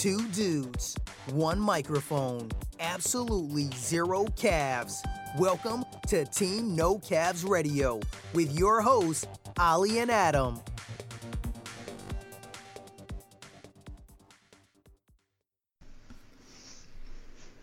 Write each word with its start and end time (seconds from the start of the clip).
Two 0.00 0.26
dudes, 0.28 0.96
one 1.32 1.60
microphone, 1.60 2.48
absolutely 2.80 3.68
zero 3.76 4.24
calves. 4.34 5.02
Welcome 5.38 5.84
to 6.08 6.24
Team 6.24 6.74
No 6.74 6.96
Calves 7.00 7.44
Radio 7.44 8.00
with 8.32 8.58
your 8.58 8.80
hosts, 8.80 9.26
Ollie 9.58 9.98
and 9.98 10.10
Adam. 10.10 10.58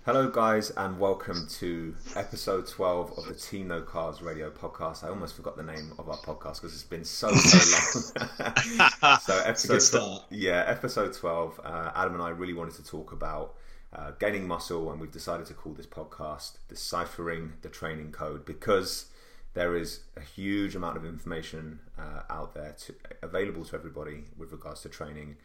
Hello, 0.07 0.29
guys, 0.29 0.69
and 0.69 0.97
welcome 0.97 1.47
to 1.59 1.93
episode 2.15 2.65
12 2.65 3.17
of 3.17 3.25
the 3.25 3.33
Team 3.33 3.67
No 3.67 3.81
Calves 3.81 4.21
Radio 4.21 4.49
podcast. 4.49 5.03
I 5.03 5.09
almost 5.09 5.35
forgot 5.35 5.57
the 5.57 5.63
name 5.63 5.91
of 5.99 6.07
our 6.07 6.15
podcast 6.15 6.61
because 6.61 6.73
it's 6.73 6.83
been 6.83 7.03
so, 7.03 7.29
so 7.33 8.13
long. 8.79 9.19
so, 9.19 9.41
episode, 9.43 10.21
yeah, 10.29 10.63
episode 10.65 11.11
12. 11.11 11.59
Uh, 11.61 11.91
Adam 11.93 12.13
and 12.13 12.23
I 12.23 12.29
really 12.29 12.53
wanted 12.53 12.75
to 12.75 12.85
talk 12.85 13.11
about 13.11 13.55
uh, 13.91 14.11
gaining 14.11 14.47
muscle, 14.47 14.89
and 14.93 15.01
we've 15.01 15.11
decided 15.11 15.45
to 15.47 15.53
call 15.53 15.73
this 15.73 15.85
podcast 15.85 16.53
Deciphering 16.69 17.55
the 17.61 17.67
Training 17.67 18.13
Code 18.13 18.45
because 18.45 19.07
there 19.55 19.75
is 19.75 20.03
a 20.15 20.21
huge 20.21 20.73
amount 20.73 20.95
of 20.95 21.03
information 21.03 21.81
uh, 21.99 22.21
out 22.29 22.53
there 22.53 22.77
to, 22.85 22.95
available 23.21 23.65
to 23.65 23.75
everybody 23.75 24.23
with 24.37 24.53
regards 24.53 24.83
to 24.83 24.87
training. 24.87 25.35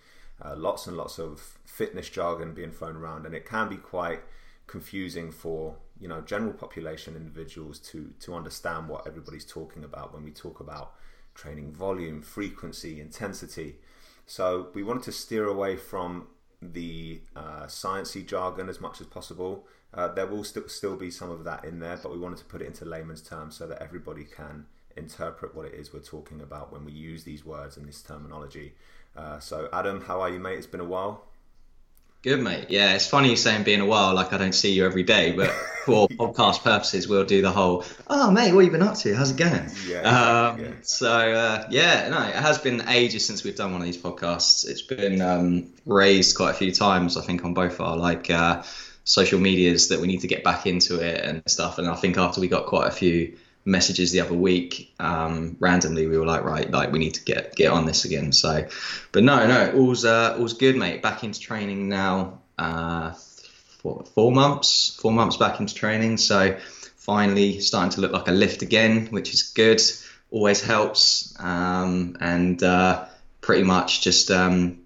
Uh, 0.40 0.54
lots 0.54 0.86
and 0.86 0.96
lots 0.96 1.18
of 1.18 1.58
fitness 1.64 2.08
jargon 2.08 2.54
being 2.54 2.70
thrown 2.70 2.94
around, 2.94 3.26
and 3.26 3.34
it 3.34 3.44
can 3.44 3.68
be 3.68 3.76
quite 3.76 4.20
confusing 4.66 5.30
for 5.30 5.76
you 5.98 6.08
know 6.08 6.20
general 6.20 6.52
population 6.52 7.16
individuals 7.16 7.78
to 7.78 8.12
to 8.20 8.34
understand 8.34 8.88
what 8.88 9.06
everybody's 9.06 9.44
talking 9.44 9.84
about 9.84 10.12
when 10.12 10.24
we 10.24 10.30
talk 10.30 10.60
about 10.60 10.94
training 11.34 11.72
volume, 11.72 12.22
frequency, 12.22 13.00
intensity. 13.00 13.76
So 14.26 14.68
we 14.74 14.82
wanted 14.82 15.02
to 15.04 15.12
steer 15.12 15.46
away 15.46 15.76
from 15.76 16.28
the 16.60 17.20
uh, 17.34 17.66
jargon 18.26 18.68
as 18.68 18.80
much 18.80 19.00
as 19.00 19.06
possible. 19.06 19.66
Uh, 19.94 20.08
there 20.08 20.26
will 20.26 20.44
st- 20.44 20.70
still 20.70 20.96
be 20.96 21.10
some 21.10 21.30
of 21.30 21.44
that 21.44 21.64
in 21.64 21.80
there, 21.80 21.98
but 22.02 22.12
we 22.12 22.18
wanted 22.18 22.38
to 22.38 22.44
put 22.44 22.62
it 22.62 22.66
into 22.66 22.84
layman's 22.84 23.20
terms 23.22 23.56
so 23.56 23.66
that 23.66 23.82
everybody 23.82 24.24
can 24.24 24.66
interpret 24.96 25.54
what 25.54 25.66
it 25.66 25.74
is 25.74 25.92
we're 25.92 26.00
talking 26.00 26.40
about 26.40 26.72
when 26.72 26.84
we 26.84 26.92
use 26.92 27.24
these 27.24 27.44
words 27.44 27.76
and 27.76 27.86
this 27.86 28.02
terminology. 28.02 28.74
Uh, 29.16 29.38
so, 29.38 29.68
Adam, 29.72 30.02
how 30.02 30.20
are 30.20 30.30
you, 30.30 30.38
mate? 30.38 30.56
It's 30.58 30.66
been 30.66 30.80
a 30.80 30.84
while. 30.84 31.24
Good, 32.22 32.40
mate. 32.40 32.66
Yeah, 32.68 32.94
it's 32.94 33.08
funny 33.08 33.30
you 33.30 33.36
saying 33.36 33.64
being 33.64 33.80
a 33.80 33.86
while, 33.86 34.14
like 34.14 34.32
I 34.32 34.38
don't 34.38 34.54
see 34.54 34.72
you 34.72 34.86
every 34.86 35.02
day, 35.02 35.32
but 35.32 35.50
for 35.84 36.06
podcast 36.08 36.62
purposes, 36.62 37.08
we'll 37.08 37.24
do 37.24 37.42
the 37.42 37.50
whole, 37.50 37.84
oh, 38.06 38.30
mate, 38.30 38.52
what 38.54 38.64
have 38.64 38.72
you 38.72 38.78
been 38.78 38.86
up 38.86 38.94
to? 38.98 39.12
How's 39.12 39.32
it 39.32 39.36
going? 39.36 39.68
Yeah. 39.88 40.02
Um, 40.02 40.60
yeah. 40.60 40.70
So, 40.82 41.10
uh, 41.10 41.66
yeah, 41.68 42.08
no, 42.10 42.22
it 42.22 42.36
has 42.36 42.58
been 42.58 42.88
ages 42.88 43.26
since 43.26 43.42
we've 43.42 43.56
done 43.56 43.72
one 43.72 43.80
of 43.80 43.86
these 43.86 43.98
podcasts. 43.98 44.68
It's 44.68 44.82
been 44.82 45.20
um, 45.20 45.72
raised 45.84 46.36
quite 46.36 46.50
a 46.52 46.54
few 46.54 46.70
times, 46.70 47.16
I 47.16 47.22
think, 47.22 47.44
on 47.44 47.54
both 47.54 47.80
our 47.80 47.96
like 47.96 48.30
uh, 48.30 48.62
social 49.02 49.40
medias 49.40 49.88
that 49.88 49.98
we 49.98 50.06
need 50.06 50.20
to 50.20 50.28
get 50.28 50.44
back 50.44 50.64
into 50.64 51.00
it 51.00 51.24
and 51.24 51.42
stuff. 51.48 51.78
And 51.78 51.88
I 51.88 51.96
think 51.96 52.18
after 52.18 52.40
we 52.40 52.46
got 52.46 52.66
quite 52.66 52.86
a 52.86 52.92
few 52.92 53.36
messages 53.64 54.10
the 54.10 54.20
other 54.20 54.34
week 54.34 54.92
um, 54.98 55.56
randomly 55.60 56.06
we 56.06 56.18
were 56.18 56.26
like 56.26 56.42
right 56.42 56.70
like 56.70 56.90
we 56.90 56.98
need 56.98 57.14
to 57.14 57.24
get 57.24 57.54
get 57.54 57.70
on 57.70 57.86
this 57.86 58.04
again. 58.04 58.32
So 58.32 58.66
but 59.12 59.22
no 59.22 59.46
no 59.46 59.72
all's 59.72 60.04
uh, 60.04 60.36
all's 60.38 60.54
good 60.54 60.76
mate. 60.76 61.02
Back 61.02 61.24
into 61.24 61.40
training 61.40 61.88
now 61.88 62.40
uh, 62.58 63.12
four, 63.12 64.04
four 64.14 64.32
months 64.32 64.96
four 65.00 65.12
months 65.12 65.36
back 65.36 65.60
into 65.60 65.74
training. 65.74 66.16
So 66.16 66.56
finally 66.96 67.60
starting 67.60 67.90
to 67.90 68.00
look 68.00 68.12
like 68.12 68.28
a 68.28 68.32
lift 68.32 68.62
again 68.62 69.06
which 69.06 69.34
is 69.34 69.42
good 69.42 69.80
always 70.32 70.62
helps. 70.62 71.34
Um, 71.38 72.16
and 72.20 72.60
uh, 72.62 73.04
pretty 73.40 73.62
much 73.62 74.00
just 74.00 74.30
um, 74.30 74.78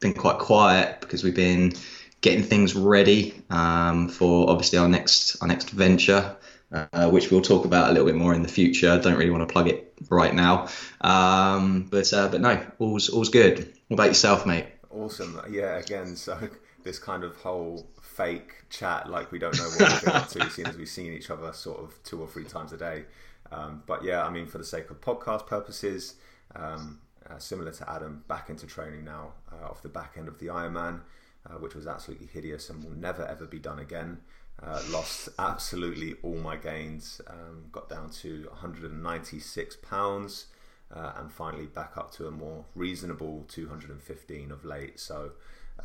been 0.00 0.14
quite 0.14 0.38
quiet 0.38 1.00
because 1.00 1.22
we've 1.22 1.36
been 1.36 1.74
getting 2.20 2.42
things 2.42 2.74
ready 2.74 3.40
um, 3.50 4.08
for 4.08 4.50
obviously 4.50 4.78
our 4.78 4.88
next 4.88 5.40
our 5.42 5.46
next 5.46 5.70
venture 5.70 6.36
uh, 6.72 7.10
which 7.10 7.30
we'll 7.30 7.42
talk 7.42 7.64
about 7.64 7.90
a 7.90 7.92
little 7.92 8.06
bit 8.06 8.16
more 8.16 8.34
in 8.34 8.42
the 8.42 8.48
future. 8.48 8.98
Don't 9.00 9.16
really 9.16 9.30
want 9.30 9.46
to 9.46 9.52
plug 9.52 9.68
it 9.68 9.94
right 10.10 10.34
now, 10.34 10.68
um, 11.00 11.86
but 11.90 12.12
uh, 12.12 12.28
but 12.28 12.40
no, 12.40 12.64
all's 12.78 13.08
all's 13.08 13.28
good. 13.28 13.72
What 13.88 13.94
about 13.94 14.08
yourself, 14.08 14.46
mate? 14.46 14.66
Awesome. 14.90 15.40
Yeah. 15.50 15.76
Again, 15.76 16.16
so 16.16 16.38
this 16.82 16.98
kind 16.98 17.24
of 17.24 17.36
whole 17.36 17.86
fake 18.00 18.64
chat, 18.70 19.10
like 19.10 19.30
we 19.30 19.38
don't 19.38 19.56
know 19.58 19.64
what 19.64 20.02
we're 20.04 20.12
up 20.12 20.28
to, 20.30 20.50
seeing 20.50 20.66
as 20.68 20.76
we've 20.76 20.88
seen 20.88 21.12
each 21.12 21.30
other 21.30 21.52
sort 21.52 21.80
of 21.80 22.02
two 22.02 22.20
or 22.20 22.26
three 22.26 22.44
times 22.44 22.72
a 22.72 22.76
day. 22.76 23.04
Um, 23.52 23.82
but 23.86 24.02
yeah, 24.02 24.24
I 24.24 24.30
mean, 24.30 24.46
for 24.46 24.58
the 24.58 24.64
sake 24.64 24.90
of 24.90 25.00
podcast 25.00 25.46
purposes, 25.46 26.14
um, 26.54 26.98
uh, 27.28 27.38
similar 27.38 27.72
to 27.72 27.90
Adam, 27.90 28.24
back 28.28 28.50
into 28.50 28.66
training 28.66 29.04
now 29.04 29.32
uh, 29.52 29.66
off 29.66 29.82
the 29.82 29.88
back 29.88 30.14
end 30.16 30.28
of 30.28 30.38
the 30.38 30.46
Ironman, 30.46 31.00
uh, 31.48 31.54
which 31.54 31.74
was 31.74 31.86
absolutely 31.86 32.26
hideous 32.26 32.70
and 32.70 32.82
will 32.82 32.96
never 32.96 33.26
ever 33.26 33.46
be 33.46 33.58
done 33.58 33.78
again. 33.78 34.18
Uh, 34.62 34.80
lost 34.90 35.28
absolutely 35.38 36.16
all 36.22 36.36
my 36.36 36.56
gains, 36.56 37.20
um, 37.26 37.66
got 37.72 37.90
down 37.90 38.08
to 38.08 38.46
196 38.50 39.76
pounds, 39.82 40.46
uh, 40.94 41.12
and 41.16 41.30
finally 41.30 41.66
back 41.66 41.96
up 41.96 42.10
to 42.10 42.26
a 42.26 42.30
more 42.30 42.64
reasonable 42.74 43.44
215 43.48 44.50
of 44.50 44.64
late. 44.64 44.98
So, 44.98 45.32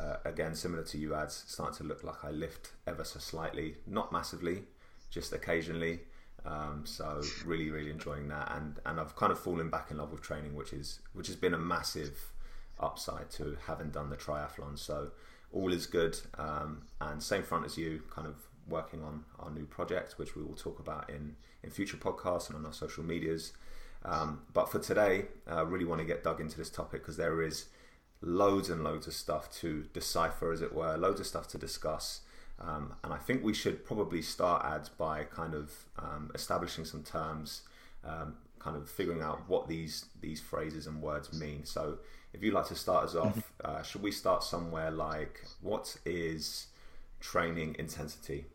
uh, 0.00 0.16
again, 0.24 0.54
similar 0.54 0.84
to 0.84 0.98
you 0.98 1.14
ads, 1.14 1.44
starting 1.46 1.76
to 1.78 1.84
look 1.84 2.02
like 2.02 2.24
I 2.24 2.30
lift 2.30 2.70
ever 2.86 3.04
so 3.04 3.18
slightly, 3.18 3.76
not 3.86 4.10
massively, 4.10 4.62
just 5.10 5.34
occasionally. 5.34 6.00
Um, 6.44 6.84
so 6.84 7.22
really, 7.44 7.70
really 7.70 7.90
enjoying 7.90 8.28
that, 8.28 8.50
and 8.56 8.80
and 8.84 8.98
I've 8.98 9.14
kind 9.14 9.30
of 9.30 9.38
fallen 9.38 9.70
back 9.70 9.90
in 9.90 9.98
love 9.98 10.10
with 10.10 10.22
training, 10.22 10.56
which 10.56 10.72
is 10.72 10.98
which 11.12 11.28
has 11.28 11.36
been 11.36 11.54
a 11.54 11.58
massive 11.58 12.32
upside 12.80 13.30
to 13.32 13.56
having 13.66 13.90
done 13.90 14.10
the 14.10 14.16
triathlon. 14.16 14.76
So 14.78 15.12
all 15.52 15.72
is 15.72 15.86
good, 15.86 16.18
um, 16.38 16.82
and 17.00 17.22
same 17.22 17.42
front 17.42 17.64
as 17.64 17.76
you, 17.76 18.02
kind 18.10 18.26
of 18.26 18.36
working 18.68 19.02
on 19.02 19.24
our 19.38 19.50
new 19.50 19.64
project, 19.66 20.14
which 20.18 20.34
we 20.36 20.42
will 20.42 20.54
talk 20.54 20.78
about 20.78 21.10
in, 21.10 21.36
in 21.62 21.70
future 21.70 21.96
podcasts 21.96 22.48
and 22.48 22.56
on 22.56 22.64
our 22.64 22.72
social 22.72 23.04
medias. 23.04 23.52
Um, 24.04 24.42
but 24.52 24.70
for 24.70 24.78
today, 24.78 25.26
I 25.46 25.60
really 25.60 25.84
want 25.84 26.00
to 26.00 26.06
get 26.06 26.24
dug 26.24 26.40
into 26.40 26.56
this 26.56 26.70
topic 26.70 27.02
because 27.02 27.16
there 27.16 27.42
is 27.42 27.66
loads 28.20 28.70
and 28.70 28.82
loads 28.82 29.06
of 29.06 29.14
stuff 29.14 29.50
to 29.60 29.84
decipher, 29.92 30.52
as 30.52 30.62
it 30.62 30.74
were, 30.74 30.96
loads 30.96 31.20
of 31.20 31.26
stuff 31.26 31.48
to 31.48 31.58
discuss. 31.58 32.20
Um, 32.60 32.94
and 33.02 33.12
I 33.12 33.18
think 33.18 33.42
we 33.42 33.54
should 33.54 33.84
probably 33.84 34.22
start 34.22 34.64
ads 34.64 34.88
by 34.88 35.24
kind 35.24 35.54
of 35.54 35.72
um, 35.98 36.30
establishing 36.34 36.84
some 36.84 37.02
terms, 37.02 37.62
um, 38.04 38.34
kind 38.58 38.76
of 38.76 38.88
figuring 38.88 39.20
out 39.20 39.48
what 39.48 39.68
these 39.68 40.06
these 40.20 40.40
phrases 40.40 40.86
and 40.86 41.02
words 41.02 41.32
mean. 41.32 41.64
So, 41.64 41.98
if 42.32 42.42
you'd 42.42 42.54
like 42.54 42.68
to 42.68 42.74
start 42.74 43.04
us 43.04 43.14
off, 43.14 43.36
mm-hmm. 43.36 43.40
uh, 43.64 43.82
should 43.82 44.02
we 44.02 44.10
start 44.10 44.42
somewhere 44.42 44.90
like 44.90 45.44
what 45.60 45.96
is 46.04 46.66
training 47.20 47.76
intensity? 47.78 48.46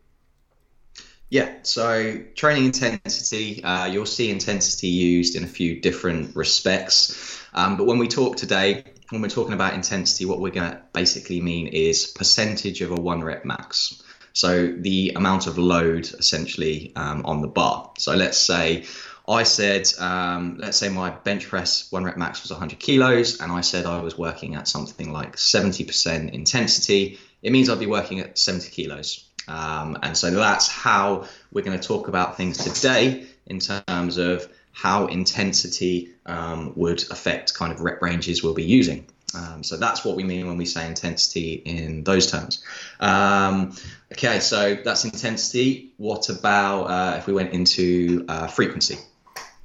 Yeah, 1.30 1.56
so 1.62 2.18
training 2.34 2.66
intensity, 2.66 3.62
uh, 3.62 3.84
you'll 3.84 4.06
see 4.06 4.30
intensity 4.30 4.88
used 4.88 5.36
in 5.36 5.44
a 5.44 5.46
few 5.46 5.80
different 5.80 6.34
respects. 6.34 7.42
Um, 7.52 7.76
but 7.76 7.84
when 7.84 7.98
we 7.98 8.08
talk 8.08 8.36
today, 8.36 8.84
when 9.10 9.20
we're 9.20 9.28
talking 9.28 9.52
about 9.52 9.74
intensity, 9.74 10.24
what 10.24 10.40
we're 10.40 10.52
going 10.52 10.70
to 10.70 10.80
basically 10.94 11.40
mean 11.42 11.66
is 11.68 12.06
percentage 12.06 12.80
of 12.80 12.92
a 12.92 12.94
one 12.94 13.22
rep 13.22 13.44
max. 13.44 14.02
So 14.32 14.68
the 14.68 15.12
amount 15.16 15.46
of 15.46 15.58
load 15.58 16.06
essentially 16.18 16.92
um, 16.96 17.26
on 17.26 17.42
the 17.42 17.48
bar. 17.48 17.90
So 17.98 18.14
let's 18.14 18.38
say 18.38 18.86
I 19.28 19.42
said, 19.42 19.86
um, 19.98 20.56
let's 20.58 20.78
say 20.78 20.88
my 20.88 21.10
bench 21.10 21.48
press 21.48 21.92
one 21.92 22.02
rep 22.02 22.16
max 22.16 22.42
was 22.42 22.50
100 22.50 22.78
kilos, 22.78 23.40
and 23.40 23.52
I 23.52 23.60
said 23.60 23.84
I 23.84 24.00
was 24.00 24.16
working 24.16 24.54
at 24.54 24.66
something 24.66 25.12
like 25.12 25.36
70% 25.36 26.32
intensity. 26.32 27.18
It 27.42 27.52
means 27.52 27.68
I'd 27.68 27.78
be 27.78 27.86
working 27.86 28.20
at 28.20 28.38
70 28.38 28.70
kilos. 28.70 29.28
Um, 29.46 29.98
and 30.02 30.16
so 30.16 30.30
that's 30.30 30.68
how 30.68 31.26
we're 31.52 31.64
going 31.64 31.78
to 31.78 31.86
talk 31.86 32.08
about 32.08 32.36
things 32.36 32.56
today 32.58 33.26
in 33.46 33.60
terms 33.60 34.16
of 34.16 34.48
how 34.72 35.06
intensity 35.06 36.14
um, 36.24 36.72
would 36.76 37.02
affect 37.10 37.54
kind 37.54 37.72
of 37.72 37.80
rep 37.80 38.00
ranges 38.00 38.42
we'll 38.42 38.54
be 38.54 38.64
using. 38.64 39.06
Um, 39.34 39.62
so 39.62 39.76
that's 39.76 40.04
what 40.04 40.16
we 40.16 40.24
mean 40.24 40.46
when 40.46 40.56
we 40.56 40.64
say 40.64 40.86
intensity 40.86 41.52
in 41.52 42.02
those 42.02 42.30
terms. 42.30 42.64
Um, 42.98 43.76
okay, 44.12 44.40
so 44.40 44.74
that's 44.76 45.04
intensity. 45.04 45.92
What 45.98 46.30
about 46.30 46.84
uh, 46.84 47.16
if 47.18 47.26
we 47.26 47.34
went 47.34 47.52
into 47.52 48.24
uh, 48.28 48.46
frequency? 48.46 48.96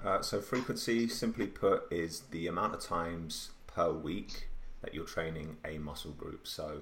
Uh, 0.03 0.21
so 0.21 0.41
frequency, 0.41 1.07
simply 1.07 1.47
put, 1.47 1.83
is 1.91 2.21
the 2.31 2.47
amount 2.47 2.73
of 2.73 2.81
times 2.81 3.51
per 3.67 3.91
week 3.91 4.49
that 4.81 4.93
you're 4.93 5.05
training 5.05 5.55
a 5.65 5.77
muscle 5.77 6.11
group. 6.11 6.45
So 6.45 6.81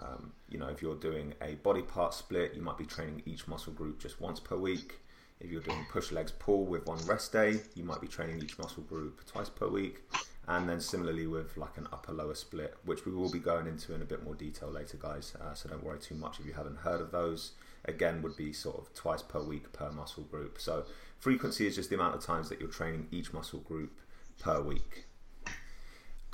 um, 0.00 0.32
you 0.48 0.58
know, 0.58 0.68
if 0.68 0.82
you're 0.82 0.96
doing 0.96 1.34
a 1.40 1.54
body 1.56 1.82
part 1.82 2.14
split, 2.14 2.54
you 2.54 2.62
might 2.62 2.78
be 2.78 2.84
training 2.84 3.22
each 3.26 3.48
muscle 3.48 3.72
group 3.72 4.00
just 4.00 4.20
once 4.20 4.40
per 4.40 4.56
week. 4.56 5.00
If 5.40 5.50
you're 5.50 5.60
doing 5.60 5.86
push 5.90 6.12
legs 6.12 6.32
pull 6.32 6.64
with 6.64 6.86
one 6.86 6.98
rest 7.06 7.32
day, 7.32 7.60
you 7.74 7.84
might 7.84 8.00
be 8.00 8.08
training 8.08 8.40
each 8.42 8.58
muscle 8.58 8.82
group 8.82 9.24
twice 9.26 9.50
per 9.50 9.68
week. 9.68 10.02
And 10.48 10.68
then 10.68 10.80
similarly 10.80 11.26
with 11.26 11.56
like 11.56 11.76
an 11.76 11.88
upper 11.92 12.12
lower 12.12 12.34
split, 12.34 12.74
which 12.84 13.04
we 13.04 13.12
will 13.12 13.30
be 13.30 13.40
going 13.40 13.66
into 13.66 13.94
in 13.94 14.00
a 14.00 14.04
bit 14.04 14.24
more 14.24 14.34
detail 14.34 14.70
later, 14.70 14.96
guys. 14.96 15.34
Uh, 15.40 15.54
so 15.54 15.68
don't 15.68 15.84
worry 15.84 15.98
too 15.98 16.14
much 16.14 16.38
if 16.40 16.46
you 16.46 16.52
haven't 16.52 16.78
heard 16.78 17.00
of 17.00 17.10
those. 17.10 17.52
Again, 17.84 18.22
would 18.22 18.36
be 18.36 18.52
sort 18.52 18.78
of 18.78 18.94
twice 18.94 19.22
per 19.22 19.42
week 19.42 19.72
per 19.72 19.90
muscle 19.90 20.22
group. 20.24 20.58
So 20.60 20.84
frequency 21.18 21.66
is 21.66 21.74
just 21.74 21.90
the 21.90 21.96
amount 21.96 22.14
of 22.14 22.20
times 22.22 22.48
that 22.48 22.60
you're 22.60 22.68
training 22.68 23.08
each 23.10 23.32
muscle 23.32 23.60
group 23.60 23.92
per 24.38 24.60
week 24.60 25.06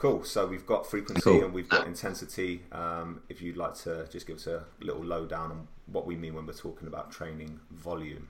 Cool. 0.03 0.25
So 0.25 0.49
we've 0.49 0.67
got 0.67 0.85
frequency 0.85 1.23
cool. 1.23 1.45
and 1.45 1.55
we've 1.55 1.69
got 1.69 1.87
intensity. 1.87 2.63
Um, 2.73 3.23
if 3.29 3.41
you'd 3.41 3.57
like 3.57 3.75
to 3.85 4.05
just 4.11 4.27
give 4.27 4.35
us 4.35 4.49
a 4.49 4.65
little 4.81 5.05
lowdown 5.05 5.53
on 5.53 5.69
what 5.87 6.09
we 6.09 6.17
mean 6.17 6.35
when 6.35 6.45
we're 6.45 6.55
talking 6.55 6.89
about 6.89 7.13
training 7.13 7.61
volume. 7.71 8.29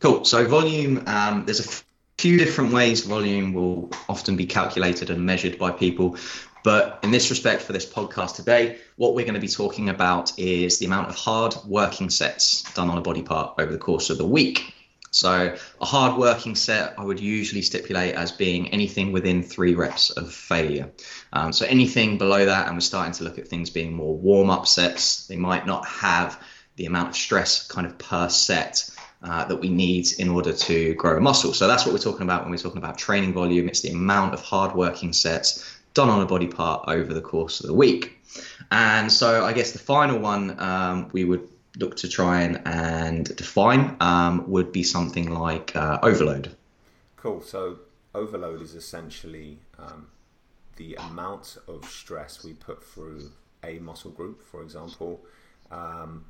Cool. 0.00 0.26
So 0.26 0.46
volume, 0.46 1.02
um, 1.06 1.46
there's 1.46 1.60
a 1.60 1.82
few 2.18 2.36
different 2.36 2.74
ways 2.74 3.06
volume 3.06 3.54
will 3.54 3.90
often 4.10 4.36
be 4.36 4.44
calculated 4.44 5.08
and 5.08 5.24
measured 5.24 5.58
by 5.58 5.70
people. 5.70 6.18
But 6.64 7.00
in 7.02 7.10
this 7.10 7.28
respect, 7.28 7.62
for 7.62 7.74
this 7.74 7.84
podcast 7.84 8.36
today, 8.36 8.78
what 8.96 9.14
we're 9.14 9.26
going 9.26 9.34
to 9.34 9.40
be 9.40 9.48
talking 9.48 9.90
about 9.90 10.36
is 10.38 10.78
the 10.78 10.86
amount 10.86 11.10
of 11.10 11.14
hard 11.14 11.54
working 11.66 12.08
sets 12.08 12.62
done 12.72 12.88
on 12.88 12.96
a 12.96 13.02
body 13.02 13.22
part 13.22 13.54
over 13.58 13.70
the 13.70 13.78
course 13.78 14.08
of 14.08 14.16
the 14.16 14.26
week. 14.26 14.74
So, 15.10 15.54
a 15.80 15.84
hard 15.84 16.18
working 16.18 16.56
set 16.56 16.94
I 16.98 17.04
would 17.04 17.20
usually 17.20 17.60
stipulate 17.60 18.14
as 18.14 18.32
being 18.32 18.70
anything 18.70 19.12
within 19.12 19.42
three 19.42 19.74
reps 19.74 20.08
of 20.08 20.32
failure. 20.32 20.90
Um, 21.34 21.52
so, 21.52 21.66
anything 21.66 22.16
below 22.16 22.46
that, 22.46 22.66
and 22.66 22.76
we're 22.76 22.80
starting 22.80 23.12
to 23.12 23.24
look 23.24 23.38
at 23.38 23.46
things 23.46 23.68
being 23.68 23.92
more 23.92 24.16
warm 24.16 24.48
up 24.48 24.66
sets, 24.66 25.26
they 25.26 25.36
might 25.36 25.66
not 25.66 25.86
have 25.86 26.42
the 26.76 26.86
amount 26.86 27.10
of 27.10 27.14
stress 27.14 27.68
kind 27.68 27.86
of 27.86 27.98
per 27.98 28.28
set. 28.30 28.90
Uh, 29.22 29.42
that 29.42 29.56
we 29.56 29.70
need 29.70 30.06
in 30.18 30.28
order 30.28 30.52
to 30.52 30.92
grow 30.96 31.16
a 31.16 31.20
muscle. 31.20 31.54
So 31.54 31.66
that's 31.66 31.86
what 31.86 31.94
we're 31.94 31.98
talking 31.98 32.24
about 32.24 32.42
when 32.42 32.50
we're 32.50 32.58
talking 32.58 32.76
about 32.76 32.98
training 32.98 33.32
volume. 33.32 33.68
It's 33.68 33.80
the 33.80 33.88
amount 33.88 34.34
of 34.34 34.42
hard 34.42 34.74
working 34.74 35.14
sets 35.14 35.73
done 35.94 36.10
on 36.10 36.20
a 36.20 36.26
body 36.26 36.48
part 36.48 36.84
over 36.88 37.14
the 37.14 37.20
course 37.20 37.60
of 37.60 37.66
the 37.66 37.74
week. 37.74 38.18
And 38.70 39.10
so 39.10 39.44
I 39.44 39.52
guess 39.52 39.72
the 39.72 39.78
final 39.78 40.18
one 40.18 40.60
um, 40.60 41.08
we 41.12 41.24
would 41.24 41.48
look 41.78 41.96
to 41.96 42.08
try 42.08 42.42
and, 42.42 42.60
and 42.66 43.36
define 43.36 43.96
um, 44.00 44.48
would 44.50 44.72
be 44.72 44.82
something 44.82 45.30
like 45.30 45.74
uh, 45.74 45.98
overload. 46.02 46.54
Cool. 47.16 47.40
So 47.40 47.78
overload 48.14 48.62
is 48.62 48.74
essentially 48.74 49.58
um, 49.78 50.08
the 50.76 50.94
amount 50.94 51.56
of 51.68 51.84
stress 51.84 52.44
we 52.44 52.52
put 52.52 52.82
through 52.82 53.30
a 53.62 53.78
muscle 53.78 54.10
group, 54.10 54.44
for 54.44 54.62
example, 54.62 55.20
um, 55.70 56.24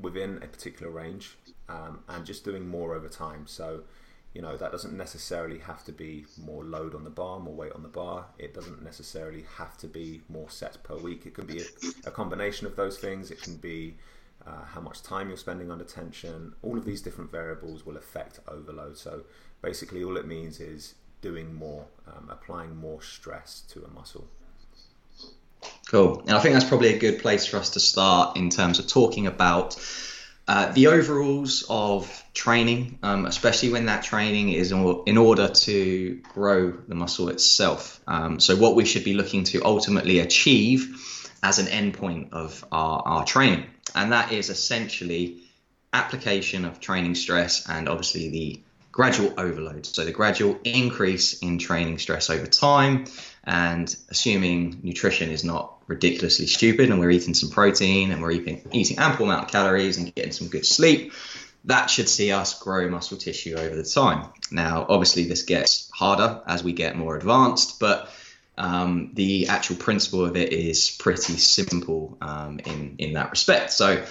within 0.00 0.36
a 0.42 0.46
particular 0.46 0.92
range, 0.92 1.36
um, 1.68 2.00
and 2.08 2.24
just 2.24 2.44
doing 2.44 2.66
more 2.66 2.94
over 2.94 3.08
time. 3.08 3.46
So 3.46 3.82
you 4.34 4.42
know 4.42 4.56
that 4.56 4.70
doesn't 4.70 4.96
necessarily 4.96 5.58
have 5.58 5.84
to 5.84 5.92
be 5.92 6.26
more 6.44 6.64
load 6.64 6.94
on 6.94 7.04
the 7.04 7.10
bar 7.10 7.40
more 7.40 7.54
weight 7.54 7.72
on 7.72 7.82
the 7.82 7.88
bar. 7.88 8.26
It 8.38 8.54
doesn't 8.54 8.82
necessarily 8.82 9.44
have 9.56 9.76
to 9.78 9.86
be 9.86 10.20
more 10.28 10.50
sets 10.50 10.76
per 10.76 10.96
week. 10.96 11.26
It 11.26 11.34
can 11.34 11.46
be 11.46 11.60
a, 11.60 12.08
a 12.08 12.10
combination 12.10 12.66
of 12.66 12.76
those 12.76 12.98
things. 12.98 13.30
It 13.30 13.42
can 13.42 13.56
be 13.56 13.94
uh, 14.46 14.64
how 14.64 14.80
much 14.80 15.02
time 15.02 15.28
you're 15.28 15.36
spending 15.36 15.70
under 15.70 15.84
tension. 15.84 16.54
All 16.62 16.76
of 16.78 16.84
these 16.84 17.02
different 17.02 17.30
variables 17.30 17.84
will 17.84 17.96
affect 17.96 18.40
overload. 18.46 18.96
So 18.98 19.22
basically 19.62 20.04
all 20.04 20.16
it 20.16 20.26
means 20.26 20.60
is 20.60 20.94
doing 21.20 21.54
more 21.54 21.86
um, 22.06 22.28
applying 22.30 22.76
more 22.76 23.02
stress 23.02 23.62
to 23.70 23.84
a 23.84 23.88
muscle. 23.88 24.28
Cool. 25.90 26.20
And 26.20 26.32
i 26.32 26.40
think 26.40 26.52
that's 26.52 26.68
probably 26.68 26.94
a 26.94 26.98
good 26.98 27.20
place 27.20 27.46
for 27.46 27.56
us 27.56 27.70
to 27.70 27.80
start 27.80 28.36
in 28.36 28.50
terms 28.50 28.78
of 28.78 28.86
talking 28.86 29.26
about 29.26 29.74
uh, 30.48 30.72
the 30.72 30.86
overalls 30.86 31.66
of 31.68 32.24
training, 32.32 32.98
um, 33.02 33.26
especially 33.26 33.70
when 33.70 33.84
that 33.84 34.02
training 34.02 34.48
is 34.48 34.72
in 34.72 35.18
order 35.18 35.48
to 35.48 36.22
grow 36.32 36.70
the 36.70 36.94
muscle 36.94 37.28
itself. 37.28 38.00
Um, 38.06 38.40
so, 38.40 38.56
what 38.56 38.74
we 38.74 38.86
should 38.86 39.04
be 39.04 39.12
looking 39.12 39.44
to 39.44 39.62
ultimately 39.62 40.20
achieve 40.20 40.96
as 41.42 41.58
an 41.58 41.66
endpoint 41.66 42.32
of 42.32 42.64
our, 42.72 43.02
our 43.04 43.24
training, 43.26 43.66
and 43.94 44.12
that 44.12 44.32
is 44.32 44.48
essentially 44.48 45.42
application 45.92 46.64
of 46.64 46.80
training 46.80 47.14
stress 47.14 47.68
and 47.68 47.88
obviously 47.88 48.30
the 48.30 48.62
gradual 48.98 49.32
overload. 49.38 49.86
So, 49.86 50.04
the 50.04 50.10
gradual 50.10 50.58
increase 50.64 51.38
in 51.38 51.60
training 51.60 51.98
stress 51.98 52.30
over 52.30 52.46
time, 52.46 53.04
and 53.44 53.94
assuming 54.08 54.80
nutrition 54.82 55.30
is 55.30 55.44
not 55.44 55.76
ridiculously 55.86 56.48
stupid 56.48 56.90
and 56.90 56.98
we're 56.98 57.12
eating 57.12 57.32
some 57.32 57.48
protein 57.48 58.10
and 58.10 58.20
we're 58.20 58.32
eating, 58.32 58.60
eating 58.72 58.98
ample 58.98 59.24
amount 59.24 59.44
of 59.44 59.50
calories 59.52 59.98
and 59.98 60.12
getting 60.16 60.32
some 60.32 60.48
good 60.48 60.66
sleep, 60.66 61.12
that 61.66 61.88
should 61.88 62.08
see 62.08 62.32
us 62.32 62.60
grow 62.60 62.90
muscle 62.90 63.16
tissue 63.16 63.54
over 63.54 63.76
the 63.76 63.84
time. 63.84 64.30
Now, 64.50 64.84
obviously, 64.88 65.28
this 65.28 65.42
gets 65.42 65.88
harder 65.94 66.42
as 66.48 66.64
we 66.64 66.72
get 66.72 66.96
more 66.96 67.16
advanced, 67.16 67.78
but 67.78 68.10
um, 68.58 69.12
the 69.14 69.46
actual 69.46 69.76
principle 69.76 70.24
of 70.24 70.36
it 70.36 70.52
is 70.52 70.90
pretty 70.90 71.36
simple 71.36 72.18
um, 72.20 72.58
in, 72.58 72.96
in 72.98 73.12
that 73.12 73.30
respect. 73.30 73.72
So, 73.72 74.04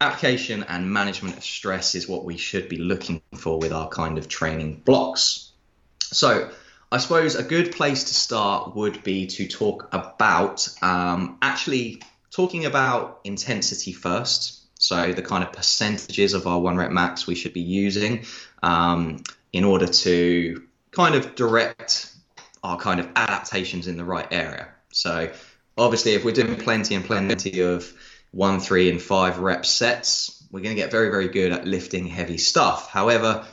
application 0.00 0.64
and 0.68 0.90
management 0.92 1.36
of 1.36 1.44
stress 1.44 1.94
is 1.94 2.08
what 2.08 2.24
we 2.24 2.36
should 2.36 2.68
be 2.68 2.76
looking 2.76 3.20
for 3.34 3.58
with 3.58 3.72
our 3.72 3.88
kind 3.88 4.18
of 4.18 4.28
training 4.28 4.82
blocks. 4.84 5.50
So, 6.00 6.50
I 6.90 6.98
suppose 6.98 7.34
a 7.34 7.42
good 7.42 7.72
place 7.72 8.04
to 8.04 8.14
start 8.14 8.74
would 8.74 9.02
be 9.02 9.26
to 9.26 9.46
talk 9.46 9.88
about 9.92 10.66
um, 10.80 11.36
actually 11.42 12.02
talking 12.30 12.64
about 12.64 13.20
intensity 13.24 13.92
first. 13.92 14.64
So, 14.80 15.12
the 15.12 15.22
kind 15.22 15.42
of 15.42 15.52
percentages 15.52 16.32
of 16.34 16.46
our 16.46 16.60
one 16.60 16.76
rep 16.76 16.90
max 16.90 17.26
we 17.26 17.34
should 17.34 17.52
be 17.52 17.60
using 17.60 18.24
um, 18.62 19.22
in 19.52 19.64
order 19.64 19.86
to 19.86 20.62
kind 20.92 21.14
of 21.14 21.34
direct 21.34 22.12
our 22.62 22.78
kind 22.78 23.00
of 23.00 23.08
adaptations 23.16 23.86
in 23.86 23.96
the 23.96 24.04
right 24.04 24.28
area. 24.30 24.68
So, 24.92 25.30
obviously, 25.76 26.12
if 26.12 26.24
we're 26.24 26.32
doing 26.32 26.56
plenty 26.56 26.94
and 26.94 27.04
plenty 27.04 27.60
of 27.60 27.92
one, 28.30 28.60
three, 28.60 28.90
and 28.90 29.00
five 29.00 29.38
rep 29.38 29.64
sets, 29.64 30.42
we're 30.50 30.60
going 30.60 30.74
to 30.74 30.80
get 30.80 30.90
very, 30.90 31.10
very 31.10 31.28
good 31.28 31.52
at 31.52 31.66
lifting 31.66 32.06
heavy 32.06 32.38
stuff. 32.38 32.88
However, 32.90 33.46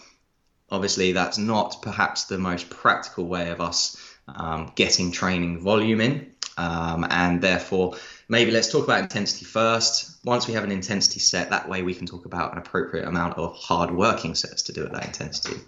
Obviously, 0.71 1.11
that's 1.11 1.37
not 1.37 1.81
perhaps 1.81 2.25
the 2.25 2.37
most 2.37 2.69
practical 2.69 3.25
way 3.25 3.51
of 3.51 3.61
us 3.61 3.97
um, 4.27 4.71
getting 4.75 5.11
training 5.11 5.59
volume 5.59 6.01
in. 6.01 6.31
Um, 6.57 7.05
and 7.09 7.41
therefore, 7.41 7.95
maybe 8.29 8.49
let's 8.51 8.71
talk 8.71 8.85
about 8.85 9.01
intensity 9.01 9.45
first. 9.45 10.17
Once 10.25 10.47
we 10.47 10.53
have 10.53 10.63
an 10.63 10.71
intensity 10.71 11.19
set, 11.19 11.51
that 11.51 11.69
way 11.69 11.83
we 11.83 11.93
can 11.93 12.07
talk 12.07 12.25
about 12.25 12.53
an 12.53 12.57
appropriate 12.57 13.07
amount 13.07 13.37
of 13.37 13.55
hard 13.55 13.91
working 13.91 14.33
sets 14.33 14.63
to 14.63 14.73
do 14.73 14.85
at 14.85 14.93
that 14.93 15.05
intensity. 15.05 15.59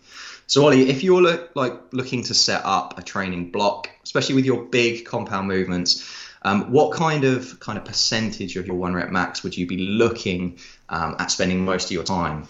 So, 0.47 0.65
Ollie, 0.65 0.89
if 0.89 1.03
you're 1.03 1.21
look, 1.21 1.51
like 1.55 1.73
looking 1.91 2.23
to 2.23 2.33
set 2.33 2.61
up 2.63 2.97
a 2.97 3.03
training 3.03 3.51
block, 3.51 3.89
especially 4.03 4.35
with 4.35 4.45
your 4.45 4.63
big 4.63 5.05
compound 5.05 5.47
movements, 5.47 6.01
um, 6.47 6.71
what 6.71 6.91
kind 6.93 7.23
of 7.23 7.59
kind 7.59 7.77
of 7.77 7.85
percentage 7.85 8.55
of 8.55 8.65
your 8.67 8.75
one 8.75 8.93
rep 8.93 9.09
max 9.09 9.43
would 9.43 9.57
you 9.57 9.67
be 9.67 9.77
looking 9.77 10.57
um, 10.89 11.15
at 11.19 11.31
spending 11.31 11.63
most 11.63 11.85
of 11.85 11.91
your 11.91 12.03
time 12.03 12.47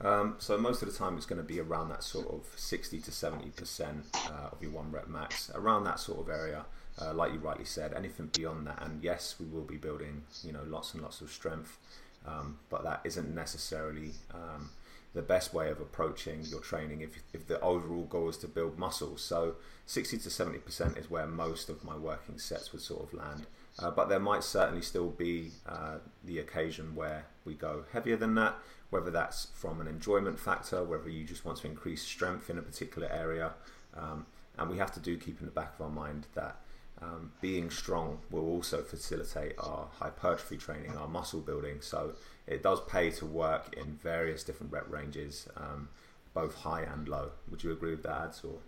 um, 0.00 0.36
so 0.38 0.56
most 0.56 0.82
of 0.82 0.90
the 0.90 0.96
time 0.96 1.16
it's 1.16 1.26
going 1.26 1.40
to 1.40 1.46
be 1.46 1.58
around 1.60 1.88
that 1.88 2.04
sort 2.04 2.28
of 2.28 2.46
60 2.56 3.00
to 3.00 3.10
70 3.10 3.50
percent 3.50 4.04
uh, 4.14 4.48
of 4.52 4.62
your 4.62 4.70
one 4.70 4.92
rep 4.92 5.08
max, 5.08 5.50
around 5.54 5.84
that 5.84 5.98
sort 5.98 6.20
of 6.20 6.28
area. 6.28 6.64
Uh, 7.00 7.14
like 7.14 7.32
you 7.32 7.38
rightly 7.38 7.64
said, 7.64 7.92
anything 7.94 8.28
beyond 8.36 8.66
that, 8.66 8.82
and 8.82 9.02
yes, 9.04 9.36
we 9.38 9.46
will 9.46 9.62
be 9.62 9.76
building, 9.76 10.22
you 10.42 10.52
know, 10.52 10.62
lots 10.66 10.94
and 10.94 11.02
lots 11.02 11.20
of 11.20 11.30
strength, 11.30 11.78
um, 12.26 12.58
but 12.70 12.82
that 12.82 13.00
isn't 13.04 13.32
necessarily 13.32 14.10
um, 14.34 14.70
the 15.14 15.22
best 15.22 15.54
way 15.54 15.70
of 15.70 15.80
approaching 15.80 16.44
your 16.44 16.60
training 16.60 17.00
if, 17.00 17.22
if 17.32 17.46
the 17.46 17.60
overall 17.60 18.04
goal 18.04 18.28
is 18.28 18.36
to 18.38 18.48
build 18.48 18.78
muscles. 18.78 19.22
So 19.22 19.56
60 19.86 20.18
to 20.18 20.30
70 20.30 20.58
percent 20.58 20.98
is 20.98 21.10
where 21.10 21.26
most 21.26 21.68
of 21.68 21.84
my 21.84 21.96
working 21.96 22.38
sets 22.38 22.72
would 22.72 22.82
sort 22.82 23.02
of 23.02 23.14
land. 23.14 23.46
Uh, 23.78 23.90
but 23.90 24.08
there 24.08 24.18
might 24.18 24.44
certainly 24.44 24.82
still 24.82 25.10
be 25.10 25.52
uh, 25.66 25.98
the 26.24 26.38
occasion 26.38 26.94
where 26.94 27.26
we 27.44 27.54
go 27.54 27.84
heavier 27.92 28.16
than 28.16 28.34
that 28.34 28.56
whether 28.90 29.10
that's 29.10 29.48
from 29.54 29.80
an 29.80 29.86
enjoyment 29.86 30.38
factor, 30.38 30.82
whether 30.82 31.08
you 31.08 31.24
just 31.24 31.44
want 31.44 31.58
to 31.58 31.66
increase 31.66 32.02
strength 32.02 32.48
in 32.48 32.58
a 32.58 32.62
particular 32.62 33.08
area. 33.10 33.52
Um, 33.94 34.26
and 34.56 34.70
we 34.70 34.78
have 34.78 34.92
to 34.92 35.00
do 35.00 35.16
keep 35.16 35.40
in 35.40 35.46
the 35.46 35.52
back 35.52 35.74
of 35.74 35.86
our 35.86 35.90
mind 35.90 36.26
that 36.34 36.60
um, 37.02 37.32
being 37.40 37.70
strong 37.70 38.18
will 38.30 38.46
also 38.48 38.82
facilitate 38.82 39.54
our 39.58 39.88
hypertrophy 39.98 40.56
training, 40.56 40.96
our 40.96 41.08
muscle 41.08 41.40
building. 41.40 41.80
So 41.80 42.12
it 42.46 42.62
does 42.62 42.80
pay 42.88 43.10
to 43.12 43.26
work 43.26 43.74
in 43.76 43.98
various 44.02 44.42
different 44.42 44.72
rep 44.72 44.90
ranges, 44.90 45.48
um, 45.56 45.88
both 46.34 46.54
high 46.54 46.82
and 46.82 47.08
low. 47.08 47.30
Would 47.50 47.62
you 47.62 47.72
agree 47.72 47.90
with 47.90 48.02
that, 48.04 48.40
or? 48.44 48.58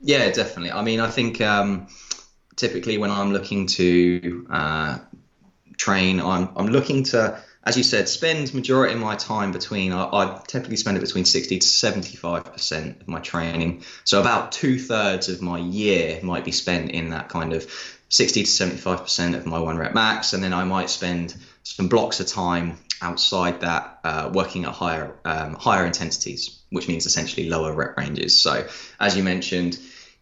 Yeah, 0.00 0.30
definitely. 0.30 0.72
I 0.72 0.82
mean, 0.82 1.00
I 1.00 1.10
think 1.10 1.40
um, 1.40 1.88
typically 2.56 2.98
when 2.98 3.10
I'm 3.10 3.32
looking 3.32 3.66
to 3.66 4.46
uh, 4.50 4.98
train, 5.76 6.20
I'm 6.20 6.48
I'm 6.56 6.68
looking 6.68 7.04
to 7.04 7.40
as 7.62 7.76
you 7.76 7.82
said, 7.82 8.08
spend 8.08 8.54
majority 8.54 8.94
of 8.94 9.00
my 9.00 9.16
time 9.16 9.52
between, 9.52 9.92
I, 9.92 10.04
I 10.04 10.40
typically 10.46 10.76
spend 10.76 10.96
it 10.96 11.00
between 11.00 11.26
60 11.26 11.58
to 11.58 11.66
75% 11.66 13.00
of 13.00 13.08
my 13.08 13.20
training. 13.20 13.84
So 14.04 14.20
about 14.20 14.52
two 14.52 14.78
thirds 14.78 15.28
of 15.28 15.42
my 15.42 15.58
year 15.58 16.20
might 16.22 16.44
be 16.44 16.52
spent 16.52 16.90
in 16.92 17.10
that 17.10 17.28
kind 17.28 17.52
of 17.52 17.70
60 18.08 18.44
to 18.44 18.48
75% 18.48 19.36
of 19.36 19.44
my 19.46 19.58
one 19.58 19.76
rep 19.76 19.92
max. 19.92 20.32
And 20.32 20.42
then 20.42 20.54
I 20.54 20.64
might 20.64 20.88
spend 20.88 21.36
some 21.62 21.88
blocks 21.88 22.18
of 22.20 22.26
time 22.26 22.78
outside 23.02 23.60
that 23.60 24.00
uh, 24.04 24.30
working 24.32 24.64
at 24.64 24.72
higher, 24.72 25.14
um, 25.26 25.54
higher 25.54 25.84
intensities, 25.84 26.62
which 26.70 26.88
means 26.88 27.04
essentially 27.04 27.50
lower 27.50 27.74
rep 27.74 27.96
ranges. 27.98 28.36
So 28.36 28.66
as 28.98 29.18
you 29.18 29.22
mentioned, 29.22 29.78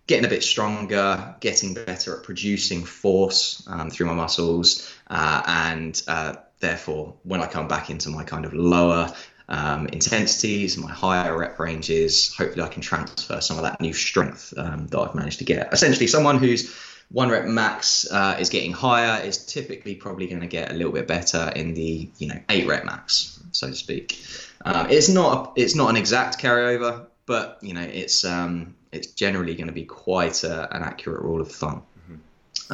getting 0.08 0.24
a 0.24 0.28
bit 0.28 0.42
stronger, 0.42 1.36
getting 1.38 1.74
better 1.74 2.16
at 2.16 2.24
producing 2.24 2.82
force 2.82 3.62
um, 3.68 3.90
through 3.90 4.06
my 4.06 4.14
muscles, 4.14 4.92
uh, 5.08 5.42
and 5.46 6.02
uh, 6.08 6.34
therefore, 6.60 7.14
when 7.22 7.40
I 7.40 7.46
come 7.46 7.68
back 7.68 7.90
into 7.90 8.10
my 8.10 8.24
kind 8.24 8.44
of 8.44 8.52
lower 8.52 9.12
um, 9.48 9.86
intensities, 9.86 10.76
my 10.76 10.90
higher 10.90 11.36
rep 11.36 11.58
ranges. 11.58 12.34
Hopefully, 12.36 12.62
I 12.62 12.68
can 12.68 12.82
transfer 12.82 13.40
some 13.40 13.56
of 13.56 13.62
that 13.62 13.80
new 13.80 13.92
strength 13.92 14.52
um, 14.56 14.86
that 14.88 14.98
I've 14.98 15.14
managed 15.14 15.38
to 15.38 15.44
get. 15.44 15.72
Essentially, 15.72 16.06
someone 16.06 16.38
who's 16.38 16.74
one 17.10 17.30
rep 17.30 17.46
max 17.46 18.06
uh, 18.10 18.36
is 18.38 18.50
getting 18.50 18.72
higher 18.72 19.24
is 19.24 19.46
typically 19.46 19.94
probably 19.94 20.26
going 20.26 20.42
to 20.42 20.46
get 20.46 20.70
a 20.70 20.74
little 20.74 20.92
bit 20.92 21.08
better 21.08 21.50
in 21.56 21.74
the 21.74 22.10
you 22.18 22.28
know 22.28 22.38
eight 22.50 22.66
rep 22.66 22.84
max, 22.84 23.42
so 23.52 23.68
to 23.68 23.74
speak. 23.74 24.22
Um, 24.64 24.90
it's 24.90 25.08
not 25.08 25.54
it's 25.56 25.74
not 25.74 25.88
an 25.88 25.96
exact 25.96 26.38
carryover, 26.38 27.06
but 27.24 27.58
you 27.62 27.72
know 27.72 27.80
it's 27.80 28.24
um, 28.24 28.76
it's 28.92 29.08
generally 29.08 29.54
going 29.54 29.68
to 29.68 29.72
be 29.72 29.84
quite 29.84 30.44
a, 30.44 30.74
an 30.74 30.82
accurate 30.82 31.22
rule 31.22 31.40
of 31.40 31.50
thumb. 31.50 31.82
Mm-hmm. 32.02 32.72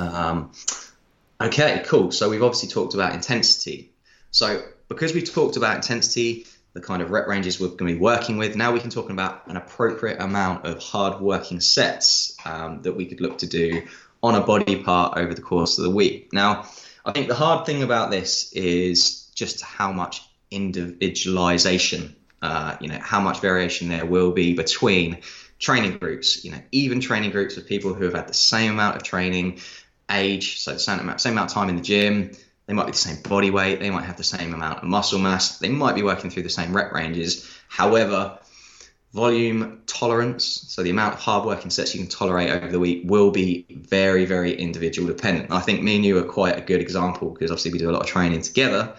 Okay, 1.40 1.82
cool. 1.86 2.10
So 2.12 2.30
we've 2.30 2.42
obviously 2.42 2.68
talked 2.68 2.94
about 2.94 3.12
intensity. 3.12 3.92
So 4.30 4.62
because 4.88 5.14
we've 5.14 5.30
talked 5.30 5.56
about 5.56 5.76
intensity, 5.76 6.46
the 6.74 6.80
kind 6.80 7.02
of 7.02 7.10
rep 7.10 7.26
ranges 7.26 7.60
we're 7.60 7.68
going 7.68 7.78
to 7.78 7.94
be 7.94 7.98
working 7.98 8.36
with. 8.36 8.56
Now 8.56 8.72
we 8.72 8.80
can 8.80 8.90
talk 8.90 9.08
about 9.08 9.46
an 9.46 9.56
appropriate 9.56 10.20
amount 10.20 10.66
of 10.66 10.80
hard 10.80 11.20
working 11.20 11.60
sets 11.60 12.36
um, 12.44 12.82
that 12.82 12.92
we 12.92 13.06
could 13.06 13.20
look 13.20 13.38
to 13.38 13.46
do 13.46 13.86
on 14.22 14.34
a 14.34 14.40
body 14.40 14.82
part 14.82 15.16
over 15.16 15.34
the 15.34 15.42
course 15.42 15.78
of 15.78 15.84
the 15.84 15.90
week. 15.90 16.32
Now, 16.32 16.68
I 17.04 17.12
think 17.12 17.28
the 17.28 17.34
hard 17.34 17.66
thing 17.66 17.82
about 17.82 18.10
this 18.10 18.52
is 18.52 19.26
just 19.34 19.62
how 19.62 19.92
much 19.92 20.22
individualization, 20.50 22.16
uh, 22.42 22.76
you 22.80 22.88
know, 22.88 22.98
how 23.00 23.20
much 23.20 23.40
variation 23.40 23.88
there 23.88 24.06
will 24.06 24.32
be 24.32 24.54
between 24.54 25.18
training 25.58 25.98
groups. 25.98 26.44
You 26.44 26.52
know, 26.52 26.60
even 26.72 27.00
training 27.00 27.30
groups 27.30 27.56
of 27.56 27.66
people 27.66 27.94
who 27.94 28.04
have 28.04 28.14
had 28.14 28.28
the 28.28 28.34
same 28.34 28.72
amount 28.72 28.96
of 28.96 29.02
training, 29.02 29.60
age, 30.10 30.60
so 30.60 30.72
the 30.72 30.78
same 30.78 31.00
amount, 31.00 31.20
same 31.20 31.32
amount 31.32 31.50
of 31.50 31.54
time 31.54 31.68
in 31.68 31.76
the 31.76 31.82
gym. 31.82 32.32
They 32.66 32.72
might 32.72 32.86
be 32.86 32.92
the 32.92 32.98
same 32.98 33.20
body 33.22 33.50
weight. 33.50 33.80
They 33.80 33.90
might 33.90 34.04
have 34.04 34.16
the 34.16 34.24
same 34.24 34.54
amount 34.54 34.78
of 34.78 34.84
muscle 34.84 35.18
mass. 35.18 35.58
They 35.58 35.68
might 35.68 35.94
be 35.94 36.02
working 36.02 36.30
through 36.30 36.44
the 36.44 36.50
same 36.50 36.74
rep 36.74 36.92
ranges. 36.92 37.50
However, 37.68 38.38
volume 39.12 39.82
tolerance, 39.86 40.44
so 40.68 40.82
the 40.82 40.90
amount 40.90 41.14
of 41.14 41.20
hard 41.20 41.44
working 41.44 41.70
sets 41.70 41.94
you 41.94 42.00
can 42.00 42.08
tolerate 42.08 42.50
over 42.50 42.68
the 42.68 42.80
week, 42.80 43.02
will 43.04 43.30
be 43.30 43.66
very, 43.70 44.24
very 44.24 44.54
individual 44.54 45.06
dependent. 45.08 45.50
I 45.52 45.60
think 45.60 45.82
me 45.82 45.96
and 45.96 46.04
you 46.04 46.18
are 46.18 46.24
quite 46.24 46.58
a 46.58 46.62
good 46.62 46.80
example 46.80 47.30
because 47.30 47.50
obviously 47.50 47.72
we 47.72 47.78
do 47.78 47.90
a 47.90 47.92
lot 47.92 48.02
of 48.02 48.08
training 48.08 48.42
together. 48.42 48.96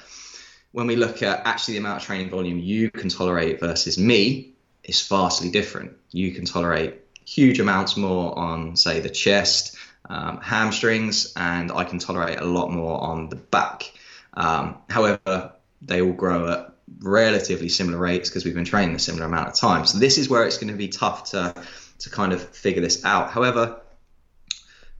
When 0.71 0.87
we 0.87 0.95
look 0.95 1.23
at 1.23 1.45
actually 1.45 1.75
the 1.75 1.79
amount 1.79 2.01
of 2.01 2.05
training 2.05 2.29
volume 2.29 2.59
you 2.59 2.91
can 2.91 3.09
tolerate 3.09 3.59
versus 3.59 3.97
me, 3.97 4.55
is 4.87 5.07
vastly 5.07 5.49
different. 5.49 5.93
You 6.11 6.31
can 6.31 6.45
tolerate 6.45 7.01
huge 7.25 7.59
amounts 7.59 7.97
more 7.97 8.37
on, 8.37 8.75
say, 8.75 8.99
the 8.99 9.09
chest, 9.09 9.75
um, 10.09 10.39
hamstrings, 10.41 11.33
and 11.35 11.71
I 11.71 11.83
can 11.83 11.99
tolerate 11.99 12.39
a 12.39 12.45
lot 12.45 12.71
more 12.71 13.01
on 13.01 13.29
the 13.29 13.35
back. 13.35 13.91
Um, 14.33 14.77
however, 14.89 15.53
they 15.81 16.01
all 16.01 16.13
grow 16.13 16.51
at 16.51 16.73
relatively 16.99 17.69
similar 17.69 17.97
rates 17.97 18.29
because 18.29 18.45
we've 18.45 18.53
been 18.53 18.65
training 18.65 18.95
a 18.95 18.99
similar 18.99 19.25
amount 19.25 19.49
of 19.49 19.55
time. 19.55 19.85
So 19.85 19.97
this 19.97 20.17
is 20.17 20.29
where 20.29 20.45
it's 20.45 20.57
going 20.57 20.71
to 20.71 20.77
be 20.77 20.87
tough 20.87 21.31
to 21.31 21.53
to 21.97 22.09
kind 22.09 22.33
of 22.33 22.41
figure 22.49 22.81
this 22.81 23.05
out. 23.05 23.31
However, 23.31 23.79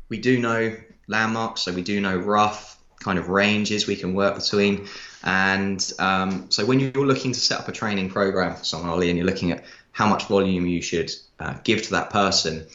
we 0.08 0.18
do 0.18 0.40
know 0.40 0.76
landmarks, 1.08 1.62
so 1.62 1.74
we 1.74 1.82
do 1.82 2.00
know 2.00 2.16
rough 2.16 2.82
kind 3.00 3.20
of 3.20 3.30
ranges 3.30 3.86
we 3.86 3.96
can 3.96 4.14
work 4.14 4.36
between. 4.36 4.88
And 5.24 5.94
um, 6.00 6.50
so 6.50 6.66
when 6.66 6.80
you're 6.80 7.06
looking 7.06 7.34
to 7.34 7.40
set 7.40 7.60
up 7.60 7.68
a 7.68 7.72
training 7.72 8.10
program 8.10 8.56
for 8.56 8.64
someone, 8.64 8.90
Ollie, 8.90 9.10
and 9.10 9.18
you're 9.18 9.28
looking 9.28 9.52
at 9.52 9.66
how 9.92 10.08
much 10.08 10.26
volume 10.26 10.66
you 10.66 10.82
should 10.82 11.12
uh, 11.40 11.56
give 11.64 11.84
to 11.84 11.92
that 11.92 12.10
person, 12.10 12.66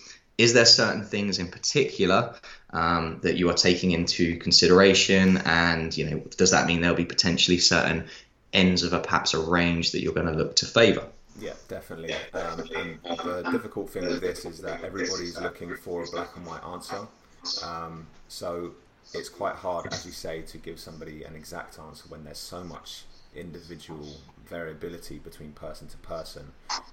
is 0.40 0.52
there 0.52 0.64
certain 0.64 1.04
things 1.04 1.38
in 1.38 1.48
particular 1.48 2.34
um, 2.70 3.20
that 3.22 3.36
you 3.36 3.48
are 3.50 3.54
taking 3.54 3.92
into 3.92 4.36
consideration? 4.38 5.38
And 5.44 5.96
you 5.96 6.10
know, 6.10 6.22
does 6.36 6.50
that 6.50 6.66
mean 6.66 6.80
there'll 6.80 6.96
be 6.96 7.04
potentially 7.04 7.58
certain 7.58 8.08
ends 8.52 8.82
of 8.82 8.92
a 8.92 9.00
perhaps 9.00 9.34
a 9.34 9.40
range 9.40 9.92
that 9.92 10.00
you're 10.00 10.14
going 10.14 10.26
to 10.26 10.32
look 10.32 10.56
to 10.56 10.66
favour. 10.66 11.06
Yeah, 11.38 11.54
definitely. 11.68 12.14
Um, 12.34 12.60
and 12.76 12.98
the 13.02 13.48
difficult 13.52 13.90
thing 13.90 14.06
with 14.06 14.20
this 14.20 14.44
is 14.44 14.58
that 14.58 14.82
everybody's 14.82 15.40
looking 15.40 15.74
for 15.76 16.02
a 16.02 16.06
black 16.06 16.36
and 16.36 16.44
white 16.44 16.62
answer. 16.64 17.06
Um, 17.64 18.06
so 18.28 18.72
it's 19.14 19.28
quite 19.28 19.54
hard, 19.54 19.92
as 19.92 20.04
you 20.04 20.12
say, 20.12 20.42
to 20.42 20.58
give 20.58 20.78
somebody 20.78 21.24
an 21.24 21.34
exact 21.34 21.78
answer 21.78 22.04
when 22.08 22.24
there's 22.24 22.38
so 22.38 22.64
much 22.64 23.04
individual 23.34 24.06
variability 24.46 25.18
between 25.18 25.52
person 25.52 25.86
to 25.88 25.96
person. 25.98 26.52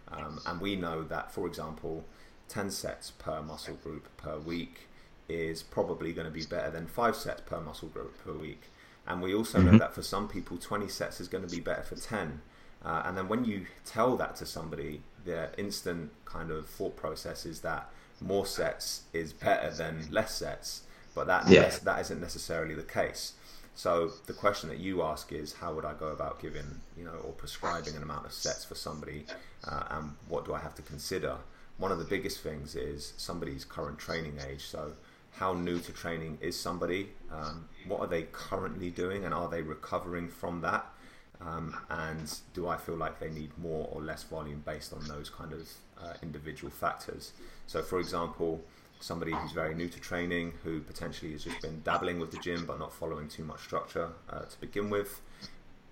Um, 0.09 0.39
and 0.45 0.61
we 0.61 0.75
know 0.75 1.03
that, 1.03 1.31
for 1.31 1.47
example, 1.47 2.05
10 2.49 2.71
sets 2.71 3.11
per 3.11 3.41
muscle 3.41 3.75
group 3.75 4.07
per 4.17 4.37
week 4.37 4.87
is 5.29 5.63
probably 5.63 6.13
going 6.13 6.27
to 6.27 6.33
be 6.33 6.45
better 6.45 6.71
than 6.71 6.87
5 6.87 7.15
sets 7.15 7.41
per 7.41 7.59
muscle 7.59 7.89
group 7.89 8.23
per 8.23 8.33
week. 8.33 8.63
And 9.05 9.21
we 9.21 9.33
also 9.33 9.59
mm-hmm. 9.59 9.71
know 9.73 9.77
that 9.77 9.93
for 9.93 10.01
some 10.01 10.27
people, 10.27 10.57
20 10.57 10.87
sets 10.87 11.19
is 11.19 11.27
going 11.27 11.47
to 11.47 11.53
be 11.53 11.61
better 11.61 11.83
for 11.83 11.95
10. 11.95 12.41
Uh, 12.83 13.03
and 13.05 13.17
then 13.17 13.27
when 13.27 13.45
you 13.45 13.65
tell 13.85 14.15
that 14.17 14.35
to 14.37 14.45
somebody, 14.45 15.01
their 15.25 15.51
instant 15.57 16.11
kind 16.25 16.51
of 16.51 16.67
thought 16.67 16.95
process 16.95 17.45
is 17.45 17.61
that 17.61 17.89
more 18.21 18.45
sets 18.45 19.03
is 19.13 19.33
better 19.33 19.69
than 19.71 20.07
less 20.09 20.35
sets, 20.35 20.83
but 21.13 21.27
that 21.27 21.47
yeah. 21.47 21.69
that 21.83 21.99
isn't 22.01 22.21
necessarily 22.21 22.73
the 22.73 22.83
case. 22.83 23.33
So 23.75 24.11
the 24.25 24.33
question 24.33 24.69
that 24.69 24.79
you 24.79 25.03
ask 25.03 25.31
is, 25.31 25.53
how 25.53 25.73
would 25.75 25.85
I 25.85 25.93
go 25.93 26.07
about 26.07 26.41
giving, 26.41 26.81
you 26.97 27.03
know, 27.03 27.13
or 27.23 27.31
prescribing 27.33 27.95
an 27.95 28.01
amount 28.01 28.25
of 28.25 28.33
sets 28.33 28.65
for 28.65 28.73
somebody, 28.73 29.25
uh, 29.65 29.83
and 29.91 30.15
what 30.27 30.45
do 30.45 30.53
I 30.53 30.59
have 30.59 30.73
to 30.75 30.81
consider? 30.81 31.37
One 31.77 31.91
of 31.91 31.99
the 31.99 32.05
biggest 32.05 32.41
things 32.41 32.75
is 32.75 33.13
somebody's 33.17 33.63
current 33.63 33.99
training 33.99 34.39
age. 34.49 34.65
So 34.65 34.93
how 35.31 35.53
new 35.53 35.79
to 35.79 35.91
training 35.91 36.39
is 36.41 36.59
somebody, 36.59 37.09
um, 37.31 37.67
what 37.87 37.99
are 37.99 38.07
they 38.07 38.23
currently 38.31 38.89
doing, 38.89 39.25
and 39.25 39.33
are 39.33 39.47
they 39.47 39.61
recovering 39.61 40.27
from 40.27 40.61
that? 40.61 40.85
Um, 41.39 41.77
and 41.91 42.33
do 42.55 42.67
I 42.67 42.77
feel 42.77 42.95
like 42.95 43.19
they 43.19 43.29
need 43.29 43.55
more 43.59 43.87
or 43.91 44.01
less 44.01 44.23
volume 44.23 44.63
based 44.65 44.91
on 44.91 45.07
those 45.07 45.29
kind 45.29 45.53
of 45.53 45.69
uh, 46.01 46.13
individual 46.23 46.71
factors? 46.71 47.33
So, 47.67 47.83
for 47.83 47.99
example, 47.99 48.63
somebody 48.99 49.31
who's 49.33 49.51
very 49.51 49.75
new 49.75 49.87
to 49.87 49.99
training, 49.99 50.53
who 50.63 50.81
potentially 50.81 51.31
has 51.33 51.43
just 51.43 51.61
been 51.61 51.81
dabbling 51.83 52.19
with 52.19 52.31
the 52.31 52.39
gym 52.39 52.65
but 52.65 52.79
not 52.79 52.91
following 52.91 53.27
too 53.27 53.43
much 53.43 53.61
structure 53.61 54.09
uh, 54.31 54.41
to 54.41 54.59
begin 54.59 54.89
with, 54.89 55.21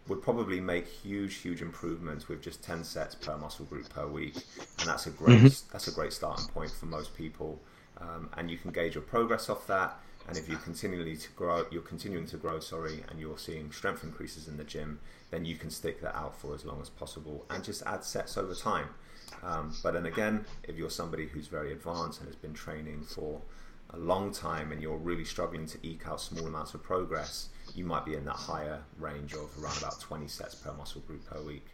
would 0.08 0.22
probably 0.22 0.60
make 0.60 0.88
huge, 0.88 1.36
huge 1.36 1.62
improvements 1.62 2.28
with 2.28 2.42
just 2.42 2.64
10 2.64 2.84
sets 2.84 3.16
per 3.16 3.36
muscle 3.38 3.66
group 3.66 3.90
per 3.90 4.06
week, 4.06 4.36
and 4.80 4.88
that's 4.88 5.08
a 5.08 5.12
great 5.12 5.40
mm-hmm. 5.40 5.72
that's 5.72 5.88
a 5.88 5.92
great 5.92 6.14
starting 6.14 6.46
point 6.48 6.72
for 6.72 6.86
most 6.86 7.16
people 7.16 7.60
um, 8.00 8.30
and 8.38 8.50
you 8.50 8.58
can 8.58 8.72
gauge 8.72 8.96
your 8.96 9.04
progress 9.04 9.50
off 9.50 9.68
that. 9.68 10.00
And 10.28 10.38
if 10.38 10.50
you're 10.50 10.60
continually 10.60 11.16
to 11.18 11.30
grow, 11.34 11.66
you're 11.70 11.84
continuing 11.84 12.26
to 12.28 12.38
grow, 12.38 12.60
sorry, 12.60 13.04
and 13.10 13.20
you're 13.20 13.38
seeing 13.38 13.72
strength 13.72 14.04
increases 14.04 14.48
in 14.48 14.58
the 14.58 14.64
gym, 14.64 15.00
then 15.30 15.46
you 15.46 15.56
can 15.56 15.70
stick 15.70 16.02
that 16.02 16.16
out 16.16 16.36
for 16.36 16.56
as 16.56 16.66
long 16.66 16.82
as 16.82 16.90
possible 16.90 17.46
and 17.52 17.64
just 17.64 17.84
add 17.86 18.04
sets 18.04 18.36
over 18.36 18.56
time. 18.56 18.90
Um, 19.44 19.76
but 19.84 19.94
then 19.94 20.08
again, 20.08 20.46
if 20.64 20.78
you're 20.78 20.90
somebody 20.90 21.28
who's 21.28 21.48
very 21.48 21.72
advanced 21.72 22.20
and 22.20 22.28
has 22.28 22.36
been 22.36 22.54
training 22.54 23.04
for 23.04 23.42
a 23.92 23.98
long 23.98 24.32
time 24.32 24.72
and 24.72 24.82
you're 24.82 24.98
really 24.98 25.26
struggling 25.26 25.68
to 25.68 25.78
eke 25.84 26.08
out 26.08 26.20
small 26.20 26.48
amounts 26.48 26.74
of 26.74 26.82
progress, 26.82 27.50
you 27.74 27.86
might 27.86 28.06
be 28.06 28.16
in 28.16 28.26
that 28.26 28.36
higher 28.36 28.80
range 29.00 29.34
of 29.34 29.50
around 29.62 29.78
about 29.78 30.00
20 30.00 30.28
sets 30.28 30.56
per 30.56 30.72
muscle 30.74 31.02
group 31.02 31.26
per 31.30 31.42
week. 31.42 31.66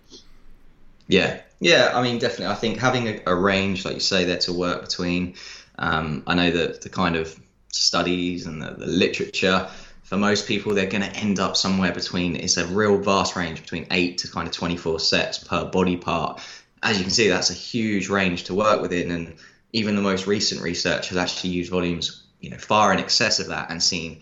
Yeah, 1.08 1.42
yeah. 1.60 1.92
I 1.94 2.02
mean, 2.02 2.20
definitely. 2.20 2.48
I 2.48 2.56
think 2.56 2.78
having 2.78 3.08
a, 3.08 3.22
a 3.28 3.36
range, 3.36 3.84
like 3.84 3.96
you 3.96 4.00
say, 4.00 4.26
there 4.26 4.38
to 4.40 4.54
work 4.54 4.82
between 4.82 5.36
um, 5.78 6.24
I 6.28 6.36
know 6.36 6.52
that 6.52 6.82
the 6.82 6.90
kind 6.90 7.16
of 7.16 7.38
studies 7.72 8.46
and 8.46 8.62
the, 8.62 8.72
the 8.72 8.86
literature 8.86 9.68
for 10.04 10.18
most 10.18 10.48
people 10.48 10.74
they're 10.74 10.86
going 10.86 11.04
to 11.04 11.16
end 11.16 11.40
up 11.40 11.56
somewhere 11.56 11.94
between 11.94 12.36
it's 12.36 12.58
a 12.58 12.68
real 12.68 12.98
vast 12.98 13.36
range 13.36 13.62
between 13.62 13.88
8 13.90 14.18
to 14.20 14.28
kind 14.30 14.48
of 14.48 14.54
24 14.54 15.00
sets 15.00 15.40
per 15.40 15.66
body 15.66 15.96
part 15.96 16.42
as 16.84 16.98
you 16.98 17.04
can 17.04 17.12
see 17.12 17.30
that's 17.30 17.50
a 17.50 17.54
huge 17.54 18.10
range 18.10 18.44
to 18.44 18.54
work 18.54 18.82
within 18.82 19.10
and 19.10 19.36
even 19.72 19.96
the 19.96 20.02
most 20.02 20.28
recent 20.28 20.62
research 20.62 21.10
has 21.10 21.18
actually 21.18 21.52
used 21.52 21.72
volumes 21.72 22.24
you 22.42 22.50
know 22.50 22.58
far 22.58 22.92
in 22.92 23.00
excess 23.00 23.40
of 23.40 23.48
that 23.48 23.72
and 23.72 23.82
seen 23.82 24.20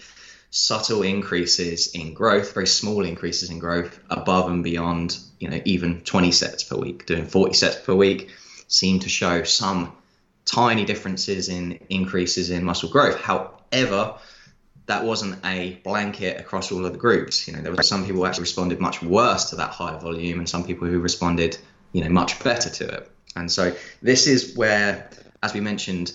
subtle 0.52 1.04
increases 1.04 1.94
in 1.94 2.14
growth 2.14 2.54
very 2.54 2.68
small 2.68 3.06
increases 3.06 3.50
in 3.50 3.60
growth 3.60 4.00
above 4.10 4.50
and 4.50 4.64
beyond 4.64 5.18
you 5.40 5.48
know 5.48 5.62
even 5.64 6.02
20 6.02 6.32
sets 6.32 6.64
per 6.64 6.76
week 6.76 7.06
doing 7.06 7.26
40 7.26 7.54
sets 7.54 7.76
per 7.78 7.94
week 7.94 8.32
seem 8.68 9.00
to 9.00 9.10
show 9.10 9.44
some 9.44 9.92
tiny 10.50 10.86
differences 10.86 11.50
in 11.50 11.80
increases 11.90 12.50
in 12.50 12.64
muscle 12.64 12.90
growth. 12.90 13.20
However, 13.20 14.16
that 14.88 15.04
wasn't 15.04 15.46
a 15.46 15.80
blanket 15.84 16.40
across 16.40 16.72
all 16.72 16.86
of 16.86 16.92
the 16.92 16.98
groups. 16.98 17.48
You 17.48 17.56
know, 17.56 17.62
there 17.62 17.72
were 17.72 17.84
some 17.84 18.06
people 18.06 18.22
who 18.22 18.26
actually 18.26 18.44
responded 18.44 18.80
much 18.80 19.04
worse 19.04 19.52
to 19.52 19.58
that 19.58 19.70
higher 19.70 20.00
volume, 20.00 20.40
and 20.40 20.50
some 20.50 20.64
people 20.64 20.88
who 20.88 21.00
responded, 21.00 21.58
you 21.92 22.04
know, 22.04 22.10
much 22.10 22.44
better 22.44 22.70
to 22.70 22.88
it. 22.88 23.12
And 23.36 23.52
so 23.52 23.76
this 24.02 24.26
is 24.26 24.56
where, 24.56 25.10
as 25.44 25.54
we 25.54 25.60
mentioned, 25.60 26.14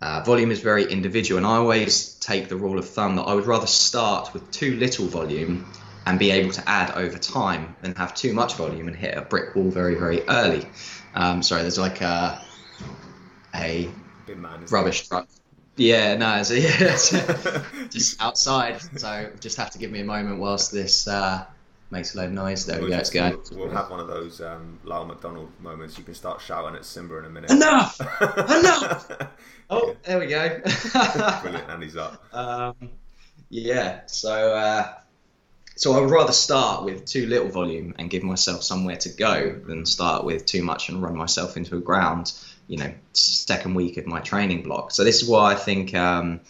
uh, 0.00 0.22
volume 0.24 0.50
is 0.50 0.60
very 0.60 0.84
individual, 0.84 1.38
and 1.38 1.46
I 1.46 1.56
always 1.56 2.14
take 2.18 2.48
the 2.48 2.56
rule 2.56 2.78
of 2.78 2.88
thumb 2.88 3.16
that 3.16 3.22
I 3.22 3.34
would 3.34 3.46
rather 3.46 3.66
start 3.66 4.34
with 4.34 4.50
too 4.50 4.76
little 4.76 5.06
volume 5.06 5.72
and 6.06 6.18
be 6.18 6.30
able 6.30 6.52
to 6.52 6.68
add 6.68 6.90
over 6.92 7.16
time 7.18 7.76
than 7.80 7.94
have 7.94 8.14
too 8.14 8.34
much 8.34 8.54
volume 8.56 8.88
and 8.88 8.96
hit 8.96 9.16
a 9.16 9.22
brick 9.22 9.54
wall 9.54 9.70
very, 9.70 9.94
very 9.94 10.28
early. 10.28 10.66
Um, 11.14 11.42
sorry, 11.42 11.62
there's 11.62 11.78
like 11.78 12.00
a 12.00 12.42
a 13.54 13.88
rubbish 14.70 15.08
truck. 15.08 15.28
Yeah, 15.76 16.16
no, 16.16 16.36
it's, 16.36 16.50
yeah, 16.50 16.60
it's 16.80 17.10
just 17.90 18.20
outside. 18.20 18.80
So 18.98 19.32
just 19.40 19.56
have 19.56 19.70
to 19.70 19.78
give 19.78 19.90
me 19.90 20.00
a 20.00 20.04
moment 20.04 20.38
whilst 20.38 20.72
this 20.72 21.08
uh, 21.08 21.46
makes 21.94 22.14
a 22.14 22.18
load 22.18 22.26
of 22.26 22.32
noise. 22.32 22.66
There 22.66 22.76
we'll 22.78 22.86
we 22.86 22.90
go. 22.90 22.98
It's. 22.98 23.50
We'll, 23.50 23.66
we'll 23.66 23.70
have 23.70 23.90
one 23.90 24.00
of 24.00 24.08
those 24.08 24.40
um, 24.40 24.78
Lyle 24.84 25.06
McDonald 25.06 25.50
moments. 25.60 25.96
You 25.96 26.04
can 26.04 26.14
start 26.14 26.42
shouting 26.42 26.74
at 26.74 26.84
Simba 26.84 27.18
in 27.18 27.24
a 27.24 27.30
minute. 27.30 27.50
Enough! 27.50 27.98
Enough! 28.20 29.10
Oh, 29.70 29.96
there 30.02 30.18
we 30.18 30.26
go. 30.26 30.60
Brilliant, 31.42 31.70
and 31.70 31.82
he's 31.82 31.96
up. 31.96 32.22
Um, 32.34 32.90
yeah. 33.48 34.00
So, 34.06 34.54
uh, 34.54 34.92
so 35.76 35.94
I 35.94 36.00
would 36.00 36.10
rather 36.10 36.32
start 36.32 36.84
with 36.84 37.06
too 37.06 37.26
little 37.26 37.48
volume 37.48 37.94
and 37.98 38.10
give 38.10 38.22
myself 38.22 38.62
somewhere 38.62 38.96
to 38.96 39.08
go 39.08 39.58
than 39.66 39.86
start 39.86 40.24
with 40.24 40.44
too 40.44 40.62
much 40.62 40.88
and 40.88 41.02
run 41.02 41.16
myself 41.16 41.56
into 41.56 41.76
a 41.76 41.80
ground. 41.80 42.32
You 42.66 42.78
know, 42.78 42.94
second 43.12 43.74
week 43.74 43.98
of 43.98 44.06
my 44.06 44.20
training 44.20 44.62
block. 44.62 44.90
So 44.90 45.04
this 45.04 45.22
is 45.22 45.28
why 45.28 45.52
I 45.52 45.54
think. 45.54 45.94
Um, 45.94 46.40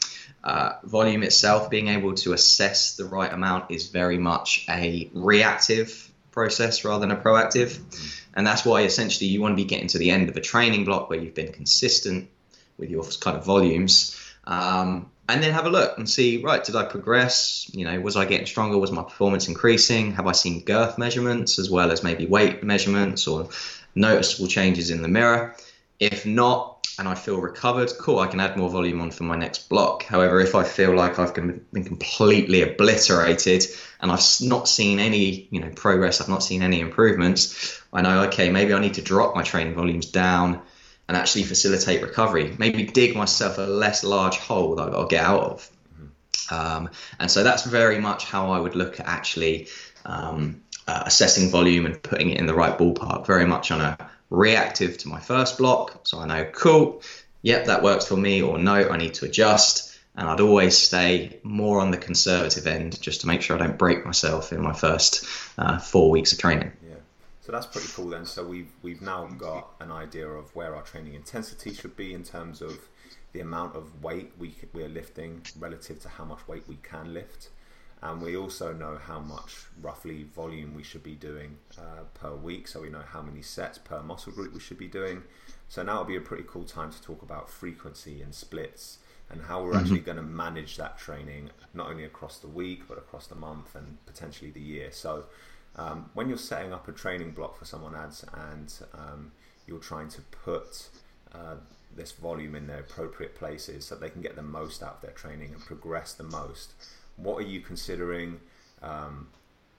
uh, 0.44 0.74
volume 0.84 1.22
itself, 1.22 1.70
being 1.70 1.88
able 1.88 2.12
to 2.14 2.34
assess 2.34 2.96
the 2.96 3.06
right 3.06 3.32
amount 3.32 3.70
is 3.70 3.88
very 3.88 4.18
much 4.18 4.66
a 4.68 5.10
reactive 5.14 6.10
process 6.32 6.84
rather 6.84 7.00
than 7.06 7.10
a 7.10 7.20
proactive. 7.20 7.78
Mm-hmm. 7.78 8.06
And 8.34 8.46
that's 8.46 8.64
why 8.64 8.82
essentially 8.82 9.30
you 9.30 9.40
want 9.40 9.52
to 9.52 9.56
be 9.56 9.64
getting 9.64 9.88
to 9.88 9.98
the 9.98 10.10
end 10.10 10.28
of 10.28 10.36
a 10.36 10.40
training 10.42 10.84
block 10.84 11.08
where 11.08 11.18
you've 11.18 11.34
been 11.34 11.52
consistent 11.52 12.28
with 12.76 12.90
your 12.90 13.04
kind 13.20 13.38
of 13.38 13.44
volumes. 13.44 14.20
Um, 14.46 15.10
and 15.26 15.42
then 15.42 15.54
have 15.54 15.64
a 15.64 15.70
look 15.70 15.96
and 15.96 16.08
see, 16.08 16.42
right, 16.42 16.62
did 16.62 16.76
I 16.76 16.84
progress? 16.84 17.70
You 17.72 17.86
know, 17.86 17.98
was 18.00 18.14
I 18.14 18.26
getting 18.26 18.46
stronger? 18.46 18.76
Was 18.76 18.92
my 18.92 19.02
performance 19.02 19.48
increasing? 19.48 20.12
Have 20.12 20.26
I 20.26 20.32
seen 20.32 20.64
girth 20.64 20.98
measurements 20.98 21.58
as 21.58 21.70
well 21.70 21.90
as 21.90 22.02
maybe 22.02 22.26
weight 22.26 22.62
measurements 22.62 23.26
or 23.26 23.48
noticeable 23.94 24.48
changes 24.48 24.90
in 24.90 25.00
the 25.00 25.08
mirror? 25.08 25.56
If 25.98 26.26
not, 26.26 26.73
and 26.98 27.08
I 27.08 27.14
feel 27.14 27.40
recovered, 27.40 27.92
cool, 27.98 28.20
I 28.20 28.28
can 28.28 28.40
add 28.40 28.56
more 28.56 28.70
volume 28.70 29.00
on 29.00 29.10
for 29.10 29.24
my 29.24 29.36
next 29.36 29.68
block. 29.68 30.04
However, 30.04 30.40
if 30.40 30.54
I 30.54 30.62
feel 30.62 30.94
like 30.94 31.18
I've 31.18 31.34
been 31.34 31.64
completely 31.72 32.62
obliterated 32.62 33.66
and 34.00 34.12
I've 34.12 34.24
not 34.40 34.68
seen 34.68 35.00
any, 35.00 35.48
you 35.50 35.60
know, 35.60 35.70
progress, 35.70 36.20
I've 36.20 36.28
not 36.28 36.42
seen 36.42 36.62
any 36.62 36.80
improvements, 36.80 37.82
I 37.92 38.02
know, 38.02 38.24
okay, 38.24 38.50
maybe 38.50 38.74
I 38.74 38.80
need 38.80 38.94
to 38.94 39.02
drop 39.02 39.34
my 39.34 39.42
training 39.42 39.74
volumes 39.74 40.06
down 40.06 40.62
and 41.08 41.16
actually 41.16 41.44
facilitate 41.44 42.02
recovery. 42.02 42.54
Maybe 42.58 42.84
dig 42.84 43.16
myself 43.16 43.58
a 43.58 43.62
less 43.62 44.04
large 44.04 44.36
hole 44.36 44.76
that 44.76 44.86
I've 44.86 44.92
got 44.92 45.10
to 45.10 45.16
get 45.16 45.24
out 45.24 45.42
of. 45.42 45.70
Mm-hmm. 45.94 46.54
Um, 46.54 46.90
and 47.18 47.30
so 47.30 47.42
that's 47.42 47.64
very 47.64 48.00
much 48.00 48.24
how 48.24 48.50
I 48.50 48.60
would 48.60 48.76
look 48.76 49.00
at 49.00 49.06
actually 49.06 49.68
um, 50.04 50.62
uh, 50.86 51.02
assessing 51.06 51.50
volume 51.50 51.86
and 51.86 52.02
putting 52.02 52.30
it 52.30 52.38
in 52.38 52.46
the 52.46 52.54
right 52.54 52.78
ballpark, 52.78 53.26
very 53.26 53.46
much 53.46 53.70
on 53.70 53.80
a 53.80 54.10
reactive 54.30 54.98
to 54.98 55.08
my 55.08 55.20
first 55.20 55.58
block. 55.58 56.00
So 56.04 56.18
I 56.18 56.26
know, 56.26 56.44
cool, 56.52 57.02
yep, 57.42 57.66
that 57.66 57.82
works 57.82 58.06
for 58.06 58.16
me, 58.16 58.42
or 58.42 58.58
no, 58.58 58.88
I 58.88 58.96
need 58.96 59.14
to 59.14 59.26
adjust. 59.26 59.98
And 60.16 60.28
I'd 60.28 60.40
always 60.40 60.78
stay 60.78 61.40
more 61.42 61.80
on 61.80 61.90
the 61.90 61.96
conservative 61.96 62.66
end 62.68 63.00
just 63.00 63.22
to 63.22 63.26
make 63.26 63.42
sure 63.42 63.56
I 63.56 63.66
don't 63.66 63.78
break 63.78 64.04
myself 64.06 64.52
in 64.52 64.62
my 64.62 64.72
first 64.72 65.26
uh, 65.58 65.78
four 65.78 66.08
weeks 66.10 66.32
of 66.32 66.38
training. 66.38 66.70
Yeah, 66.88 66.94
so 67.40 67.50
that's 67.50 67.66
pretty 67.66 67.88
cool 67.92 68.10
then. 68.10 68.24
So 68.24 68.44
we've 68.44 68.70
we've 68.82 69.02
now 69.02 69.26
got 69.26 69.70
an 69.80 69.90
idea 69.90 70.28
of 70.28 70.54
where 70.54 70.76
our 70.76 70.82
training 70.82 71.14
intensity 71.14 71.74
should 71.74 71.96
be 71.96 72.14
in 72.14 72.22
terms 72.22 72.62
of 72.62 72.78
the 73.32 73.40
amount 73.40 73.74
of 73.74 74.04
weight 74.04 74.30
we 74.38 74.54
we're 74.72 74.88
lifting 74.88 75.42
relative 75.58 76.00
to 76.02 76.08
how 76.08 76.24
much 76.24 76.46
weight 76.46 76.62
we 76.68 76.76
can 76.76 77.12
lift 77.12 77.48
and 78.04 78.20
we 78.20 78.36
also 78.36 78.74
know 78.74 78.98
how 79.02 79.18
much 79.18 79.64
roughly 79.80 80.24
volume 80.24 80.74
we 80.74 80.82
should 80.82 81.02
be 81.02 81.14
doing 81.14 81.56
uh, 81.78 82.02
per 82.12 82.34
week. 82.34 82.68
So 82.68 82.82
we 82.82 82.90
know 82.90 83.02
how 83.08 83.22
many 83.22 83.40
sets 83.40 83.78
per 83.78 84.02
muscle 84.02 84.30
group 84.30 84.52
we 84.52 84.60
should 84.60 84.78
be 84.78 84.88
doing. 84.88 85.22
So 85.68 85.82
now 85.82 85.98
will 85.98 86.04
be 86.04 86.16
a 86.16 86.20
pretty 86.20 86.44
cool 86.46 86.64
time 86.64 86.92
to 86.92 87.02
talk 87.02 87.22
about 87.22 87.48
frequency 87.48 88.20
and 88.20 88.34
splits 88.34 88.98
and 89.30 89.40
how 89.40 89.62
we're 89.62 89.70
mm-hmm. 89.70 89.80
actually 89.80 90.00
going 90.00 90.18
to 90.18 90.22
manage 90.22 90.76
that 90.76 90.98
training 90.98 91.48
not 91.72 91.88
only 91.88 92.04
across 92.04 92.38
the 92.38 92.46
week 92.46 92.82
but 92.86 92.98
across 92.98 93.26
the 93.26 93.34
month 93.34 93.74
and 93.74 93.96
potentially 94.04 94.50
the 94.50 94.60
year. 94.60 94.90
So 94.92 95.24
um, 95.76 96.10
when 96.12 96.28
you're 96.28 96.36
setting 96.36 96.74
up 96.74 96.86
a 96.86 96.92
training 96.92 97.30
block 97.30 97.58
for 97.58 97.64
someone 97.64 97.96
ads 97.96 98.22
and 98.50 98.72
um, 98.92 99.32
you're 99.66 99.78
trying 99.78 100.10
to 100.10 100.20
put 100.20 100.90
uh, 101.32 101.54
this 101.96 102.12
volume 102.12 102.54
in 102.54 102.66
their 102.66 102.80
appropriate 102.80 103.34
places 103.34 103.86
so 103.86 103.94
they 103.94 104.10
can 104.10 104.20
get 104.20 104.36
the 104.36 104.42
most 104.42 104.82
out 104.82 104.96
of 104.96 105.00
their 105.00 105.12
training 105.12 105.54
and 105.54 105.64
progress 105.64 106.12
the 106.12 106.22
most 106.22 106.74
what 107.16 107.36
are 107.38 107.46
you 107.46 107.60
considering? 107.60 108.40
Um, 108.82 109.28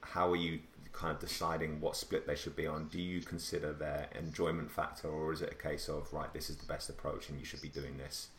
how 0.01 0.31
are 0.31 0.35
you 0.35 0.59
kind 0.93 1.13
of 1.13 1.19
deciding 1.19 1.81
what 1.81 1.95
split 1.95 2.25
they 2.25 2.35
should 2.35 2.55
be 2.55 2.65
on? 2.65 2.87
Do 2.87 3.01
you 3.01 3.21
consider 3.21 3.73
their 3.73 4.07
enjoyment 4.17 4.71
factor, 4.71 5.09
or 5.09 5.33
is 5.33 5.41
it 5.41 5.51
a 5.51 5.55
case 5.55 5.89
of 5.89 6.11
right, 6.13 6.33
this 6.33 6.49
is 6.49 6.57
the 6.57 6.65
best 6.65 6.89
approach, 6.89 7.29
and 7.29 7.37
you 7.37 7.45
should 7.45 7.61
be 7.61 7.69
doing 7.69 7.97
this? 7.97 8.29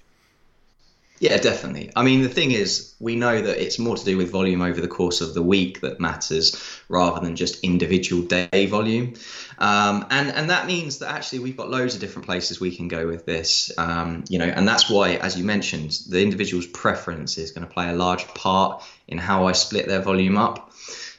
Yeah, 1.19 1.39
definitely. 1.39 1.91
I 1.97 2.03
mean, 2.03 2.21
the 2.21 2.29
thing 2.29 2.51
is, 2.51 2.95
we 3.01 3.17
know 3.17 3.41
that 3.41 3.63
it's 3.63 3.79
more 3.79 3.97
to 3.97 4.05
do 4.05 4.19
with 4.19 4.31
volume 4.31 4.61
over 4.61 4.83
the 4.83 4.89
course 4.89 5.23
of 5.23 5.33
the 5.33 5.43
week 5.43 5.81
that 5.81 5.99
matters 5.99 6.61
rather 6.91 7.21
than 7.21 7.37
just 7.37 7.65
individual 7.65 8.23
day 8.23 8.67
volume. 8.67 9.15
Um, 9.59 10.07
and, 10.11 10.31
and 10.31 10.51
that 10.51 10.67
means 10.67 10.99
that 10.99 11.11
actually 11.11 11.39
we've 11.39 11.57
got 11.57 11.71
loads 11.71 11.95
of 11.95 12.01
different 12.01 12.27
places 12.27 12.61
we 12.61 12.77
can 12.77 12.89
go 12.89 13.07
with 13.07 13.25
this. 13.25 13.73
Um, 13.79 14.25
you 14.29 14.39
know, 14.39 14.45
and 14.45 14.69
that's 14.69 14.91
why, 14.91 15.15
as 15.15 15.39
you 15.39 15.45
mentioned, 15.45 15.99
the 16.09 16.23
individual's 16.23 16.67
preference 16.67 17.39
is 17.39 17.51
going 17.51 17.67
to 17.67 17.73
play 17.73 17.89
a 17.89 17.95
large 17.95 18.27
part 18.29 18.85
in 19.09 19.17
how 19.17 19.47
I 19.47 19.53
split 19.53 19.89
their 19.89 20.03
volume 20.03 20.37
up. 20.37 20.71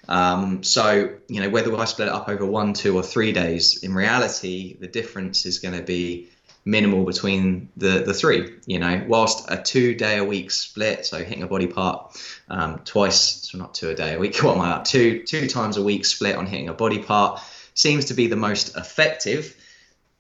Um, 0.08 0.64
so, 0.64 1.16
you 1.28 1.42
know, 1.42 1.50
whether 1.50 1.76
I 1.76 1.86
split 1.86 2.08
it 2.08 2.14
up 2.14 2.30
over 2.30 2.46
one, 2.46 2.74
two, 2.74 2.96
or 2.96 3.04
three 3.04 3.32
days, 3.34 3.84
in 3.84 3.94
reality, 3.94 4.78
the 4.80 4.88
difference 4.88 5.46
is 5.46 5.60
going 5.60 5.76
to 5.76 5.84
be 5.84 6.30
minimal 6.68 7.06
between 7.06 7.70
the 7.78 8.04
the 8.06 8.14
three. 8.14 8.54
You 8.66 8.80
know, 8.80 9.04
whilst 9.08 9.50
a 9.50 9.58
two 9.58 9.96
day 9.96 10.18
a 10.18 10.24
week 10.24 10.52
split, 10.52 11.06
so 11.06 11.24
hitting 11.24 11.44
a 11.44 11.48
body 11.48 11.68
part 11.68 12.16
um, 12.50 12.80
twice, 12.80 13.20
so 13.50 13.58
not 13.58 13.74
two 13.74 13.90
a 13.90 13.96
day 13.96 14.14
a 14.14 14.20
week. 14.20 14.38
What 14.44 14.56
am 14.56 14.62
I 14.62 14.72
up? 14.72 14.86
Two 14.86 15.24
two 15.24 15.48
times 15.48 15.78
a 15.78 15.84
week 15.84 16.06
split 16.06 16.36
on 16.36 16.46
hitting 16.46 16.70
a 16.70 16.74
body 16.74 17.00
part 17.00 17.42
seems 17.74 18.06
to 18.06 18.14
be 18.14 18.28
the 18.28 18.36
most 18.36 18.76
effective. 18.76 19.56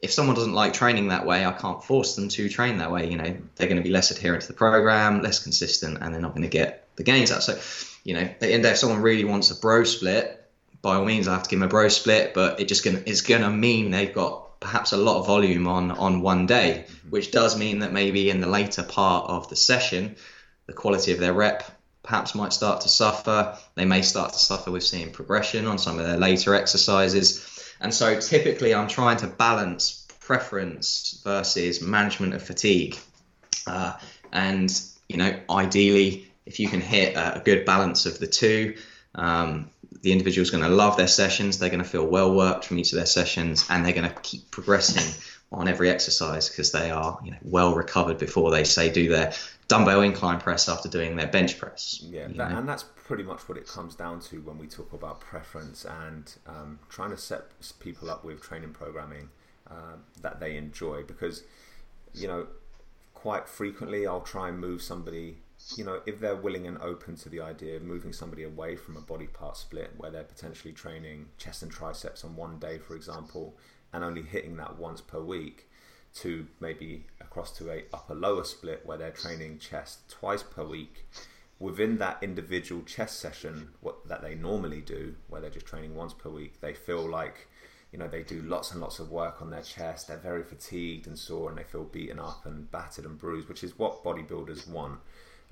If 0.01 0.11
someone 0.11 0.35
doesn't 0.35 0.53
like 0.53 0.73
training 0.73 1.07
that 1.07 1.25
way, 1.25 1.45
I 1.45 1.51
can't 1.51 1.83
force 1.83 2.15
them 2.15 2.29
to 2.29 2.49
train 2.49 2.77
that 2.77 2.91
way. 2.91 3.09
You 3.09 3.17
know, 3.17 3.35
they're 3.55 3.67
going 3.67 3.81
to 3.81 3.83
be 3.83 3.89
less 3.89 4.11
adherent 4.11 4.43
to 4.43 4.47
the 4.47 4.53
program, 4.53 5.21
less 5.23 5.39
consistent, 5.39 5.97
and 5.99 6.13
they're 6.13 6.21
not 6.21 6.31
going 6.31 6.43
to 6.43 6.49
get 6.49 6.87
the 6.97 7.03
gains 7.03 7.31
out. 7.31 7.41
So, 7.41 7.59
you 8.03 8.13
know, 8.13 8.21
at 8.21 8.39
the 8.39 8.47
end, 8.47 8.63
if 8.63 8.77
someone 8.77 9.01
really 9.01 9.25
wants 9.25 9.49
a 9.49 9.55
bro 9.55 9.83
split, 9.85 10.45
by 10.83 10.95
all 10.95 11.05
means, 11.05 11.27
I 11.27 11.33
have 11.33 11.43
to 11.43 11.49
give 11.49 11.59
them 11.59 11.67
a 11.67 11.69
bro 11.69 11.87
split, 11.87 12.35
but 12.35 12.59
it 12.59 12.67
just 12.67 12.85
gonna 12.85 13.01
it's 13.07 13.21
going 13.21 13.41
to 13.41 13.49
mean 13.49 13.89
they've 13.89 14.13
got 14.13 14.46
perhaps 14.59 14.91
a 14.91 14.97
lot 14.97 15.19
of 15.19 15.27
volume 15.27 15.67
on 15.67 15.91
on 15.91 16.21
one 16.21 16.45
day, 16.45 16.85
mm-hmm. 16.85 17.09
which 17.09 17.31
does 17.31 17.57
mean 17.57 17.79
that 17.79 17.93
maybe 17.93 18.29
in 18.29 18.41
the 18.41 18.47
later 18.47 18.83
part 18.83 19.29
of 19.29 19.49
the 19.49 19.55
session, 19.55 20.15
the 20.65 20.73
quality 20.73 21.11
of 21.13 21.19
their 21.19 21.33
rep 21.33 21.63
perhaps 22.03 22.33
might 22.33 22.53
start 22.53 22.81
to 22.81 22.89
suffer. 22.89 23.57
They 23.75 23.85
may 23.85 24.01
start 24.01 24.33
to 24.33 24.39
suffer 24.39 24.71
with 24.71 24.83
seeing 24.83 25.11
progression 25.11 25.65
on 25.65 25.77
some 25.77 25.99
of 25.99 26.05
their 26.05 26.17
later 26.17 26.55
exercises. 26.55 27.73
And 27.81 27.93
so 27.93 28.19
typically 28.19 28.73
I'm 28.73 28.87
trying 28.87 29.17
to 29.17 29.27
balance 29.27 30.07
preference 30.21 31.21
versus 31.23 31.81
management 31.81 32.33
of 32.33 32.41
fatigue. 32.41 32.97
Uh, 33.65 33.93
and, 34.31 34.69
you 35.09 35.17
know, 35.17 35.37
ideally, 35.49 36.31
if 36.45 36.59
you 36.59 36.69
can 36.69 36.81
hit 36.81 37.15
a, 37.15 37.39
a 37.39 37.43
good 37.43 37.65
balance 37.65 38.05
of 38.05 38.19
the 38.19 38.27
two, 38.27 38.75
um, 39.15 39.69
the 40.01 40.11
individual 40.11 40.43
is 40.43 40.51
going 40.51 40.63
to 40.63 40.69
love 40.69 40.97
their 40.97 41.07
sessions. 41.07 41.59
They're 41.59 41.69
going 41.69 41.83
to 41.83 41.89
feel 41.89 42.05
well 42.05 42.33
worked 42.33 42.65
from 42.65 42.79
each 42.79 42.91
of 42.91 42.97
their 42.97 43.05
sessions, 43.05 43.65
and 43.69 43.85
they're 43.85 43.93
going 43.93 44.09
to 44.09 44.15
keep 44.21 44.49
progressing 44.51 45.13
on 45.51 45.67
every 45.67 45.89
exercise 45.89 46.49
because 46.49 46.71
they 46.71 46.91
are 46.91 47.17
you 47.23 47.31
know, 47.31 47.37
well 47.41 47.73
recovered 47.73 48.17
before 48.17 48.51
they 48.51 48.63
say 48.63 48.91
do 48.91 49.07
their 49.07 49.33
dumbbell 49.67 50.01
incline 50.01 50.39
press 50.39 50.67
after 50.67 50.89
doing 50.89 51.15
their 51.15 51.27
bench 51.27 51.57
press. 51.57 52.01
Yeah, 52.03 52.27
that, 52.35 52.51
and 52.51 52.67
that's 52.67 52.83
pretty 52.83 53.23
much 53.23 53.47
what 53.47 53.57
it 53.57 53.67
comes 53.67 53.95
down 53.95 54.19
to 54.19 54.41
when 54.41 54.57
we 54.57 54.67
talk 54.67 54.91
about 54.93 55.21
preference 55.21 55.85
and 55.85 56.33
um, 56.45 56.79
trying 56.89 57.11
to 57.11 57.17
set 57.17 57.43
people 57.79 58.09
up 58.09 58.23
with 58.25 58.41
training 58.41 58.73
programming 58.73 59.29
uh, 59.69 59.95
that 60.21 60.39
they 60.39 60.57
enjoy 60.57 61.03
because 61.03 61.43
you 62.13 62.27
know 62.27 62.47
quite 63.13 63.47
frequently 63.47 64.05
I'll 64.05 64.21
try 64.21 64.49
and 64.49 64.59
move 64.59 64.81
somebody 64.81 65.37
you 65.75 65.83
know, 65.83 66.01
if 66.05 66.19
they're 66.19 66.35
willing 66.35 66.67
and 66.67 66.77
open 66.81 67.15
to 67.17 67.29
the 67.29 67.41
idea 67.41 67.75
of 67.75 67.83
moving 67.83 68.13
somebody 68.13 68.43
away 68.43 68.75
from 68.75 68.95
a 68.95 69.01
body 69.01 69.27
part 69.27 69.57
split 69.57 69.91
where 69.97 70.09
they're 70.09 70.23
potentially 70.23 70.73
training 70.73 71.27
chest 71.37 71.63
and 71.63 71.71
triceps 71.71 72.23
on 72.23 72.35
one 72.35 72.57
day, 72.59 72.77
for 72.77 72.95
example, 72.95 73.57
and 73.91 74.03
only 74.03 74.21
hitting 74.21 74.55
that 74.57 74.77
once 74.77 75.01
per 75.01 75.19
week, 75.19 75.69
to 76.15 76.47
maybe 76.59 77.05
across 77.19 77.51
to 77.57 77.69
a 77.69 77.83
upper 77.93 78.15
lower 78.15 78.43
split 78.43 78.85
where 78.85 78.97
they're 78.97 79.11
training 79.11 79.59
chest 79.59 80.09
twice 80.09 80.43
per 80.43 80.63
week. 80.63 81.05
Within 81.59 81.97
that 81.97 82.19
individual 82.21 82.83
chest 82.83 83.19
session, 83.19 83.69
what 83.81 84.07
that 84.07 84.21
they 84.21 84.35
normally 84.35 84.81
do, 84.81 85.15
where 85.27 85.41
they're 85.41 85.49
just 85.49 85.65
training 85.65 85.95
once 85.95 86.13
per 86.13 86.29
week, 86.29 86.61
they 86.61 86.73
feel 86.73 87.09
like 87.09 87.47
you 87.91 87.97
know 87.97 88.07
they 88.07 88.21
do 88.21 88.41
lots 88.43 88.71
and 88.71 88.79
lots 88.79 88.99
of 88.99 89.09
work 89.11 89.41
on 89.41 89.49
their 89.49 89.63
chest. 89.63 90.07
They're 90.07 90.17
very 90.17 90.43
fatigued 90.43 91.07
and 91.07 91.17
sore, 91.17 91.49
and 91.49 91.57
they 91.57 91.63
feel 91.63 91.83
beaten 91.83 92.19
up 92.19 92.45
and 92.45 92.69
battered 92.71 93.05
and 93.05 93.17
bruised, 93.17 93.49
which 93.49 93.63
is 93.63 93.77
what 93.77 94.03
bodybuilders 94.03 94.69
want 94.69 94.99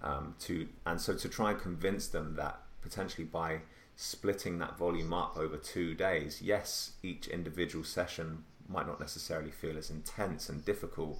um, 0.03 0.35
to 0.41 0.67
and 0.85 0.99
so 0.99 1.15
to 1.15 1.29
try 1.29 1.51
and 1.51 1.59
convince 1.59 2.07
them 2.07 2.35
that 2.35 2.59
potentially 2.81 3.25
by 3.25 3.59
splitting 3.95 4.59
that 4.59 4.77
volume 4.77 5.13
up 5.13 5.37
over 5.37 5.57
two 5.57 5.93
days, 5.93 6.41
yes, 6.41 6.91
each 7.01 7.27
individual 7.27 7.83
session 7.83 8.43
might 8.67 8.87
not 8.87 8.99
necessarily 8.99 9.51
feel 9.51 9.77
as 9.77 9.89
intense 9.89 10.49
and 10.49 10.65
difficult. 10.65 11.19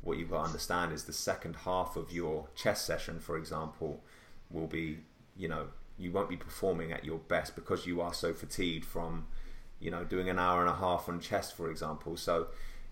What 0.00 0.18
you've 0.18 0.30
got 0.30 0.38
to 0.38 0.48
understand 0.48 0.92
is 0.92 1.04
the 1.04 1.12
second 1.12 1.56
half 1.64 1.96
of 1.96 2.12
your 2.12 2.48
chest 2.54 2.86
session, 2.86 3.18
for 3.20 3.36
example, 3.36 4.02
will 4.50 4.66
be, 4.66 4.98
you 5.36 5.48
know, 5.48 5.68
you 5.98 6.12
won't 6.12 6.28
be 6.28 6.36
performing 6.36 6.92
at 6.92 7.04
your 7.04 7.18
best 7.18 7.54
because 7.54 7.86
you 7.86 8.00
are 8.00 8.14
so 8.14 8.32
fatigued 8.32 8.84
from 8.84 9.26
you 9.80 9.90
know 9.90 10.04
doing 10.04 10.28
an 10.28 10.38
hour 10.38 10.60
and 10.60 10.70
a 10.70 10.74
half 10.74 11.08
on 11.08 11.20
chest 11.20 11.56
for 11.56 11.70
example 11.70 12.16
so 12.16 12.46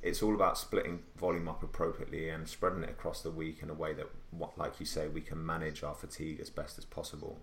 it's 0.06 0.22
all 0.22 0.34
about 0.34 0.56
splitting 0.56 1.00
volume 1.16 1.48
up 1.48 1.62
appropriately 1.62 2.28
and 2.28 2.48
spreading 2.48 2.82
it 2.82 2.90
across 2.90 3.22
the 3.22 3.30
week 3.30 3.58
in 3.62 3.70
a 3.70 3.74
way 3.74 3.92
that 3.92 4.06
like 4.56 4.78
you 4.80 4.86
say 4.86 5.08
we 5.08 5.20
can 5.20 5.44
manage 5.44 5.82
our 5.82 5.94
fatigue 5.94 6.40
as 6.40 6.50
best 6.50 6.78
as 6.78 6.84
possible 6.84 7.40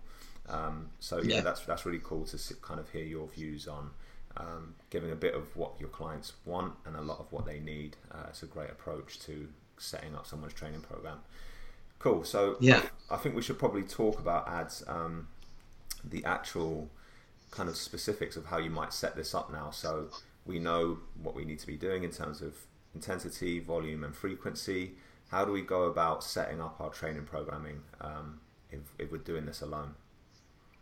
um, 0.48 0.90
so 1.00 1.18
yeah, 1.18 1.36
yeah, 1.36 1.40
that's 1.40 1.60
that's 1.64 1.86
really 1.86 2.00
cool 2.02 2.24
to 2.26 2.54
kind 2.56 2.78
of 2.78 2.90
hear 2.90 3.04
your 3.04 3.26
views 3.28 3.66
on 3.66 3.90
um, 4.36 4.74
giving 4.90 5.10
a 5.10 5.16
bit 5.16 5.34
of 5.34 5.56
what 5.56 5.72
your 5.78 5.88
clients 5.88 6.32
want 6.44 6.74
and 6.84 6.96
a 6.96 7.00
lot 7.00 7.18
of 7.18 7.32
what 7.32 7.46
they 7.46 7.60
need. 7.60 7.96
Uh, 8.10 8.26
it's 8.28 8.42
a 8.42 8.46
great 8.46 8.70
approach 8.70 9.20
to 9.20 9.48
setting 9.78 10.14
up 10.14 10.26
someone's 10.26 10.52
training 10.52 10.80
program. 10.80 11.18
Cool. 11.98 12.24
So 12.24 12.56
yeah, 12.60 12.82
I, 13.10 13.14
I 13.14 13.18
think 13.18 13.34
we 13.34 13.42
should 13.42 13.58
probably 13.58 13.82
talk 13.82 14.18
about 14.18 14.48
ads, 14.48 14.84
um, 14.86 15.28
the 16.04 16.24
actual 16.24 16.90
kind 17.50 17.68
of 17.68 17.76
specifics 17.76 18.36
of 18.36 18.46
how 18.46 18.58
you 18.58 18.70
might 18.70 18.92
set 18.92 19.16
this 19.16 19.34
up 19.34 19.50
now. 19.50 19.70
So 19.70 20.08
we 20.46 20.58
know 20.58 20.98
what 21.22 21.34
we 21.34 21.44
need 21.44 21.58
to 21.60 21.66
be 21.66 21.76
doing 21.76 22.04
in 22.04 22.10
terms 22.10 22.42
of 22.42 22.54
intensity, 22.94 23.60
volume, 23.60 24.04
and 24.04 24.14
frequency. 24.14 24.92
How 25.28 25.44
do 25.44 25.52
we 25.52 25.62
go 25.62 25.84
about 25.84 26.22
setting 26.22 26.60
up 26.60 26.80
our 26.80 26.90
training 26.90 27.24
programming 27.24 27.80
um, 28.00 28.40
if, 28.70 28.80
if 28.98 29.10
we're 29.10 29.18
doing 29.18 29.46
this 29.46 29.62
alone? 29.62 29.94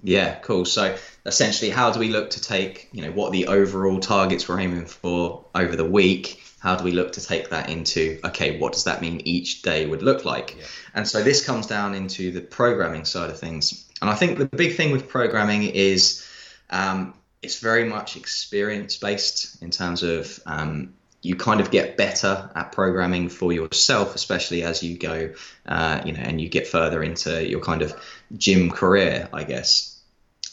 Yeah, 0.02 0.34
cool. 0.40 0.64
So 0.64 0.96
essentially, 1.24 1.70
how 1.70 1.92
do 1.92 2.00
we 2.00 2.08
look 2.08 2.30
to 2.30 2.40
take, 2.40 2.88
you 2.92 3.02
know, 3.02 3.12
what 3.12 3.30
the 3.30 3.46
overall 3.46 4.00
targets 4.00 4.48
we're 4.48 4.58
aiming 4.58 4.86
for 4.86 5.44
over 5.54 5.76
the 5.76 5.84
week? 5.84 6.42
How 6.58 6.74
do 6.76 6.84
we 6.84 6.92
look 6.92 7.12
to 7.12 7.24
take 7.24 7.50
that 7.50 7.70
into, 7.70 8.18
okay, 8.24 8.58
what 8.58 8.72
does 8.72 8.84
that 8.84 9.00
mean 9.00 9.22
each 9.24 9.62
day 9.62 9.86
would 9.86 10.02
look 10.02 10.24
like? 10.24 10.56
Yeah. 10.58 10.64
And 10.94 11.08
so 11.08 11.22
this 11.22 11.44
comes 11.44 11.66
down 11.66 11.94
into 11.94 12.32
the 12.32 12.40
programming 12.40 13.04
side 13.04 13.30
of 13.30 13.38
things. 13.38 13.88
And 14.00 14.10
I 14.10 14.14
think 14.14 14.38
the 14.38 14.46
big 14.46 14.76
thing 14.76 14.90
with 14.90 15.08
programming 15.08 15.62
is 15.62 16.26
um, 16.70 17.14
it's 17.42 17.58
very 17.58 17.84
much 17.84 18.16
experience 18.16 18.96
based 18.96 19.62
in 19.62 19.70
terms 19.70 20.02
of 20.02 20.38
um, 20.46 20.94
you 21.22 21.36
kind 21.36 21.60
of 21.60 21.70
get 21.70 21.96
better 21.96 22.50
at 22.54 22.72
programming 22.72 23.28
for 23.28 23.52
yourself, 23.52 24.14
especially 24.14 24.62
as 24.62 24.82
you 24.82 24.96
go, 24.96 25.32
uh, 25.66 26.02
you 26.04 26.12
know, 26.12 26.20
and 26.20 26.40
you 26.40 26.48
get 26.48 26.66
further 26.66 27.02
into 27.02 27.46
your 27.48 27.60
kind 27.60 27.82
of 27.82 27.94
gym 28.36 28.70
career, 28.70 29.28
I 29.32 29.44
guess. 29.44 30.00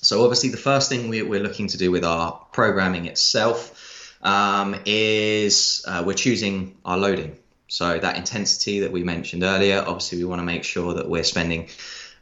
So 0.01 0.23
obviously, 0.23 0.49
the 0.49 0.57
first 0.57 0.89
thing 0.89 1.09
we, 1.09 1.21
are 1.21 1.39
looking 1.39 1.67
to 1.67 1.77
do 1.77 1.91
with 1.91 2.05
our 2.05 2.39
programming 2.51 3.05
itself 3.05 4.15
um, 4.21 4.75
is 4.85 5.83
uh, 5.87 6.03
we're 6.05 6.13
choosing 6.13 6.77
our 6.85 6.97
loading. 6.97 7.37
So 7.67 7.99
that 7.99 8.17
intensity 8.17 8.79
that 8.81 8.91
we 8.91 9.03
mentioned 9.03 9.43
earlier, 9.43 9.83
obviously, 9.85 10.19
we 10.19 10.25
want 10.25 10.39
to 10.39 10.45
make 10.45 10.63
sure 10.63 10.95
that 10.95 11.09
we're 11.09 11.23
spending 11.23 11.67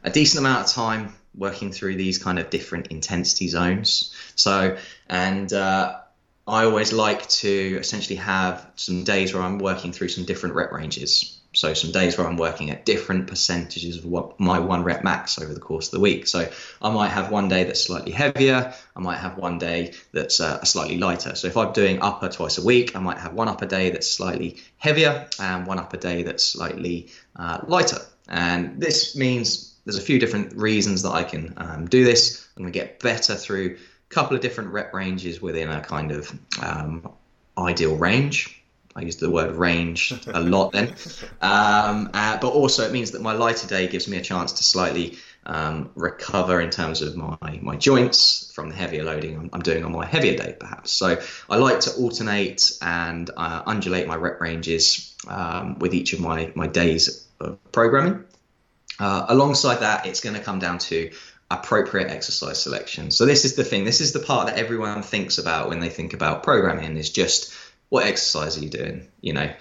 a 0.02 0.10
decent 0.10 0.40
amount 0.40 0.66
of 0.66 0.72
time 0.72 1.14
working 1.38 1.72
through 1.72 1.96
these 1.96 2.18
kind 2.18 2.38
of 2.38 2.50
different 2.50 2.88
intensity 2.88 3.48
zones. 3.48 4.14
So, 4.34 4.76
and 5.08 5.52
uh, 5.52 6.00
I 6.46 6.64
always 6.64 6.92
like 6.92 7.28
to 7.28 7.78
essentially 7.78 8.16
have 8.16 8.70
some 8.76 9.04
days 9.04 9.34
where 9.34 9.42
I'm 9.42 9.58
working 9.58 9.92
through 9.92 10.08
some 10.08 10.24
different 10.24 10.54
rep 10.54 10.72
ranges. 10.72 11.38
So 11.54 11.74
some 11.74 11.92
days 11.92 12.16
where 12.16 12.26
I'm 12.26 12.36
working 12.36 12.70
at 12.70 12.84
different 12.84 13.26
percentages 13.26 13.98
of 13.98 14.04
what 14.04 14.38
my 14.38 14.58
one 14.58 14.84
rep 14.84 15.02
max 15.02 15.38
over 15.40 15.52
the 15.52 15.60
course 15.60 15.88
of 15.88 15.92
the 15.92 16.00
week. 16.00 16.26
So 16.26 16.48
I 16.80 16.90
might 16.90 17.08
have 17.08 17.30
one 17.30 17.48
day 17.48 17.64
that's 17.64 17.84
slightly 17.84 18.12
heavier. 18.12 18.74
I 18.94 19.00
might 19.00 19.16
have 19.16 19.38
one 19.38 19.58
day 19.58 19.94
that's 20.12 20.40
uh, 20.40 20.62
slightly 20.64 20.98
lighter. 20.98 21.34
So 21.34 21.48
if 21.48 21.56
I'm 21.56 21.72
doing 21.72 22.00
upper 22.00 22.28
twice 22.28 22.58
a 22.58 22.62
week, 22.62 22.94
I 22.96 23.00
might 23.00 23.18
have 23.18 23.32
one 23.32 23.48
upper 23.48 23.66
day 23.66 23.90
that's 23.90 24.10
slightly 24.10 24.58
heavier 24.76 25.28
and 25.40 25.66
one 25.66 25.78
upper 25.78 25.96
day 25.96 26.22
that's 26.22 26.44
slightly 26.44 27.08
uh, 27.36 27.60
lighter. 27.66 28.00
And 28.28 28.80
this 28.80 29.16
means 29.16 29.67
there's 29.88 29.96
a 29.96 30.02
few 30.02 30.18
different 30.18 30.54
reasons 30.54 31.00
that 31.00 31.12
I 31.12 31.24
can 31.24 31.54
um, 31.56 31.86
do 31.86 32.04
this. 32.04 32.46
I'm 32.54 32.62
going 32.62 32.70
to 32.70 32.78
get 32.78 33.00
better 33.00 33.34
through 33.34 33.78
a 34.10 34.14
couple 34.14 34.36
of 34.36 34.42
different 34.42 34.74
rep 34.74 34.92
ranges 34.92 35.40
within 35.40 35.70
a 35.70 35.80
kind 35.80 36.12
of 36.12 36.30
um, 36.62 37.10
ideal 37.56 37.96
range. 37.96 38.62
I 38.94 39.00
use 39.00 39.16
the 39.16 39.30
word 39.30 39.56
range 39.56 40.12
a 40.26 40.40
lot 40.40 40.72
then. 40.72 40.94
Um, 41.40 42.10
uh, 42.12 42.36
but 42.38 42.48
also, 42.48 42.84
it 42.84 42.92
means 42.92 43.12
that 43.12 43.22
my 43.22 43.32
lighter 43.32 43.66
day 43.66 43.86
gives 43.88 44.08
me 44.08 44.18
a 44.18 44.20
chance 44.20 44.52
to 44.52 44.64
slightly 44.64 45.16
um, 45.46 45.90
recover 45.94 46.60
in 46.60 46.68
terms 46.68 47.00
of 47.00 47.16
my, 47.16 47.58
my 47.62 47.76
joints 47.76 48.52
from 48.52 48.68
the 48.68 48.74
heavier 48.74 49.04
loading 49.04 49.36
I'm, 49.38 49.50
I'm, 49.54 49.62
doing 49.62 49.86
on 49.86 49.92
my 49.92 50.04
heavier 50.04 50.36
day, 50.36 50.54
perhaps. 50.60 50.90
So 50.90 51.18
I 51.48 51.56
like 51.56 51.80
to 51.80 51.92
alternate 51.92 52.72
and 52.82 53.30
uh, 53.34 53.62
undulate 53.66 54.06
my 54.06 54.16
rep 54.16 54.38
ranges 54.38 55.16
um, 55.28 55.78
with 55.78 55.94
each 55.94 56.12
of 56.12 56.20
my, 56.20 56.52
my 56.54 56.66
days 56.66 57.26
of 57.40 57.56
programming. 57.72 58.24
Uh, 58.98 59.26
alongside 59.28 59.76
that, 59.76 60.06
it's 60.06 60.20
going 60.20 60.34
to 60.34 60.42
come 60.42 60.58
down 60.58 60.78
to 60.78 61.10
appropriate 61.50 62.10
exercise 62.10 62.62
selection. 62.62 63.10
So 63.10 63.24
this 63.24 63.44
is 63.44 63.54
the 63.54 63.64
thing. 63.64 63.84
This 63.84 64.00
is 64.00 64.12
the 64.12 64.20
part 64.20 64.48
that 64.48 64.58
everyone 64.58 65.02
thinks 65.02 65.38
about 65.38 65.68
when 65.68 65.80
they 65.80 65.88
think 65.88 66.12
about 66.12 66.42
programming 66.42 66.96
is 66.96 67.10
just 67.10 67.54
what 67.88 68.06
exercise 68.06 68.58
are 68.58 68.60
you 68.60 68.68
doing? 68.68 69.08
You 69.20 69.32
know, 69.32 69.52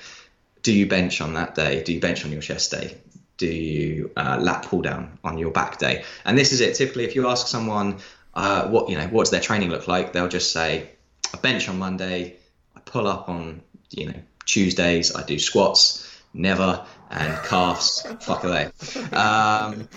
do 0.64 0.74
you 0.74 0.86
bench 0.86 1.22
on 1.22 1.36
that 1.36 1.56
day? 1.56 1.84
Do 1.84 1.94
you 1.94 2.00
bench 2.00 2.26
on 2.26 2.32
your 2.32 2.42
chest 2.42 2.72
day? 2.72 2.98
Do 3.38 3.48
you 3.48 4.12
uh, 4.18 4.38
lat 4.42 4.64
pull 4.64 4.82
down 4.82 5.18
on 5.24 5.38
your 5.38 5.52
back 5.52 5.78
day? 5.78 6.04
And 6.26 6.38
this 6.38 6.52
is 6.52 6.60
it. 6.60 6.76
Typically, 6.76 7.06
if 7.06 7.16
you 7.16 7.28
ask 7.30 7.48
someone 7.48 8.00
uh, 8.34 8.68
what 8.68 8.90
you 8.90 8.98
know, 8.98 9.08
what 9.08 9.24
does 9.24 9.32
their 9.32 9.42
training 9.42 9.70
look 9.70 9.88
like? 9.88 10.12
They'll 10.12 10.28
just 10.28 10.52
say, 10.52 10.90
I 11.34 11.38
bench 11.38 11.70
on 11.70 11.80
Monday, 11.80 12.36
I 12.76 12.80
pull 12.82 13.08
up 13.08 13.30
on 13.30 13.62
you 13.92 14.08
know 14.08 14.20
Tuesdays, 14.46 15.16
I 15.16 15.24
do 15.24 15.40
squats, 15.40 16.22
never, 16.34 16.86
and 17.10 17.34
calves. 17.44 18.06
fuck 18.22 18.44
away. 18.44 18.72
Um, 19.14 19.88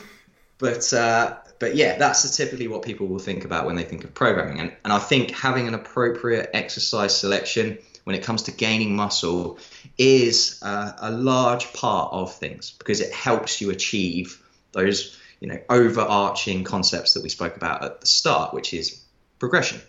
but 0.59 0.93
uh, 0.93 1.37
but 1.59 1.77
yeah, 1.77 1.99
that's 1.99 2.37
typically 2.37 2.69
what 2.69 2.83
people 2.83 3.07
will 3.07 3.19
think 3.19 3.45
about 3.45 3.67
when 3.67 3.77
they 3.77 3.85
think 3.85 4.05
of 4.05 4.15
programming. 4.15 4.61
And, 4.61 4.73
and 4.85 4.93
I 4.93 4.99
think 4.99 5.31
having 5.31 5.69
an 5.69 5.75
appropriate 5.75 6.51
exercise 6.55 7.19
selection 7.19 7.79
when 8.05 8.17
it 8.17 8.23
comes 8.23 8.45
to 8.45 8.53
gaining 8.53 8.97
muscle 8.97 9.59
is 9.99 10.59
uh, 10.63 10.93
a 10.99 11.11
large 11.11 11.73
part 11.75 12.13
of 12.13 12.35
things 12.35 12.73
because 12.73 13.01
it 13.01 13.13
helps 13.13 13.61
you 13.61 13.71
achieve 13.71 14.43
those 14.73 15.19
you 15.41 15.49
know 15.49 15.59
overarching 15.69 16.65
concepts 16.65 17.15
that 17.15 17.23
we 17.23 17.29
spoke 17.29 17.57
about 17.57 17.85
at 17.85 18.01
the 18.01 18.07
start, 18.07 18.55
which 18.55 18.73
is 18.73 19.03
progression. 19.39 19.81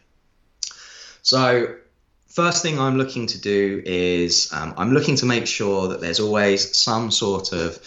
So 1.21 1.75
first 2.31 2.63
thing 2.63 2.79
I'm 2.79 2.97
looking 2.97 3.27
to 3.27 3.39
do 3.39 3.81
is 3.85 4.51
um, 4.53 4.73
I'm 4.77 4.93
looking 4.93 5.17
to 5.17 5.25
make 5.25 5.47
sure 5.47 5.89
that 5.89 6.01
there's 6.01 6.19
always 6.19 6.75
some 6.75 7.11
sort 7.11 7.51
of 7.51 7.79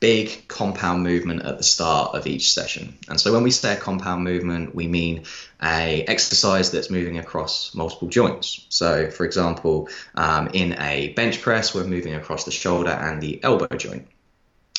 big 0.00 0.48
compound 0.48 1.02
movement 1.02 1.42
at 1.42 1.58
the 1.58 1.62
start 1.62 2.14
of 2.14 2.26
each 2.26 2.52
session. 2.52 2.96
And 3.08 3.20
so 3.20 3.34
when 3.34 3.42
we 3.42 3.50
say 3.50 3.74
a 3.74 3.76
compound 3.76 4.24
movement, 4.24 4.74
we 4.74 4.86
mean 4.86 5.24
a 5.62 6.02
exercise 6.04 6.70
that's 6.70 6.88
moving 6.88 7.18
across 7.18 7.74
multiple 7.74 8.08
joints. 8.08 8.64
So 8.70 9.10
for 9.10 9.26
example, 9.26 9.90
um, 10.14 10.48
in 10.54 10.80
a 10.80 11.12
bench 11.12 11.42
press, 11.42 11.74
we're 11.74 11.84
moving 11.84 12.14
across 12.14 12.44
the 12.44 12.50
shoulder 12.50 12.90
and 12.90 13.20
the 13.20 13.44
elbow 13.44 13.68
joint. 13.76 14.08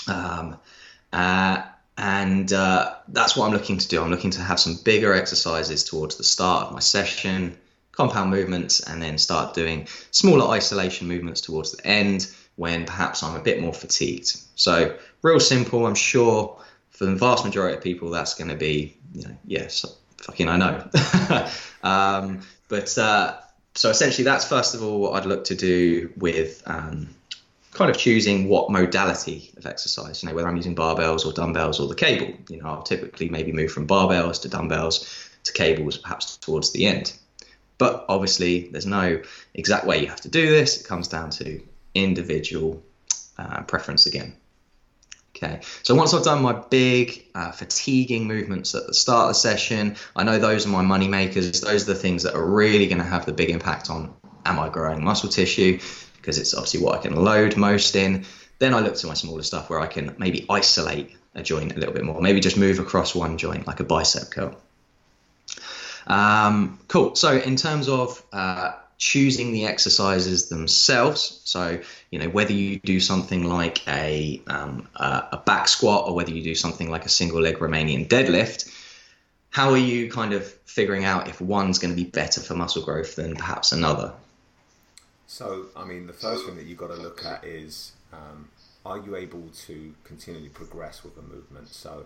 Um, 0.08 0.58
uh, 1.14 1.62
and 1.96 2.52
uh, 2.52 2.96
that's 3.08 3.38
what 3.38 3.46
I'm 3.46 3.54
looking 3.54 3.78
to 3.78 3.88
do. 3.88 4.02
I'm 4.02 4.10
looking 4.10 4.32
to 4.32 4.42
have 4.42 4.60
some 4.60 4.80
bigger 4.84 5.14
exercises 5.14 5.84
towards 5.84 6.16
the 6.16 6.24
start 6.24 6.68
of 6.68 6.74
my 6.74 6.80
session, 6.80 7.58
compound 8.02 8.32
movements, 8.32 8.80
and 8.80 9.02
then 9.02 9.18
start 9.18 9.54
doing 9.54 9.88
smaller 10.10 10.50
isolation 10.50 11.08
movements 11.08 11.42
towards 11.42 11.72
the 11.72 11.86
end 11.86 12.34
when 12.56 12.86
perhaps 12.86 13.22
I'm 13.22 13.36
a 13.36 13.44
bit 13.44 13.62
more 13.62 13.74
fatigued. 13.74 14.38
So, 14.56 14.98
real 15.22 15.40
simple. 15.40 15.86
I'm 15.86 15.96
sure 15.96 16.60
for 16.90 17.06
the 17.06 17.16
vast 17.16 17.46
majority 17.46 17.78
of 17.78 17.84
people, 17.84 18.10
that's 18.10 18.34
going 18.34 18.50
to 18.50 18.56
be, 18.56 18.98
you 19.14 19.28
know, 19.28 19.36
yes, 19.46 19.86
fucking 20.18 20.48
I 20.48 20.58
know. 20.58 20.90
um, 21.84 22.42
but 22.70 22.98
uh, 22.98 23.38
so 23.76 23.90
essentially, 23.90 24.24
that's 24.24 24.46
first 24.46 24.74
of 24.74 24.84
all 24.84 25.00
what 25.00 25.14
I'd 25.14 25.28
look 25.28 25.44
to 25.46 25.56
do 25.56 26.12
with 26.18 26.64
um, 26.66 27.10
kind 27.72 27.92
of 27.92 27.98
choosing 27.98 28.50
what 28.50 28.72
modality 28.72 29.52
of 29.58 29.68
exercise. 29.68 30.24
You 30.24 30.30
know, 30.30 30.36
whether 30.36 30.48
I'm 30.48 30.58
using 30.58 30.76
barbells 30.76 31.26
or 31.26 31.34
dumbbells 31.34 31.80
or 31.80 31.88
the 31.88 31.96
cable. 31.96 32.34
You 32.50 32.62
know, 32.62 32.70
I'll 32.70 32.84
typically 32.84 33.30
maybe 33.30 33.52
move 33.52 33.72
from 33.72 33.88
barbells 33.88 34.42
to 34.42 34.50
dumbbells 34.50 35.30
to 35.44 35.54
cables, 35.54 35.98
perhaps 35.98 36.38
towards 36.38 36.72
the 36.72 36.86
end. 36.86 37.14
But 37.82 38.06
obviously, 38.10 38.68
there's 38.68 38.86
no 38.86 39.24
exact 39.56 39.88
way 39.88 40.02
you 40.02 40.06
have 40.06 40.22
to 40.22 40.30
do 40.30 40.52
this. 40.52 40.80
It 40.80 40.86
comes 40.86 41.08
down 41.08 41.32
to 41.32 41.64
individual 41.96 42.84
uh, 43.40 43.64
preference 43.64 44.06
again. 44.06 44.36
Okay, 45.36 45.62
so 45.82 45.96
once 45.96 46.14
I've 46.14 46.24
done 46.24 46.44
my 46.44 46.54
big 46.54 47.26
uh, 47.34 47.50
fatiguing 47.50 48.28
movements 48.28 48.76
at 48.76 48.86
the 48.86 48.94
start 48.94 49.24
of 49.24 49.30
the 49.30 49.34
session, 49.34 49.96
I 50.16 50.24
know 50.24 50.38
those 50.38 50.68
are 50.68 50.70
my 50.70 50.84
money 50.84 51.08
makers. 51.08 51.62
Those 51.62 51.90
are 51.90 51.94
the 51.96 52.00
things 52.00 52.22
that 52.22 52.36
are 52.36 52.46
really 52.46 52.86
going 52.86 53.00
to 53.00 53.04
have 53.04 53.26
the 53.26 53.34
big 53.34 53.50
impact 53.50 53.90
on 53.90 54.14
am 54.46 54.60
I 54.60 54.70
growing 54.70 55.04
muscle 55.04 55.30
tissue 55.30 55.80
because 56.18 56.38
it's 56.38 56.54
obviously 56.54 56.82
what 56.82 57.00
I 57.00 57.02
can 57.02 57.16
load 57.16 57.58
most 57.58 57.96
in. 57.96 58.26
Then 58.60 58.76
I 58.76 58.82
look 58.82 58.94
to 58.98 59.08
my 59.08 59.16
smaller 59.16 59.42
stuff 59.42 59.72
where 59.72 59.80
I 59.80 59.88
can 59.88 60.14
maybe 60.20 60.46
isolate 60.52 61.18
a 61.34 61.42
joint 61.42 61.72
a 61.76 61.80
little 61.80 61.96
bit 61.96 62.04
more, 62.04 62.22
maybe 62.22 62.42
just 62.42 62.58
move 62.58 62.78
across 62.78 63.16
one 63.16 63.40
joint 63.40 63.66
like 63.66 63.80
a 63.80 63.84
bicep 63.84 64.30
curl. 64.30 64.56
Um, 66.08 66.80
cool. 66.88 67.16
So 67.16 67.38
in 67.38 67.56
terms 67.56 67.88
of 67.88 68.24
uh, 68.34 68.74
choosing 69.02 69.52
the 69.52 69.66
exercises 69.66 70.48
themselves. 70.50 71.42
So, 71.44 71.82
you 72.12 72.20
know, 72.20 72.30
whether 72.30 72.54
you 72.54 72.78
do 72.80 73.00
something 73.00 73.44
like 73.44 73.86
a, 73.88 74.40
um, 74.46 74.88
a 74.96 75.42
back 75.44 75.68
squat 75.68 76.08
or 76.08 76.14
whether 76.14 76.30
you 76.30 76.44
do 76.44 76.54
something 76.54 76.90
like 76.92 77.04
a 77.06 77.10
single 77.10 77.42
leg 77.42 77.58
Romanian 77.58 78.08
deadlift, 78.08 78.72
how 79.50 79.72
are 79.72 79.78
you 79.78 80.10
kind 80.12 80.34
of 80.34 80.46
figuring 80.66 81.04
out 81.04 81.28
if 81.28 81.42
one's 81.42 81.80
going 81.80 81.94
to 81.94 81.96
be 81.96 82.08
better 82.08 82.42
for 82.42 82.54
muscle 82.54 82.84
growth 82.84 83.16
than 83.16 83.36
perhaps 83.36 83.72
another? 83.72 84.14
So, 85.26 85.66
I 85.76 85.84
mean, 85.84 86.06
the 86.06 86.14
first 86.14 86.46
thing 86.46 86.56
that 86.58 86.66
you've 86.66 86.78
got 86.78 86.92
to 86.92 87.02
look 87.02 87.26
at 87.26 87.44
is 87.44 87.94
um, 88.14 88.50
are 88.86 89.00
you 89.00 89.16
able 89.16 89.50
to 89.66 89.96
continually 90.04 90.50
progress 90.50 91.04
with 91.04 91.18
a 91.18 91.24
movement? 91.24 91.70
So, 91.70 92.06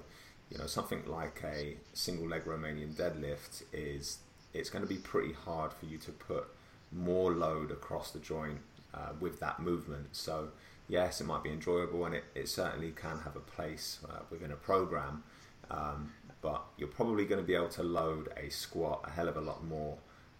you 0.49 0.57
know, 0.57 0.67
something 0.67 1.03
like 1.07 1.41
a 1.43 1.77
single 1.93 2.27
leg 2.27 2.45
Romanian 2.45 2.93
deadlift 2.93 3.63
is 3.73 4.19
it's 4.53 4.69
going 4.69 4.83
to 4.83 4.89
be 4.89 4.97
pretty 4.97 5.33
hard 5.33 5.73
for 5.73 5.85
you 5.85 5.97
to 5.97 6.11
put 6.11 6.47
more 6.91 7.31
load 7.33 7.71
across 7.71 8.11
the 8.11 8.19
joint 8.19 8.59
uh, 8.93 9.09
with 9.19 9.39
that 9.39 9.59
movement. 9.59 10.07
So, 10.13 10.49
yes, 10.87 11.19
it 11.19 11.25
might 11.25 11.43
be 11.43 11.49
enjoyable 11.49 12.05
and 12.05 12.15
it, 12.15 12.23
it 12.35 12.47
certainly 12.47 12.91
can 12.91 13.19
have 13.19 13.35
a 13.35 13.41
place 13.41 13.99
uh, 14.09 14.19
within 14.29 14.51
a 14.51 14.55
program, 14.55 15.23
um, 15.69 16.11
but 16.41 16.63
you're 16.77 16.87
probably 16.87 17.25
going 17.25 17.41
to 17.41 17.45
be 17.45 17.55
able 17.55 17.69
to 17.69 17.83
load 17.83 18.29
a 18.37 18.49
squat 18.49 19.01
a 19.05 19.11
hell 19.11 19.27
of 19.27 19.35
a 19.35 19.41
lot 19.41 19.65
more 19.65 19.97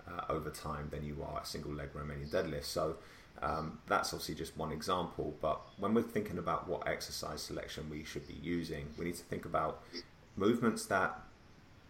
uh, 0.07 0.21
over 0.29 0.49
time 0.49 0.87
than 0.91 1.03
you 1.03 1.25
are 1.27 1.41
a 1.41 1.45
single 1.45 1.73
leg 1.73 1.89
Romanian 1.93 2.29
deadlift. 2.29 2.65
So, 2.65 2.97
um, 3.41 3.80
that's 3.88 4.13
obviously 4.13 4.36
just 4.36 4.58
one 4.58 4.71
example, 4.71 5.36
but 5.41 5.62
when 5.78 5.93
we're 5.93 6.02
thinking 6.02 6.38
about 6.38 6.67
what 6.67 6.88
exercise 6.88 7.41
selection 7.41 7.89
we 7.89 8.04
should 8.04 8.28
be 8.28 8.38
using, 8.41 8.88
we 8.98 9.06
need 9.06 9.15
to 9.15 9.24
think 9.24 9.45
about 9.45 9.84
movements 10.36 10.86
that 10.86 11.19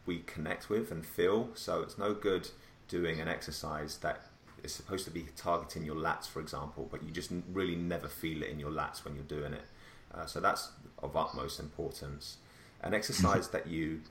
we 0.06 0.20
connect 0.20 0.70
with 0.70 0.92
and 0.92 1.06
feel. 1.06 1.50
So 1.54 1.82
it's 1.82 1.98
no 1.98 2.14
good 2.14 2.50
doing 2.88 3.20
an 3.20 3.28
exercise 3.28 3.98
that 3.98 4.26
is 4.64 4.74
supposed 4.74 5.06
to 5.06 5.12
be 5.12 5.26
targeting 5.36 5.86
your 5.86 5.96
lats, 5.96 6.28
for 6.28 6.40
example, 6.40 6.88
but 6.92 7.04
you 7.04 7.12
just 7.12 7.32
really 7.52 7.76
never 7.76 8.08
feel 8.08 8.42
it 8.44 8.50
in 8.50 8.60
your 8.60 8.72
lats 8.72 9.06
when 9.06 9.16
you're 9.16 9.24
doing 9.24 9.54
it. 9.54 9.64
Uh, 10.14 10.26
so 10.26 10.40
that's 10.40 10.70
of 11.00 11.16
utmost 11.16 11.60
importance. 11.60 12.38
An 12.82 12.94
exercise 12.94 13.50
that 13.50 13.68
you, 13.68 14.02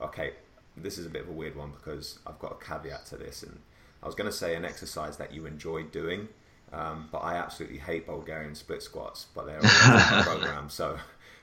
okay, 0.00 0.32
this 0.76 0.98
is 0.98 1.06
a 1.06 1.10
bit 1.10 1.22
of 1.22 1.28
a 1.28 1.32
weird 1.32 1.56
one 1.56 1.70
because 1.70 2.18
I've 2.26 2.38
got 2.38 2.52
a 2.60 2.64
caveat 2.64 3.06
to 3.06 3.16
this, 3.16 3.42
and 3.42 3.60
I 4.02 4.06
was 4.06 4.14
going 4.14 4.30
to 4.30 4.36
say 4.36 4.54
an 4.54 4.64
exercise 4.64 5.16
that 5.16 5.32
you 5.32 5.46
enjoy 5.46 5.84
doing, 5.84 6.28
um, 6.72 7.08
but 7.10 7.18
I 7.18 7.36
absolutely 7.36 7.78
hate 7.78 8.06
Bulgarian 8.06 8.54
split 8.54 8.82
squats, 8.82 9.26
but 9.34 9.46
they're 9.46 9.56
on 9.56 9.62
the 9.62 10.22
program, 10.24 10.68
so 10.68 10.98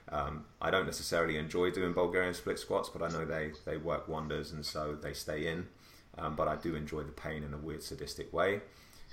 um, 0.10 0.46
I 0.62 0.70
don't 0.70 0.86
necessarily 0.86 1.38
enjoy 1.38 1.72
doing 1.72 1.94
Bulgarian 1.94 2.34
split 2.34 2.60
squats, 2.60 2.90
but 2.90 3.02
I 3.02 3.10
know 3.10 3.26
they, 3.26 3.52
they 3.66 3.78
work 3.78 4.08
wonders, 4.08 4.52
and 4.52 4.66
so 4.66 4.98
they 5.02 5.14
stay 5.14 5.48
in. 5.48 5.68
Um, 6.18 6.36
but 6.36 6.48
I 6.48 6.56
do 6.56 6.76
enjoy 6.76 7.04
the 7.04 7.12
pain 7.12 7.44
in 7.44 7.54
a 7.54 7.58
weird 7.58 7.84
sadistic 7.84 8.32
way. 8.32 8.62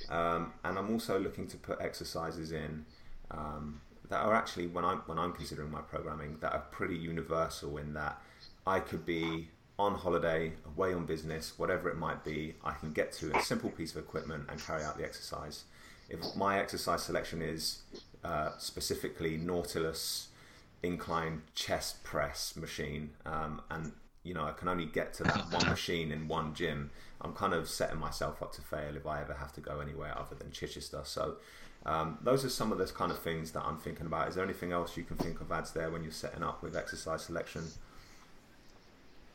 Um, 0.08 0.52
and 0.64 0.78
I'm 0.78 0.90
also 0.90 1.18
looking 1.18 1.46
to 1.48 1.56
put 1.56 1.80
exercises 1.80 2.52
in 2.52 2.84
um, 3.30 3.80
that 4.08 4.20
are 4.20 4.34
actually 4.34 4.66
when 4.66 4.84
I'm 4.84 4.98
when 5.06 5.18
I'm 5.18 5.32
considering 5.32 5.70
my 5.70 5.80
programming 5.80 6.38
that 6.40 6.52
are 6.52 6.64
pretty 6.70 6.96
universal 6.96 7.78
in 7.78 7.94
that 7.94 8.20
I 8.66 8.80
could 8.80 9.04
be 9.04 9.48
on 9.78 9.94
holiday, 9.94 10.52
away 10.66 10.94
on 10.94 11.06
business, 11.06 11.58
whatever 11.58 11.88
it 11.88 11.96
might 11.96 12.22
be, 12.24 12.54
I 12.62 12.72
can 12.72 12.92
get 12.92 13.12
to 13.14 13.36
a 13.36 13.42
simple 13.42 13.70
piece 13.70 13.92
of 13.92 13.98
equipment 13.98 14.44
and 14.48 14.62
carry 14.64 14.82
out 14.84 14.96
the 14.96 15.04
exercise 15.04 15.64
if 16.08 16.20
my 16.36 16.58
exercise 16.58 17.02
selection 17.02 17.42
is 17.42 17.82
uh, 18.24 18.50
specifically 18.58 19.36
Nautilus 19.36 20.28
incline 20.82 21.42
chest 21.54 22.02
press 22.02 22.56
machine, 22.56 23.10
um, 23.24 23.62
and 23.70 23.92
you 24.22 24.34
know 24.34 24.44
I 24.44 24.52
can 24.52 24.68
only 24.68 24.86
get 24.86 25.14
to 25.14 25.24
that 25.24 25.44
one 25.52 25.68
machine 25.68 26.12
in 26.12 26.28
one 26.28 26.54
gym, 26.54 26.90
I'm 27.20 27.32
kind 27.32 27.54
of 27.54 27.68
setting 27.68 27.98
myself 27.98 28.42
up 28.42 28.52
to 28.54 28.62
fail 28.62 28.96
if 28.96 29.06
I 29.06 29.20
ever 29.20 29.34
have 29.34 29.52
to 29.54 29.60
go 29.60 29.80
anywhere 29.80 30.16
other 30.18 30.34
than 30.34 30.50
Chichester. 30.50 31.02
So. 31.04 31.36
Um, 31.84 32.18
those 32.22 32.44
are 32.44 32.48
some 32.48 32.70
of 32.70 32.78
the 32.78 32.84
kind 32.86 33.10
of 33.10 33.18
things 33.18 33.50
that 33.50 33.64
I'm 33.64 33.76
thinking 33.76 34.06
about. 34.06 34.28
Is 34.28 34.36
there 34.36 34.44
anything 34.44 34.70
else 34.70 34.96
you 34.96 35.02
can 35.02 35.16
think 35.16 35.40
of 35.40 35.50
ads 35.50 35.72
there 35.72 35.90
when 35.90 36.04
you're 36.04 36.12
setting 36.12 36.44
up 36.44 36.62
with 36.62 36.76
exercise 36.76 37.22
selection? 37.24 37.64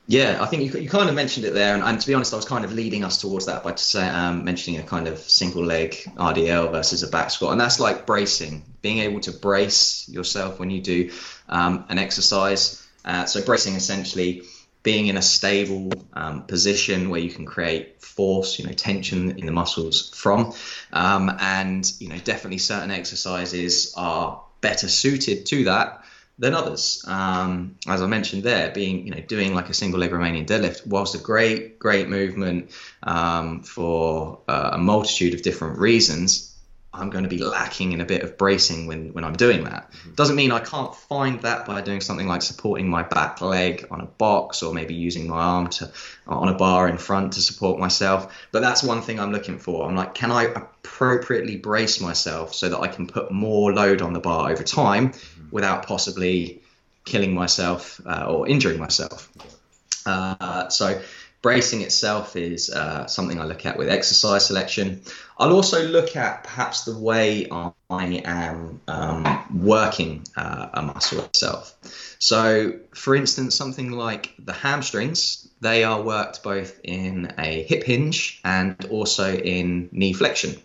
Yeah, 0.10 0.38
I 0.42 0.46
think 0.46 0.64
you, 0.64 0.80
you 0.80 0.90
kind 0.90 1.10
of 1.10 1.16
mentioned 1.16 1.46
it 1.46 1.54
there, 1.54 1.74
and, 1.74 1.84
and, 1.84 2.00
to 2.00 2.08
be 2.08 2.14
honest, 2.14 2.32
I 2.32 2.38
was 2.38 2.46
kind 2.46 2.64
of 2.64 2.72
leading 2.72 3.04
us 3.04 3.20
towards 3.20 3.48
that 3.48 3.62
by 3.62 3.76
say, 3.76 4.08
um, 4.08 4.46
mentioning 4.46 4.80
a 4.80 4.84
kind 4.84 5.06
of 5.06 5.20
single 5.20 5.66
leg 5.66 5.96
RDL 6.16 6.72
versus 6.72 7.04
a 7.04 7.10
back 7.10 7.30
squat, 7.30 7.52
and 7.52 7.60
that's 7.60 7.82
like 7.82 8.06
bracing, 8.06 8.64
being 8.82 9.00
able 9.00 9.20
to 9.22 9.34
brace 9.34 10.08
yourself 10.08 10.60
when 10.60 10.70
you 10.70 10.82
do 10.82 11.12
um, 11.50 11.84
an 11.90 11.98
exercise. 11.98 12.88
Uh, 13.04 13.26
so 13.26 13.44
bracing 13.44 13.76
essentially 13.76 14.44
being 14.82 15.08
in 15.08 15.18
a 15.18 15.22
stable 15.22 15.92
um, 16.14 16.44
position 16.44 17.10
where 17.10 17.20
you 17.20 17.30
can 17.30 17.46
create 17.46 18.02
force, 18.02 18.60
you 18.60 18.66
know, 18.66 18.72
tension 18.72 19.38
in 19.38 19.46
the 19.46 19.52
muscles 19.52 20.10
from, 20.16 20.54
um, 20.94 21.30
and 21.42 21.92
you 22.00 22.08
know, 22.08 22.18
definitely 22.18 22.60
certain 22.60 22.92
exercises 22.92 23.94
are 23.98 24.42
better 24.62 24.88
suited 24.88 25.46
to 25.48 25.66
that 25.66 26.02
than 26.40 26.54
others. 26.54 27.04
Um, 27.08 27.76
as 27.88 28.02
I 28.02 28.08
mentioned 28.08 28.44
there, 28.44 28.72
being 28.72 29.06
you 29.08 29.12
know 29.14 29.22
doing 29.22 29.54
like 29.56 29.70
a 29.70 29.74
single 29.74 30.00
leg 30.00 30.12
Romanian 30.12 30.46
deadlift, 30.46 30.86
whilst 30.86 31.16
a 31.16 31.20
great 31.20 31.80
great 31.80 32.10
movement 32.10 32.72
um, 33.04 33.64
for 33.64 34.40
uh, 34.48 34.72
a 34.74 34.78
multitude 34.78 35.34
of 35.34 35.42
different 35.42 35.80
reasons, 35.80 36.57
I'm 36.98 37.10
going 37.10 37.24
to 37.24 37.30
be 37.30 37.38
lacking 37.38 37.92
in 37.92 38.02
a 38.02 38.06
bit 38.06 38.24
of 38.24 38.38
bracing 38.38 38.88
when, 38.88 39.14
when 39.14 39.24
I'm 39.24 39.36
doing 39.36 39.64
that. 39.66 39.92
Mm-hmm. 39.92 40.14
Doesn't 40.16 40.36
mean 40.36 40.52
I 40.52 40.60
can't 40.60 40.96
find 40.96 41.42
that 41.42 41.66
by 41.66 41.82
doing 41.82 42.02
something 42.02 42.28
like 42.28 42.42
supporting 42.42 42.90
my 42.90 43.04
back 43.04 43.42
leg 43.42 43.88
on 43.92 44.02
a 44.02 44.06
box 44.06 44.64
or 44.64 44.74
maybe 44.74 44.96
using 44.96 45.28
my 45.28 45.38
arm 45.38 45.68
to 45.70 45.92
on 46.28 46.50
a 46.50 46.54
bar 46.54 46.88
in 46.90 46.98
front 46.98 47.34
to 47.34 47.42
support 47.42 47.80
myself. 47.80 48.36
But 48.52 48.62
that's 48.62 48.84
one 48.84 49.02
thing 49.02 49.20
I'm 49.20 49.32
looking 49.32 49.60
for. 49.60 49.88
I'm 49.88 49.96
like, 49.96 50.14
can 50.14 50.32
I 50.32 50.44
appropriately 50.44 51.58
brace 51.58 52.02
myself 52.02 52.54
so 52.54 52.70
that 52.70 52.80
I 52.80 52.88
can 52.88 53.08
put 53.08 53.32
more 53.32 53.74
load 53.74 54.02
on 54.02 54.14
the 54.14 54.20
bar 54.20 54.52
over 54.52 54.64
time 54.64 55.10
mm-hmm. 55.10 55.50
without 55.52 55.86
possibly 55.86 56.62
killing 57.06 57.34
myself 57.34 58.02
uh, 58.06 58.26
or 58.28 58.48
injuring 58.48 58.80
myself? 58.80 59.32
Uh, 60.06 60.70
so 60.70 61.02
bracing 61.42 61.82
itself 61.82 62.36
is 62.36 62.70
uh, 62.70 63.06
something 63.08 63.40
I 63.40 63.46
look 63.46 63.66
at 63.66 63.78
with 63.78 63.90
exercise 63.90 64.48
selection. 64.48 65.02
I'll 65.38 65.54
also 65.54 65.88
look 65.88 66.16
at 66.16 66.44
perhaps 66.44 66.84
the 66.84 66.98
way 66.98 67.48
I 67.52 67.72
am 68.26 68.82
um, 68.88 69.62
working 69.64 70.26
uh, 70.36 70.70
a 70.74 70.82
muscle 70.82 71.20
itself. 71.24 71.76
So, 72.20 72.80
for 72.94 73.16
instance, 73.16 73.56
something 73.56 73.92
like 73.92 74.34
the 74.40 74.54
hamstrings, 74.54 75.48
they 75.62 75.84
are 75.84 76.02
worked 76.02 76.42
both 76.42 76.80
in 76.84 77.34
a 77.38 77.64
hip 77.64 77.84
hinge 77.84 78.42
and 78.44 78.76
also 78.90 79.34
in 79.36 79.90
knee 79.92 80.14
flexion. 80.14 80.56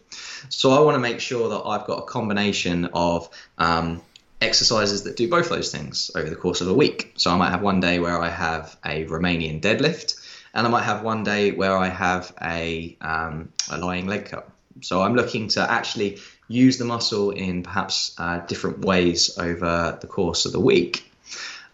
So, 0.49 0.71
I 0.71 0.81
want 0.81 0.95
to 0.95 1.01
make 1.01 1.21
sure 1.21 1.51
that 1.51 1.63
I've 1.67 1.87
got 1.87 1.99
a 1.99 2.07
combination 2.07 2.87
of 2.95 3.29
um, 3.59 4.01
exercises 4.41 5.05
that 5.05 5.17
do 5.17 5.29
both 5.29 5.51
those 5.51 5.71
things 5.71 6.11
over 6.15 6.29
the 6.29 6.37
course 6.37 6.63
of 6.63 6.69
a 6.69 6.75
week. 6.75 7.13
So, 7.17 7.31
I 7.31 7.37
might 7.37 7.51
have 7.51 7.61
one 7.61 7.81
day 7.81 7.99
where 7.99 8.21
I 8.21 8.31
have 8.31 8.75
a 8.87 9.05
Romanian 9.05 9.61
deadlift 9.61 10.22
and 10.55 10.67
I 10.67 10.71
might 10.71 10.83
have 10.83 11.03
one 11.03 11.25
day 11.25 11.53
where 11.53 11.77
I 11.77 11.89
have 11.89 12.35
a, 12.41 12.97
um, 13.01 13.53
a 13.71 13.79
lying 13.79 14.07
leg 14.07 14.27
curl. 14.27 14.45
So 14.81 15.03
I'm 15.03 15.15
looking 15.15 15.49
to 15.49 15.71
actually 15.71 16.19
use 16.49 16.79
the 16.79 16.85
muscle 16.85 17.31
in 17.31 17.63
perhaps 17.63 18.15
uh, 18.19 18.41
different 18.41 18.85
ways 18.85 19.39
over 19.39 19.99
the 20.01 20.07
course 20.07 20.45
of 20.47 20.53
the 20.53 20.61
week. 20.61 21.11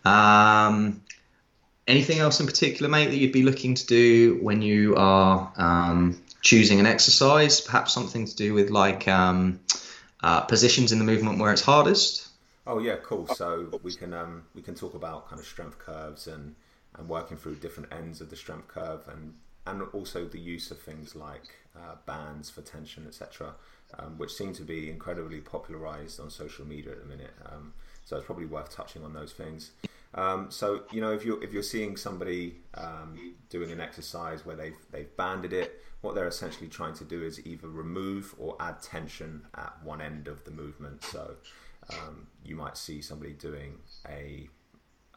Um, 0.04 1.02
anything 1.86 2.18
else 2.18 2.40
in 2.40 2.46
particular, 2.46 2.88
mate, 2.88 3.06
that 3.06 3.16
you'd 3.16 3.32
be 3.32 3.42
looking 3.42 3.74
to 3.74 3.86
do 3.86 4.38
when 4.40 4.62
you 4.62 4.96
are 4.96 5.52
um, 5.56 6.22
choosing 6.42 6.80
an 6.80 6.86
exercise? 6.86 7.60
Perhaps 7.60 7.92
something 7.92 8.26
to 8.26 8.36
do 8.36 8.54
with 8.54 8.70
like 8.70 9.08
um, 9.08 9.60
uh, 10.22 10.42
positions 10.42 10.92
in 10.92 10.98
the 10.98 11.04
movement 11.04 11.38
where 11.38 11.52
it's 11.52 11.62
hardest. 11.62 12.28
Oh 12.66 12.78
yeah, 12.78 12.96
cool. 13.02 13.26
So 13.28 13.80
we 13.82 13.94
can 13.94 14.12
um, 14.12 14.44
we 14.54 14.62
can 14.62 14.74
talk 14.74 14.94
about 14.94 15.28
kind 15.28 15.40
of 15.40 15.46
strength 15.46 15.78
curves 15.78 16.26
and 16.26 16.54
and 16.96 17.08
working 17.08 17.36
through 17.36 17.56
different 17.56 17.92
ends 17.92 18.20
of 18.20 18.30
the 18.30 18.36
strength 18.36 18.68
curve 18.68 19.02
and 19.08 19.34
and 19.66 19.82
also 19.92 20.24
the 20.24 20.40
use 20.40 20.70
of 20.70 20.80
things 20.80 21.14
like 21.14 21.42
uh, 21.76 21.96
bands 22.06 22.48
for 22.48 22.62
tension, 22.62 23.06
etc., 23.06 23.54
um, 23.98 24.16
which 24.18 24.32
seem 24.32 24.52
to 24.54 24.62
be 24.62 24.90
incredibly 24.90 25.40
popularized 25.40 26.18
on 26.20 26.30
social 26.30 26.64
media 26.64 26.92
at 26.92 27.00
the 27.00 27.06
minute. 27.06 27.34
Um, 27.46 27.74
so 28.04 28.16
it's 28.16 28.24
probably 28.24 28.46
worth 28.46 28.70
touching 28.70 29.04
on 29.04 29.12
those 29.12 29.32
things. 29.32 29.72
Um, 30.14 30.50
so 30.50 30.82
you 30.90 31.00
know, 31.00 31.12
if 31.12 31.24
you're 31.24 31.42
if 31.42 31.52
you're 31.52 31.62
seeing 31.62 31.96
somebody 31.96 32.56
um, 32.74 33.34
doing 33.50 33.70
an 33.70 33.80
exercise 33.80 34.46
where 34.46 34.56
they've 34.56 34.76
they've 34.90 35.14
banded 35.16 35.52
it, 35.52 35.82
what 36.00 36.14
they're 36.14 36.28
essentially 36.28 36.68
trying 36.68 36.94
to 36.94 37.04
do 37.04 37.22
is 37.22 37.44
either 37.46 37.68
remove 37.68 38.34
or 38.38 38.56
add 38.60 38.80
tension 38.82 39.46
at 39.54 39.74
one 39.82 40.00
end 40.00 40.28
of 40.28 40.44
the 40.44 40.50
movement. 40.50 41.04
So 41.04 41.34
um, 41.90 42.26
you 42.44 42.56
might 42.56 42.76
see 42.76 43.02
somebody 43.02 43.32
doing 43.32 43.74
a 44.08 44.48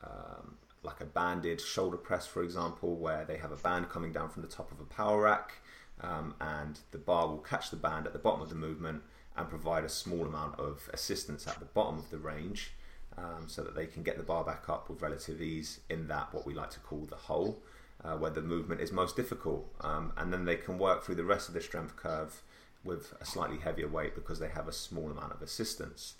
um, 0.03 0.57
like 0.83 0.99
a 0.99 1.05
banded 1.05 1.61
shoulder 1.61 1.97
press, 1.97 2.25
for 2.25 2.43
example, 2.43 2.95
where 2.95 3.25
they 3.25 3.37
have 3.37 3.51
a 3.51 3.57
band 3.57 3.89
coming 3.89 4.11
down 4.11 4.29
from 4.29 4.41
the 4.41 4.47
top 4.47 4.71
of 4.71 4.79
a 4.79 4.85
power 4.85 5.21
rack, 5.21 5.61
um, 6.01 6.33
and 6.41 6.79
the 6.91 6.97
bar 6.97 7.27
will 7.27 7.37
catch 7.37 7.69
the 7.69 7.75
band 7.75 8.07
at 8.07 8.13
the 8.13 8.19
bottom 8.19 8.41
of 8.41 8.49
the 8.49 8.55
movement 8.55 9.03
and 9.37 9.47
provide 9.47 9.83
a 9.83 9.89
small 9.89 10.25
amount 10.25 10.59
of 10.59 10.89
assistance 10.93 11.47
at 11.47 11.59
the 11.59 11.65
bottom 11.65 11.97
of 11.97 12.09
the 12.09 12.17
range, 12.17 12.71
um, 13.17 13.43
so 13.47 13.63
that 13.63 13.75
they 13.75 13.85
can 13.85 14.03
get 14.03 14.17
the 14.17 14.23
bar 14.23 14.43
back 14.43 14.67
up 14.69 14.89
with 14.89 15.01
relative 15.01 15.41
ease 15.41 15.79
in 15.89 16.07
that 16.07 16.33
what 16.33 16.45
we 16.45 16.53
like 16.53 16.71
to 16.71 16.79
call 16.79 17.05
the 17.05 17.15
hole, 17.15 17.61
uh, 18.03 18.15
where 18.15 18.31
the 18.31 18.41
movement 18.41 18.81
is 18.81 18.91
most 18.91 19.15
difficult, 19.15 19.71
um, 19.81 20.11
and 20.17 20.33
then 20.33 20.45
they 20.45 20.55
can 20.55 20.79
work 20.79 21.03
through 21.03 21.15
the 21.15 21.23
rest 21.23 21.47
of 21.47 21.53
the 21.53 21.61
strength 21.61 21.95
curve 21.95 22.41
with 22.83 23.13
a 23.21 23.25
slightly 23.25 23.57
heavier 23.57 23.87
weight 23.87 24.15
because 24.15 24.39
they 24.39 24.49
have 24.49 24.67
a 24.67 24.73
small 24.73 25.11
amount 25.11 25.33
of 25.33 25.41
assistance. 25.41 26.15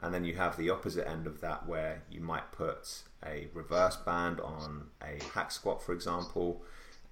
And 0.00 0.12
then 0.12 0.24
you 0.24 0.34
have 0.36 0.56
the 0.56 0.70
opposite 0.70 1.08
end 1.08 1.26
of 1.26 1.40
that 1.40 1.66
where 1.66 2.02
you 2.10 2.20
might 2.20 2.52
put 2.52 3.02
a 3.24 3.48
reverse 3.54 3.96
band 3.96 4.40
on 4.40 4.88
a 5.02 5.22
hack 5.32 5.50
squat, 5.50 5.82
for 5.82 5.92
example, 5.92 6.62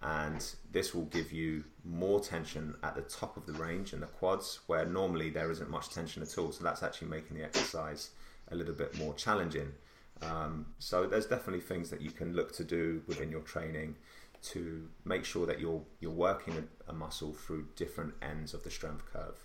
and 0.02 0.44
this 0.72 0.94
will 0.94 1.04
give 1.04 1.32
you 1.32 1.64
more 1.84 2.20
tension 2.20 2.74
at 2.82 2.96
the 2.96 3.02
top 3.02 3.36
of 3.36 3.46
the 3.46 3.52
range 3.52 3.92
in 3.92 4.00
the 4.00 4.06
quads, 4.06 4.60
where 4.66 4.84
normally 4.84 5.30
there 5.30 5.50
isn't 5.50 5.70
much 5.70 5.90
tension 5.90 6.22
at 6.22 6.36
all. 6.38 6.50
So 6.50 6.64
that's 6.64 6.82
actually 6.82 7.08
making 7.08 7.36
the 7.36 7.44
exercise 7.44 8.10
a 8.50 8.56
little 8.56 8.74
bit 8.74 8.96
more 8.98 9.14
challenging. 9.14 9.72
Um, 10.20 10.66
so 10.78 11.06
there's 11.06 11.26
definitely 11.26 11.60
things 11.60 11.90
that 11.90 12.00
you 12.00 12.10
can 12.10 12.34
look 12.34 12.52
to 12.56 12.64
do 12.64 13.02
within 13.06 13.30
your 13.30 13.40
training 13.40 13.96
to 14.42 14.88
make 15.04 15.24
sure 15.24 15.46
that 15.46 15.60
you're 15.60 15.82
you're 16.00 16.10
working 16.10 16.68
a 16.88 16.92
muscle 16.92 17.32
through 17.32 17.66
different 17.76 18.14
ends 18.20 18.54
of 18.54 18.64
the 18.64 18.70
strength 18.70 19.04
curve. 19.12 19.38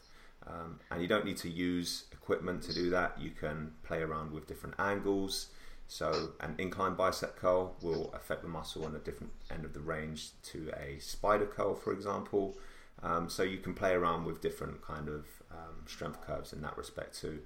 Um, 0.45 0.79
and 0.91 1.01
you 1.01 1.07
don't 1.07 1.25
need 1.25 1.37
to 1.37 1.49
use 1.49 2.05
equipment 2.11 2.63
to 2.63 2.73
do 2.73 2.89
that. 2.91 3.19
You 3.19 3.31
can 3.31 3.73
play 3.83 4.01
around 4.01 4.31
with 4.31 4.47
different 4.47 4.75
angles. 4.79 5.49
So 5.87 6.31
an 6.41 6.55
incline 6.57 6.95
bicep 6.95 7.37
curl 7.37 7.75
will 7.81 8.11
affect 8.13 8.41
the 8.41 8.49
muscle 8.49 8.85
on 8.85 8.95
a 8.95 8.99
different 8.99 9.31
end 9.49 9.65
of 9.65 9.73
the 9.73 9.79
range 9.79 10.31
to 10.43 10.71
a 10.77 10.99
spider 10.99 11.45
curl, 11.45 11.75
for 11.75 11.93
example. 11.93 12.57
Um, 13.03 13.29
so 13.29 13.43
you 13.43 13.57
can 13.57 13.73
play 13.73 13.93
around 13.93 14.25
with 14.25 14.41
different 14.41 14.81
kind 14.81 15.07
of 15.07 15.25
um, 15.51 15.85
strength 15.85 16.25
curves 16.25 16.51
in 16.51 16.61
that 16.61 16.77
respect 16.77 17.19
too. 17.19 17.39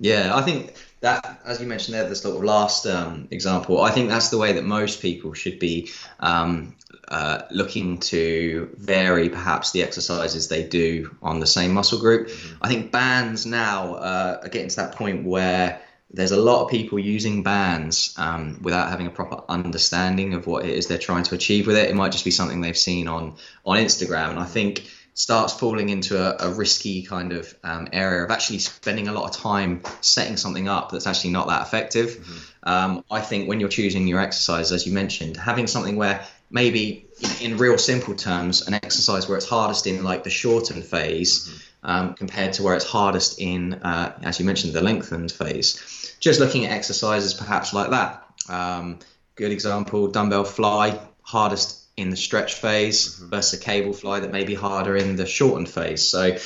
Yeah, 0.00 0.34
I 0.34 0.42
think 0.42 0.74
that, 1.00 1.40
as 1.44 1.60
you 1.60 1.66
mentioned 1.66 1.94
there, 1.94 2.08
the 2.08 2.14
sort 2.14 2.36
of 2.36 2.44
last 2.44 2.86
um, 2.86 3.28
example, 3.30 3.80
I 3.80 3.90
think 3.90 4.08
that's 4.08 4.28
the 4.28 4.38
way 4.38 4.52
that 4.54 4.64
most 4.64 5.02
people 5.02 5.32
should 5.34 5.58
be 5.58 5.90
um, 6.20 6.76
uh, 7.08 7.42
looking 7.50 7.98
to 7.98 8.70
vary 8.76 9.28
perhaps 9.28 9.72
the 9.72 9.82
exercises 9.82 10.48
they 10.48 10.62
do 10.62 11.16
on 11.22 11.40
the 11.40 11.46
same 11.46 11.72
muscle 11.72 11.98
group. 11.98 12.28
Mm-hmm. 12.28 12.56
I 12.62 12.68
think 12.68 12.92
bands 12.92 13.46
now 13.46 13.94
uh, 13.94 14.40
are 14.42 14.48
getting 14.48 14.68
to 14.68 14.76
that 14.76 14.94
point 14.94 15.26
where 15.26 15.80
there's 16.10 16.32
a 16.32 16.40
lot 16.40 16.64
of 16.64 16.70
people 16.70 16.98
using 16.98 17.42
bands 17.42 18.14
um, 18.16 18.60
without 18.62 18.88
having 18.88 19.06
a 19.06 19.10
proper 19.10 19.42
understanding 19.48 20.34
of 20.34 20.46
what 20.46 20.64
it 20.64 20.70
is 20.70 20.86
they're 20.86 20.96
trying 20.96 21.24
to 21.24 21.34
achieve 21.34 21.66
with 21.66 21.76
it. 21.76 21.90
It 21.90 21.94
might 21.94 22.12
just 22.12 22.24
be 22.24 22.30
something 22.30 22.60
they've 22.60 22.78
seen 22.78 23.08
on 23.08 23.36
on 23.66 23.76
Instagram, 23.76 24.30
and 24.30 24.38
I 24.38 24.46
think 24.46 24.84
starts 25.18 25.52
falling 25.52 25.88
into 25.88 26.16
a, 26.16 26.48
a 26.48 26.52
risky 26.52 27.02
kind 27.02 27.32
of 27.32 27.52
um, 27.64 27.88
area 27.92 28.22
of 28.22 28.30
actually 28.30 28.60
spending 28.60 29.08
a 29.08 29.12
lot 29.12 29.28
of 29.28 29.36
time 29.36 29.82
setting 30.00 30.36
something 30.36 30.68
up 30.68 30.92
that's 30.92 31.08
actually 31.08 31.30
not 31.30 31.48
that 31.48 31.62
effective. 31.62 32.10
Mm-hmm. 32.10 32.68
Um, 32.68 33.04
I 33.10 33.20
think 33.20 33.48
when 33.48 33.58
you're 33.58 33.68
choosing 33.68 34.06
your 34.06 34.20
exercise, 34.20 34.70
as 34.70 34.86
you 34.86 34.92
mentioned, 34.92 35.36
having 35.36 35.66
something 35.66 35.96
where 35.96 36.24
maybe 36.52 37.04
in, 37.20 37.50
in, 37.50 37.58
real 37.58 37.78
simple 37.78 38.14
terms, 38.14 38.68
an 38.68 38.74
exercise 38.74 39.28
where 39.28 39.36
it's 39.36 39.48
hardest 39.48 39.88
in 39.88 40.04
like 40.04 40.22
the 40.22 40.30
shortened 40.30 40.84
phase 40.84 41.48
mm-hmm. 41.48 41.90
um, 41.90 42.14
compared 42.14 42.52
to 42.52 42.62
where 42.62 42.76
it's 42.76 42.86
hardest 42.86 43.40
in, 43.40 43.74
uh, 43.74 44.16
as 44.22 44.38
you 44.38 44.46
mentioned, 44.46 44.72
the 44.72 44.82
lengthened 44.82 45.32
phase. 45.32 46.14
Just 46.20 46.38
looking 46.38 46.64
at 46.64 46.70
exercises 46.70 47.34
perhaps 47.34 47.74
like 47.74 47.90
that. 47.90 48.24
Um, 48.48 49.00
good 49.34 49.50
example, 49.50 50.06
dumbbell 50.06 50.44
fly, 50.44 51.00
hardest 51.22 51.77
in 51.98 52.10
the 52.10 52.16
stretch 52.16 52.54
phase 52.54 53.16
mm-hmm. 53.16 53.28
versus 53.28 53.60
a 53.60 53.62
cable 53.62 53.92
fly 53.92 54.20
that 54.20 54.30
may 54.30 54.44
be 54.44 54.54
harder 54.54 54.96
in 54.96 55.16
the 55.16 55.26
shortened 55.26 55.68
phase. 55.68 56.02
So 56.02 56.36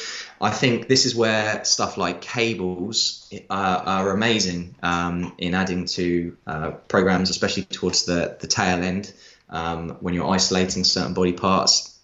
I 0.40 0.50
think 0.50 0.88
this 0.88 1.04
is 1.04 1.14
where 1.14 1.62
stuff 1.64 1.98
like 1.98 2.22
cables 2.22 3.30
uh, 3.50 3.82
are 3.84 4.10
amazing 4.10 4.74
um, 4.82 5.34
in 5.36 5.54
adding 5.54 5.84
to 5.84 6.36
uh, 6.46 6.70
programs, 6.88 7.28
especially 7.28 7.64
towards 7.64 8.06
the, 8.06 8.36
the 8.40 8.46
tail 8.46 8.82
end 8.82 9.12
um, 9.50 9.90
when 10.00 10.14
you're 10.14 10.28
isolating 10.28 10.84
certain 10.84 11.12
body 11.12 11.34
parts. 11.34 11.98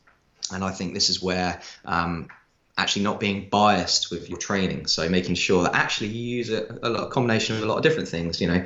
And 0.52 0.62
I 0.62 0.70
think 0.70 0.92
this 0.92 1.08
is 1.08 1.22
where 1.22 1.60
um, 1.86 2.28
actually 2.76 3.02
not 3.04 3.18
being 3.18 3.48
biased 3.48 4.10
with 4.10 4.28
your 4.28 4.38
training. 4.38 4.88
So 4.88 5.08
making 5.08 5.36
sure 5.36 5.62
that 5.62 5.74
actually 5.74 6.08
you 6.08 6.36
use 6.36 6.50
a, 6.50 6.78
a, 6.82 6.88
lot, 6.90 7.04
a 7.04 7.10
combination 7.10 7.56
of 7.56 7.62
a 7.62 7.66
lot 7.66 7.78
of 7.78 7.82
different 7.82 8.08
things, 8.08 8.42
you 8.42 8.46
know, 8.46 8.60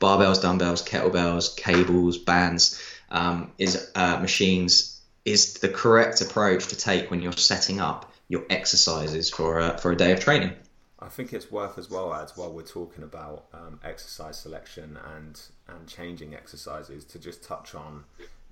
barbells, 0.00 0.40
dumbbells, 0.40 0.82
kettlebells, 0.84 1.56
cables, 1.56 2.18
bands 2.18 2.80
um, 3.10 3.52
is 3.58 3.90
uh, 3.94 4.18
machines 4.18 5.00
is 5.24 5.54
the 5.54 5.68
correct 5.68 6.20
approach 6.20 6.68
to 6.68 6.76
take 6.76 7.10
when 7.10 7.20
you're 7.20 7.32
setting 7.32 7.80
up 7.80 8.12
your 8.28 8.44
exercises 8.50 9.30
for 9.30 9.58
a, 9.58 9.78
for 9.78 9.92
a 9.92 9.96
day 9.96 10.12
of 10.12 10.20
training. 10.20 10.52
I 11.00 11.08
think 11.08 11.32
it's 11.32 11.50
worth 11.50 11.78
as 11.78 11.90
well 11.90 12.12
as 12.12 12.36
while 12.36 12.52
we're 12.52 12.62
talking 12.62 13.04
about 13.04 13.46
um, 13.52 13.78
exercise 13.84 14.38
selection 14.38 14.98
and 15.16 15.40
and 15.68 15.86
changing 15.86 16.34
exercises 16.34 17.04
to 17.06 17.18
just 17.18 17.44
touch 17.44 17.74
on 17.74 18.04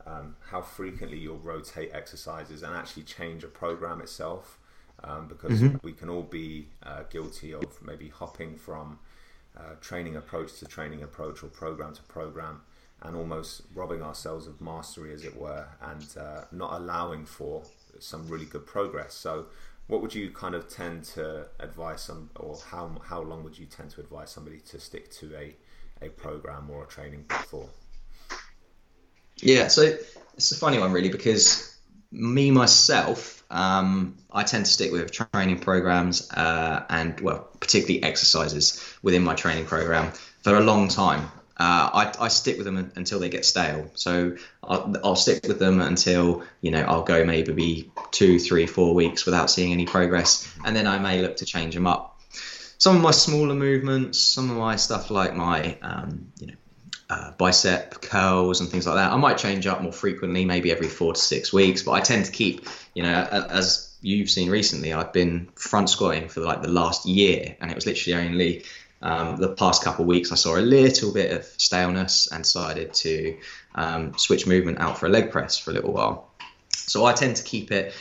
um, 0.07 0.37
how 0.51 0.63
frequently 0.63 1.19
you'll 1.19 1.39
rotate 1.39 1.91
exercises 1.93 2.63
and 2.63 2.75
actually 2.75 3.03
change 3.03 3.43
a 3.43 3.49
program 3.49 4.01
itself 4.01 4.59
um, 5.03 5.27
because 5.27 5.61
mm-hmm. 5.61 5.77
we 5.83 5.93
can 5.93 6.09
all 6.09 6.23
be 6.23 6.69
uh, 6.85 7.03
guilty 7.11 7.53
of 7.53 7.83
maybe 7.83 8.09
hopping 8.09 8.57
from 8.57 8.99
uh, 9.57 9.75
training 9.81 10.17
approach 10.17 10.59
to 10.61 10.67
training 10.67 11.03
approach 11.03 11.43
or 11.43 11.49
program 11.49 11.95
to 11.95 12.03
program 12.03 12.61
and 13.07 13.17
almost 13.17 13.63
robbing 13.75 14.03
ourselves 14.03 14.47
of 14.47 14.61
mastery, 14.61 15.13
as 15.13 15.25
it 15.25 15.37
were, 15.37 15.67
and 15.81 16.07
uh, 16.19 16.43
not 16.51 16.81
allowing 16.81 17.25
for 17.25 17.63
some 18.01 18.27
really 18.29 18.45
good 18.45 18.67
progress. 18.67 19.15
So, 19.15 19.47
what 19.87 20.03
would 20.03 20.15
you 20.15 20.31
kind 20.31 20.55
of 20.55 20.69
tend 20.69 21.05
to 21.05 21.47
advise 21.61 22.03
some, 22.03 22.31
or 22.37 22.59
how 22.71 22.91
how 23.05 23.23
long 23.23 23.45
would 23.45 23.59
you 23.59 23.67
tend 23.67 23.91
to 23.91 24.01
advise 24.01 24.31
somebody 24.31 24.59
to 24.71 24.81
stick 24.81 25.11
to 25.13 25.35
a 25.37 25.55
a 26.03 26.09
program 26.11 26.69
or 26.71 26.85
a 26.85 26.87
training 26.87 27.25
for? 27.49 27.69
Yeah, 29.37 29.69
so 29.69 29.83
it's 30.35 30.51
a 30.51 30.57
funny 30.57 30.79
one, 30.79 30.93
really, 30.93 31.11
because 31.11 31.77
me 32.11 32.51
myself, 32.51 33.45
um, 33.51 34.17
I 34.33 34.43
tend 34.43 34.67
to 34.67 34.73
stick 34.73 34.93
with 34.93 35.13
training 35.13 35.61
programs 35.61 36.31
uh, 36.33 36.85
and 36.89 37.21
well, 37.21 37.49
particularly 37.61 38.03
exercises 38.03 38.83
within 39.03 39.23
my 39.23 39.35
training 39.35 39.67
program 39.67 40.13
for 40.43 40.57
a 40.57 40.61
long 40.61 40.89
time. 40.89 41.31
Uh, 41.59 42.13
I, 42.21 42.25
I, 42.27 42.29
stick 42.29 42.59
with 42.59 42.67
them 42.67 42.93
until 42.97 43.19
they 43.19 43.31
get 43.31 43.47
stale. 43.47 43.91
So 43.95 44.37
I'll, 44.63 44.95
I'll, 45.03 45.17
stick 45.17 45.47
with 45.49 45.59
them 45.59 45.81
until 45.81 46.43
you 46.61 46.71
know 46.71 46.83
I'll 46.83 47.03
go 47.03 47.25
maybe 47.25 47.91
two, 48.11 48.39
three, 48.39 48.67
four 48.67 48.95
weeks 48.95 49.25
without 49.25 49.51
seeing 49.51 49.73
any 49.73 49.87
progress, 49.87 50.53
and 50.67 50.77
then 50.77 50.87
I 50.87 50.99
may 50.99 51.23
look 51.23 51.39
to 51.39 51.47
change 51.47 51.75
them 51.75 51.87
up. 51.87 52.21
Some 52.77 52.97
of 52.97 53.01
my 53.01 53.11
smaller 53.11 53.55
movements, 53.55 54.19
some 54.19 54.51
of 54.51 54.59
my 54.59 54.77
stuff 54.77 55.11
like 55.11 55.35
my 55.35 55.79
um, 55.81 56.31
you 56.39 56.49
know 56.49 56.55
uh, 57.09 57.31
bicep 57.39 58.03
curls 58.03 58.61
and 58.61 58.69
things 58.69 58.87
like 58.87 58.97
that, 58.97 59.11
I 59.11 59.17
might 59.17 59.39
change 59.39 59.67
up 59.67 59.81
more 59.81 59.93
frequently, 59.93 60.45
maybe 60.45 60.71
every 60.71 60.89
four 60.89 61.15
to 61.15 61.21
six 61.21 61.55
weeks. 61.55 61.83
But 61.83 61.93
I 61.93 62.01
tend 62.01 62.27
to 62.27 62.33
keep 62.33 62.69
you 62.93 63.03
know 63.03 63.15
as 63.31 63.97
you've 64.03 64.31
seen 64.31 64.51
recently, 64.51 64.93
I've 64.93 65.13
been 65.13 65.49
front 65.57 65.89
squatting 65.91 66.29
for 66.29 66.41
like 66.41 66.61
the 66.61 66.69
last 66.69 67.07
year, 67.07 67.57
and 67.61 67.71
it 67.71 67.75
was 67.75 67.87
literally 67.87 68.27
only 68.27 68.65
um, 69.07 69.37
the 69.37 69.51
past 69.51 69.85
couple 69.85 70.03
of 70.03 70.09
weeks, 70.09 70.33
I 70.33 70.35
saw 70.35 70.57
a 70.57 70.59
little 70.59 71.13
bit 71.13 71.31
of 71.31 71.45
staleness 71.45 72.27
and 72.33 72.43
decided 72.43 72.93
to 72.95 73.39
um, 73.77 74.19
switch 74.19 74.49
movement 74.49 74.81
out 74.81 74.99
for 74.99 75.07
a 75.07 75.09
leg 75.09 75.31
press 75.31 75.57
for 75.57 75.71
a 75.71 75.75
little 75.75 75.93
while. 75.93 76.29
So 76.73 77.05
I 77.05 77.13
tend 77.13 77.37
to 77.37 77.45
keep 77.45 77.71
it 77.71 77.95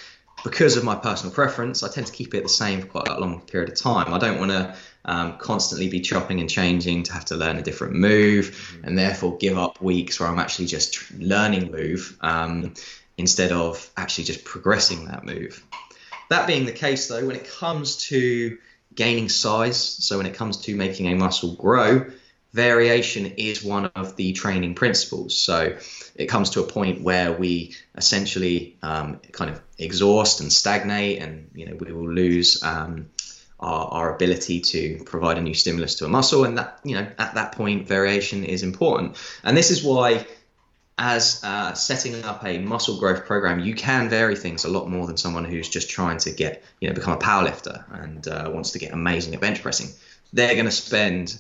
because 0.43 0.77
of 0.77 0.83
my 0.83 0.95
personal 0.95 1.31
preference. 1.31 1.83
I 1.83 1.89
tend 1.89 2.07
to 2.07 2.13
keep 2.13 2.33
it 2.33 2.41
the 2.41 2.49
same 2.49 2.81
for 2.81 2.87
quite 2.87 3.07
a 3.07 3.19
long 3.19 3.41
period 3.41 3.69
of 3.71 3.75
time. 3.75 4.15
I 4.15 4.17
don't 4.17 4.39
want 4.39 4.49
to 4.49 4.75
um, 5.05 5.37
constantly 5.37 5.89
be 5.89 5.99
chopping 5.99 6.39
and 6.39 6.49
changing 6.49 7.03
to 7.03 7.13
have 7.13 7.25
to 7.25 7.35
learn 7.35 7.57
a 7.57 7.61
different 7.61 7.93
move, 7.93 8.45
mm-hmm. 8.45 8.85
and 8.85 8.97
therefore 8.97 9.37
give 9.37 9.59
up 9.59 9.79
weeks 9.79 10.19
where 10.19 10.27
I'm 10.27 10.39
actually 10.39 10.65
just 10.65 11.11
learning 11.19 11.71
move 11.71 12.17
um, 12.21 12.73
instead 13.15 13.51
of 13.51 13.91
actually 13.95 14.23
just 14.23 14.43
progressing 14.43 15.05
that 15.05 15.23
move. 15.23 15.63
That 16.31 16.47
being 16.47 16.65
the 16.65 16.71
case, 16.71 17.07
though, 17.07 17.27
when 17.27 17.35
it 17.35 17.47
comes 17.47 17.97
to 18.07 18.57
gaining 18.95 19.29
size. 19.29 19.77
So 19.77 20.17
when 20.17 20.25
it 20.25 20.34
comes 20.34 20.58
to 20.63 20.75
making 20.75 21.08
a 21.08 21.15
muscle 21.15 21.55
grow, 21.55 22.12
variation 22.55 23.25
is 23.38 23.63
one 23.63 23.88
of 23.95 24.15
the 24.15 24.31
training 24.31 24.75
principles. 24.75 25.38
So 25.38 25.77
it 26.15 26.27
comes 26.27 26.51
to 26.51 26.62
a 26.62 26.63
point 26.63 27.01
where 27.01 27.34
we 27.34 27.75
essentially 27.95 28.77
um, 28.81 29.19
kind 29.34 29.51
of 29.51 29.62
exhaust 29.77 30.39
and 30.39 30.51
stagnate, 30.51 31.21
and 31.21 31.51
you 31.53 31.65
know 31.65 31.75
we 31.75 31.91
will 31.91 32.10
lose 32.10 32.63
um, 32.63 33.08
our, 33.60 33.88
our, 33.88 34.15
ability 34.15 34.62
to 34.62 35.03
provide 35.05 35.38
a 35.38 35.41
new 35.41 35.53
stimulus 35.53 35.95
to 35.95 36.05
a 36.05 36.08
muscle. 36.08 36.45
And 36.45 36.58
that 36.58 36.79
you 36.86 36.95
know 36.95 37.08
at 37.19 37.36
that 37.36 37.51
point, 37.51 37.88
variation 37.88 38.45
is 38.45 38.63
important. 38.63 39.17
And 39.43 39.58
this 39.58 39.69
is 39.69 39.84
why 39.84 40.25
as 40.97 41.43
uh, 41.43 41.73
setting 41.73 42.23
up 42.23 42.45
a 42.45 42.58
muscle 42.58 42.97
growth 42.97 43.25
program, 43.25 43.60
you 43.60 43.75
can 43.75 44.10
vary 44.10 44.36
things 44.36 44.63
a 44.63 44.69
lot 44.69 44.89
more 44.89 45.05
than 45.05 45.17
someone 45.17 45.43
who's 45.43 45.67
just 45.67 45.89
trying 45.89 46.19
to 46.19 46.31
get, 46.31 46.63
you 46.80 46.88
know, 46.88 46.95
become 46.95 47.13
a 47.13 47.17
powerlifter 47.17 47.84
and 48.01 48.28
uh, 48.28 48.49
wants 48.53 48.72
to 48.72 48.80
get 48.80 48.93
amazing 48.93 49.34
at 49.34 49.41
bench 49.41 49.61
pressing. 49.61 49.89
They're 50.32 50.53
going 50.53 50.65
to 50.65 50.72
spend 50.72 51.38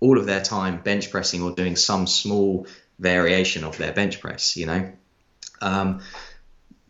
all 0.00 0.18
of 0.18 0.26
their 0.26 0.42
time 0.42 0.82
bench 0.82 1.10
pressing 1.10 1.42
or 1.42 1.52
doing 1.52 1.76
some 1.76 2.06
small 2.06 2.66
variation 2.98 3.62
of 3.62 3.78
their 3.78 3.92
bench 3.92 4.20
press. 4.20 4.56
You 4.56 4.66
know, 4.66 4.92
um, 5.60 6.00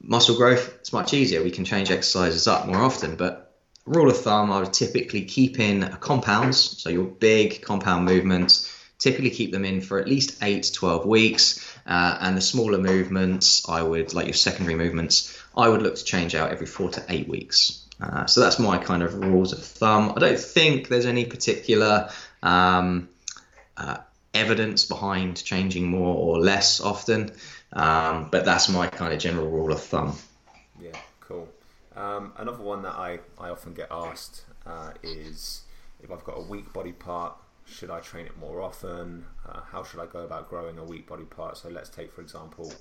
muscle 0.00 0.36
growth 0.36 0.74
it's 0.80 0.92
much 0.92 1.12
easier. 1.12 1.42
We 1.42 1.50
can 1.50 1.66
change 1.66 1.90
exercises 1.90 2.46
up 2.46 2.66
more 2.66 2.78
often, 2.78 3.16
but 3.16 3.54
rule 3.84 4.10
of 4.10 4.16
thumb, 4.16 4.50
I 4.50 4.60
would 4.60 4.72
typically 4.72 5.22
keep 5.22 5.60
in 5.60 5.82
compounds, 6.00 6.58
so 6.58 6.88
your 6.88 7.04
big 7.04 7.60
compound 7.60 8.06
movements. 8.06 8.72
Typically 8.98 9.28
keep 9.28 9.52
them 9.52 9.66
in 9.66 9.82
for 9.82 9.98
at 9.98 10.08
least 10.08 10.42
eight 10.42 10.62
to 10.62 10.72
12 10.72 11.04
weeks 11.04 11.65
uh, 11.86 12.18
and 12.20 12.36
the 12.36 12.40
smaller 12.40 12.78
movements, 12.78 13.68
I 13.68 13.82
would, 13.82 14.12
like 14.14 14.26
your 14.26 14.34
secondary 14.34 14.76
movements, 14.76 15.40
I 15.56 15.68
would 15.68 15.82
look 15.82 15.96
to 15.96 16.04
change 16.04 16.34
out 16.34 16.50
every 16.50 16.66
four 16.66 16.90
to 16.90 17.04
eight 17.08 17.28
weeks. 17.28 17.84
Uh, 18.00 18.26
so 18.26 18.40
that's 18.40 18.58
my 18.58 18.76
kind 18.76 19.02
of 19.02 19.14
rules 19.14 19.52
of 19.52 19.64
thumb. 19.64 20.12
I 20.16 20.20
don't 20.20 20.38
think 20.38 20.88
there's 20.88 21.06
any 21.06 21.24
particular 21.24 22.10
um, 22.42 23.08
uh, 23.76 23.98
evidence 24.34 24.84
behind 24.84 25.42
changing 25.42 25.88
more 25.88 26.14
or 26.14 26.38
less 26.38 26.80
often. 26.80 27.30
Um, 27.72 28.28
but 28.30 28.44
that's 28.44 28.68
my 28.68 28.86
kind 28.86 29.12
of 29.12 29.18
general 29.18 29.48
rule 29.48 29.72
of 29.72 29.82
thumb. 29.82 30.16
Yeah, 30.80 30.90
cool. 31.20 31.48
Um, 31.94 32.32
another 32.36 32.62
one 32.62 32.82
that 32.82 32.94
I, 32.94 33.18
I 33.38 33.50
often 33.50 33.74
get 33.74 33.88
asked 33.90 34.44
uh, 34.66 34.92
is 35.02 35.62
if 36.02 36.10
I've 36.10 36.24
got 36.24 36.38
a 36.38 36.42
weak 36.42 36.72
body 36.72 36.92
part, 36.92 37.34
should 37.66 37.90
I 37.90 38.00
train 38.00 38.26
it 38.26 38.38
more 38.38 38.60
often? 38.60 39.26
Uh, 39.48 39.60
how 39.70 39.82
should 39.82 40.00
I 40.00 40.06
go 40.06 40.20
about 40.20 40.48
growing 40.48 40.78
a 40.78 40.84
weak 40.84 41.06
body 41.06 41.24
part? 41.24 41.56
So 41.56 41.68
let's 41.68 41.90
take, 41.90 42.12
for 42.12 42.20
example, 42.20 42.72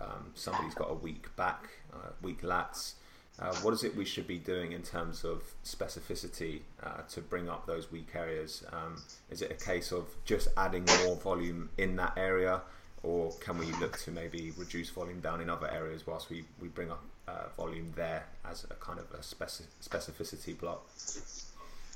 um, 0.00 0.30
somebody's 0.34 0.74
got 0.74 0.90
a 0.90 0.94
weak 0.94 1.34
back, 1.36 1.68
uh, 1.92 2.10
weak 2.22 2.42
lats. 2.42 2.94
Uh, 3.38 3.54
what 3.56 3.72
is 3.72 3.84
it 3.84 3.96
we 3.96 4.04
should 4.04 4.26
be 4.26 4.38
doing 4.38 4.72
in 4.72 4.82
terms 4.82 5.24
of 5.24 5.42
specificity 5.64 6.60
uh, 6.82 7.02
to 7.08 7.20
bring 7.20 7.48
up 7.48 7.66
those 7.66 7.90
weak 7.90 8.08
areas? 8.14 8.64
Um, 8.72 9.02
is 9.30 9.42
it 9.42 9.50
a 9.50 9.64
case 9.64 9.92
of 9.92 10.06
just 10.24 10.48
adding 10.56 10.84
more 11.04 11.16
volume 11.16 11.70
in 11.78 11.96
that 11.96 12.12
area, 12.16 12.60
or 13.02 13.32
can 13.40 13.56
we 13.56 13.66
look 13.80 13.98
to 14.00 14.10
maybe 14.10 14.52
reduce 14.58 14.90
volume 14.90 15.20
down 15.20 15.40
in 15.40 15.48
other 15.48 15.70
areas 15.70 16.06
whilst 16.06 16.28
we, 16.28 16.44
we 16.60 16.68
bring 16.68 16.90
up 16.90 17.02
uh, 17.28 17.44
volume 17.56 17.92
there 17.96 18.26
as 18.44 18.64
a 18.70 18.74
kind 18.74 18.98
of 18.98 19.06
a 19.12 19.22
speci- 19.22 19.62
specificity 19.82 20.58
block? 20.58 20.86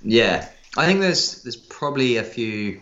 Yeah, 0.03 0.49
I 0.77 0.87
think 0.87 1.01
there's 1.01 1.43
there's 1.43 1.57
probably 1.57 2.17
a 2.17 2.25
few. 2.25 2.81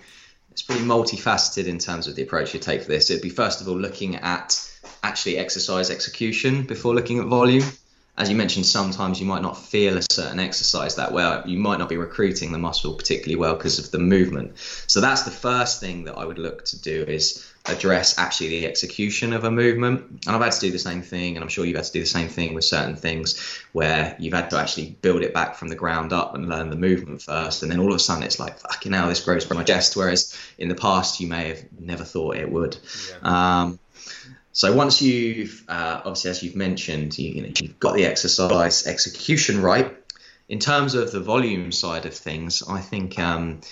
It's 0.50 0.62
pretty 0.62 0.84
multifaceted 0.84 1.66
in 1.66 1.78
terms 1.78 2.08
of 2.08 2.14
the 2.14 2.22
approach 2.22 2.52
you 2.52 2.60
take 2.60 2.82
for 2.82 2.88
this. 2.88 3.10
It'd 3.10 3.22
be 3.22 3.30
first 3.30 3.60
of 3.60 3.68
all 3.68 3.78
looking 3.78 4.16
at 4.16 4.60
actually 5.02 5.38
exercise 5.38 5.90
execution 5.90 6.64
before 6.64 6.94
looking 6.94 7.18
at 7.18 7.26
volume 7.26 7.64
as 8.18 8.28
you 8.28 8.36
mentioned, 8.36 8.66
sometimes 8.66 9.18
you 9.20 9.26
might 9.26 9.40
not 9.40 9.56
feel 9.56 9.96
a 9.96 10.02
certain 10.02 10.38
exercise 10.38 10.96
that 10.96 11.12
well. 11.12 11.42
You 11.48 11.58
might 11.58 11.78
not 11.78 11.88
be 11.88 11.96
recruiting 11.96 12.52
the 12.52 12.58
muscle 12.58 12.94
particularly 12.94 13.36
well 13.36 13.54
because 13.54 13.78
of 13.78 13.90
the 13.90 13.98
movement. 13.98 14.58
So 14.58 15.00
that's 15.00 15.22
the 15.22 15.30
first 15.30 15.80
thing 15.80 16.04
that 16.04 16.18
I 16.18 16.26
would 16.26 16.38
look 16.38 16.62
to 16.66 16.80
do 16.80 17.04
is 17.04 17.50
address 17.64 18.18
actually 18.18 18.50
the 18.50 18.66
execution 18.66 19.32
of 19.32 19.44
a 19.44 19.50
movement. 19.50 20.26
And 20.26 20.36
I've 20.36 20.42
had 20.42 20.52
to 20.52 20.60
do 20.60 20.70
the 20.70 20.78
same 20.78 21.00
thing, 21.00 21.36
and 21.36 21.42
I'm 21.42 21.48
sure 21.48 21.64
you've 21.64 21.76
had 21.76 21.86
to 21.86 21.92
do 21.92 22.00
the 22.00 22.06
same 22.06 22.28
thing 22.28 22.52
with 22.52 22.64
certain 22.64 22.96
things 22.96 23.62
where 23.72 24.14
you've 24.18 24.34
had 24.34 24.50
to 24.50 24.58
actually 24.58 24.90
build 25.00 25.22
it 25.22 25.32
back 25.32 25.56
from 25.56 25.68
the 25.68 25.74
ground 25.74 26.12
up 26.12 26.34
and 26.34 26.50
learn 26.50 26.68
the 26.68 26.76
movement 26.76 27.22
first. 27.22 27.62
And 27.62 27.72
then 27.72 27.80
all 27.80 27.88
of 27.88 27.96
a 27.96 27.98
sudden 27.98 28.24
it's 28.24 28.38
like, 28.38 28.58
fucking 28.58 28.92
hell, 28.92 29.08
this 29.08 29.24
grows 29.24 29.46
from 29.46 29.56
my 29.56 29.64
chest. 29.64 29.96
Whereas 29.96 30.36
in 30.58 30.68
the 30.68 30.74
past 30.74 31.18
you 31.18 31.28
may 31.28 31.48
have 31.48 31.64
never 31.80 32.04
thought 32.04 32.36
it 32.36 32.52
would. 32.52 32.76
Yeah. 33.08 33.62
Um, 33.62 33.78
so 34.52 34.74
once 34.74 35.00
you've 35.00 35.64
uh, 35.68 36.02
obviously, 36.04 36.30
as 36.30 36.42
you've 36.42 36.56
mentioned, 36.56 37.18
you, 37.18 37.30
you 37.30 37.42
know, 37.42 37.52
you've 37.60 37.80
got 37.80 37.94
the 37.94 38.04
exercise 38.04 38.86
execution 38.86 39.62
right. 39.62 39.96
In 40.48 40.58
terms 40.58 40.94
of 40.94 41.10
the 41.10 41.20
volume 41.20 41.72
side 41.72 42.04
of 42.04 42.12
things, 42.12 42.62
I 42.68 42.80
think 42.80 43.18
um, 43.18 43.62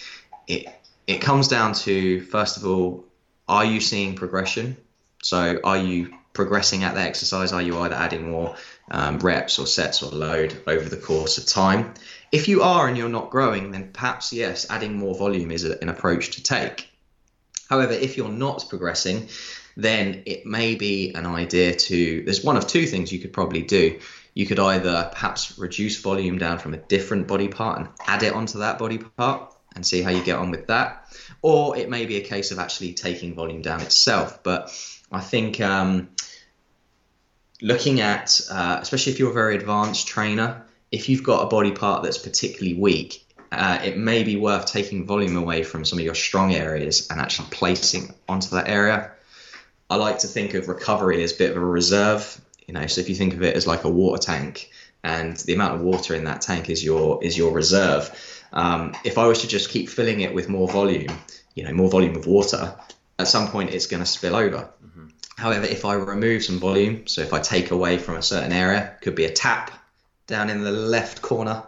it 0.46 0.66
it 1.06 1.20
comes 1.20 1.48
down 1.48 1.74
to 1.74 2.22
first 2.22 2.56
of 2.56 2.64
all, 2.64 3.04
are 3.46 3.64
you 3.64 3.80
seeing 3.80 4.14
progression? 4.14 4.76
So 5.22 5.60
are 5.62 5.76
you 5.76 6.14
progressing 6.32 6.82
at 6.84 6.94
the 6.94 7.00
exercise? 7.00 7.52
Are 7.52 7.60
you 7.60 7.78
either 7.80 7.94
adding 7.94 8.30
more 8.30 8.56
um, 8.90 9.18
reps 9.18 9.58
or 9.58 9.66
sets 9.66 10.02
or 10.02 10.10
load 10.10 10.62
over 10.66 10.88
the 10.88 10.96
course 10.96 11.36
of 11.36 11.44
time? 11.44 11.92
If 12.32 12.48
you 12.48 12.62
are 12.62 12.88
and 12.88 12.96
you're 12.96 13.10
not 13.10 13.28
growing, 13.28 13.72
then 13.72 13.90
perhaps 13.92 14.32
yes, 14.32 14.66
adding 14.70 14.96
more 14.96 15.14
volume 15.14 15.50
is 15.50 15.64
a, 15.64 15.78
an 15.82 15.90
approach 15.90 16.30
to 16.36 16.42
take. 16.42 16.88
However, 17.68 17.92
if 17.92 18.16
you're 18.16 18.28
not 18.28 18.66
progressing, 18.68 19.28
then 19.82 20.22
it 20.26 20.46
may 20.46 20.74
be 20.74 21.12
an 21.14 21.26
idea 21.26 21.74
to. 21.74 22.22
There's 22.24 22.44
one 22.44 22.56
of 22.56 22.66
two 22.66 22.86
things 22.86 23.12
you 23.12 23.18
could 23.18 23.32
probably 23.32 23.62
do. 23.62 23.98
You 24.34 24.46
could 24.46 24.58
either 24.58 25.10
perhaps 25.12 25.58
reduce 25.58 26.00
volume 26.00 26.38
down 26.38 26.58
from 26.58 26.74
a 26.74 26.76
different 26.76 27.26
body 27.26 27.48
part 27.48 27.78
and 27.78 27.88
add 28.06 28.22
it 28.22 28.32
onto 28.32 28.60
that 28.60 28.78
body 28.78 28.98
part 28.98 29.54
and 29.74 29.84
see 29.84 30.02
how 30.02 30.10
you 30.10 30.22
get 30.22 30.38
on 30.38 30.50
with 30.50 30.68
that. 30.68 31.06
Or 31.42 31.76
it 31.76 31.88
may 31.88 32.06
be 32.06 32.16
a 32.16 32.20
case 32.20 32.50
of 32.50 32.58
actually 32.58 32.92
taking 32.94 33.34
volume 33.34 33.62
down 33.62 33.80
itself. 33.80 34.42
But 34.42 34.72
I 35.10 35.20
think 35.20 35.60
um, 35.60 36.10
looking 37.60 38.00
at, 38.00 38.40
uh, 38.50 38.78
especially 38.80 39.12
if 39.12 39.18
you're 39.18 39.30
a 39.30 39.34
very 39.34 39.56
advanced 39.56 40.06
trainer, 40.06 40.64
if 40.92 41.08
you've 41.08 41.22
got 41.22 41.42
a 41.42 41.46
body 41.46 41.72
part 41.72 42.02
that's 42.02 42.18
particularly 42.18 42.74
weak, 42.74 43.26
uh, 43.52 43.80
it 43.82 43.96
may 43.96 44.22
be 44.22 44.36
worth 44.36 44.66
taking 44.66 45.06
volume 45.06 45.36
away 45.36 45.62
from 45.62 45.84
some 45.84 45.98
of 45.98 46.04
your 46.04 46.14
strong 46.14 46.54
areas 46.54 47.08
and 47.10 47.20
actually 47.20 47.48
placing 47.50 48.14
onto 48.28 48.50
that 48.50 48.68
area. 48.68 49.12
I 49.90 49.96
like 49.96 50.20
to 50.20 50.28
think 50.28 50.54
of 50.54 50.68
recovery 50.68 51.22
as 51.22 51.32
a 51.32 51.36
bit 51.36 51.50
of 51.50 51.56
a 51.56 51.66
reserve. 51.66 52.40
You 52.66 52.74
know, 52.74 52.86
so 52.86 53.00
if 53.00 53.08
you 53.08 53.16
think 53.16 53.34
of 53.34 53.42
it 53.42 53.56
as 53.56 53.66
like 53.66 53.84
a 53.84 53.90
water 53.90 54.22
tank, 54.22 54.70
and 55.02 55.36
the 55.38 55.54
amount 55.54 55.74
of 55.74 55.80
water 55.80 56.14
in 56.14 56.24
that 56.24 56.40
tank 56.40 56.70
is 56.70 56.84
your 56.84 57.22
is 57.24 57.36
your 57.36 57.52
reserve. 57.52 58.10
Um, 58.52 58.94
if 59.04 59.18
I 59.18 59.26
was 59.26 59.40
to 59.42 59.48
just 59.48 59.70
keep 59.70 59.88
filling 59.88 60.20
it 60.20 60.34
with 60.34 60.48
more 60.48 60.68
volume, 60.68 61.12
you 61.54 61.64
know, 61.64 61.72
more 61.72 61.90
volume 61.90 62.16
of 62.16 62.26
water, 62.26 62.74
at 63.18 63.28
some 63.28 63.48
point 63.48 63.70
it's 63.70 63.86
going 63.86 64.02
to 64.02 64.06
spill 64.06 64.36
over. 64.36 64.70
Mm-hmm. 64.84 65.06
However, 65.36 65.66
if 65.66 65.84
I 65.84 65.94
remove 65.94 66.44
some 66.44 66.58
volume, 66.58 67.06
so 67.06 67.22
if 67.22 67.32
I 67.32 67.40
take 67.40 67.70
away 67.70 67.98
from 67.98 68.16
a 68.16 68.22
certain 68.22 68.52
area, 68.52 68.96
could 69.00 69.14
be 69.14 69.24
a 69.24 69.32
tap 69.32 69.72
down 70.26 70.50
in 70.50 70.62
the 70.62 70.70
left 70.70 71.22
corner, 71.22 71.64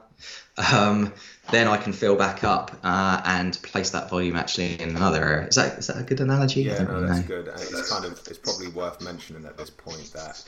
um, 0.59 1.13
then 1.51 1.67
I 1.67 1.79
can 1.79 1.93
fill 1.93 2.17
back 2.17 2.45
up 2.45 2.79
uh, 2.83 3.23
and 3.25 3.61
place 3.63 3.91
that 3.91 4.11
volume 4.11 4.37
actually 4.37 4.81
in 4.81 4.97
another 4.97 5.25
area. 5.25 5.47
Is 5.49 5.55
that 5.55 5.79
is 5.79 5.87
that 5.87 5.99
a 5.99 6.03
good 6.03 6.21
analogy? 6.21 6.63
Yeah, 6.63 6.83
no, 6.83 7.07
that's 7.07 7.21
know. 7.21 7.27
good. 7.27 7.49
And 7.49 7.61
it's 7.61 7.91
kind 7.91 8.05
of 8.05 8.13
it's 8.29 8.39
probably 8.39 8.69
worth 8.69 9.01
mentioning 9.01 9.47
at 9.47 9.57
this 9.57 9.71
point 9.71 10.13
that 10.15 10.45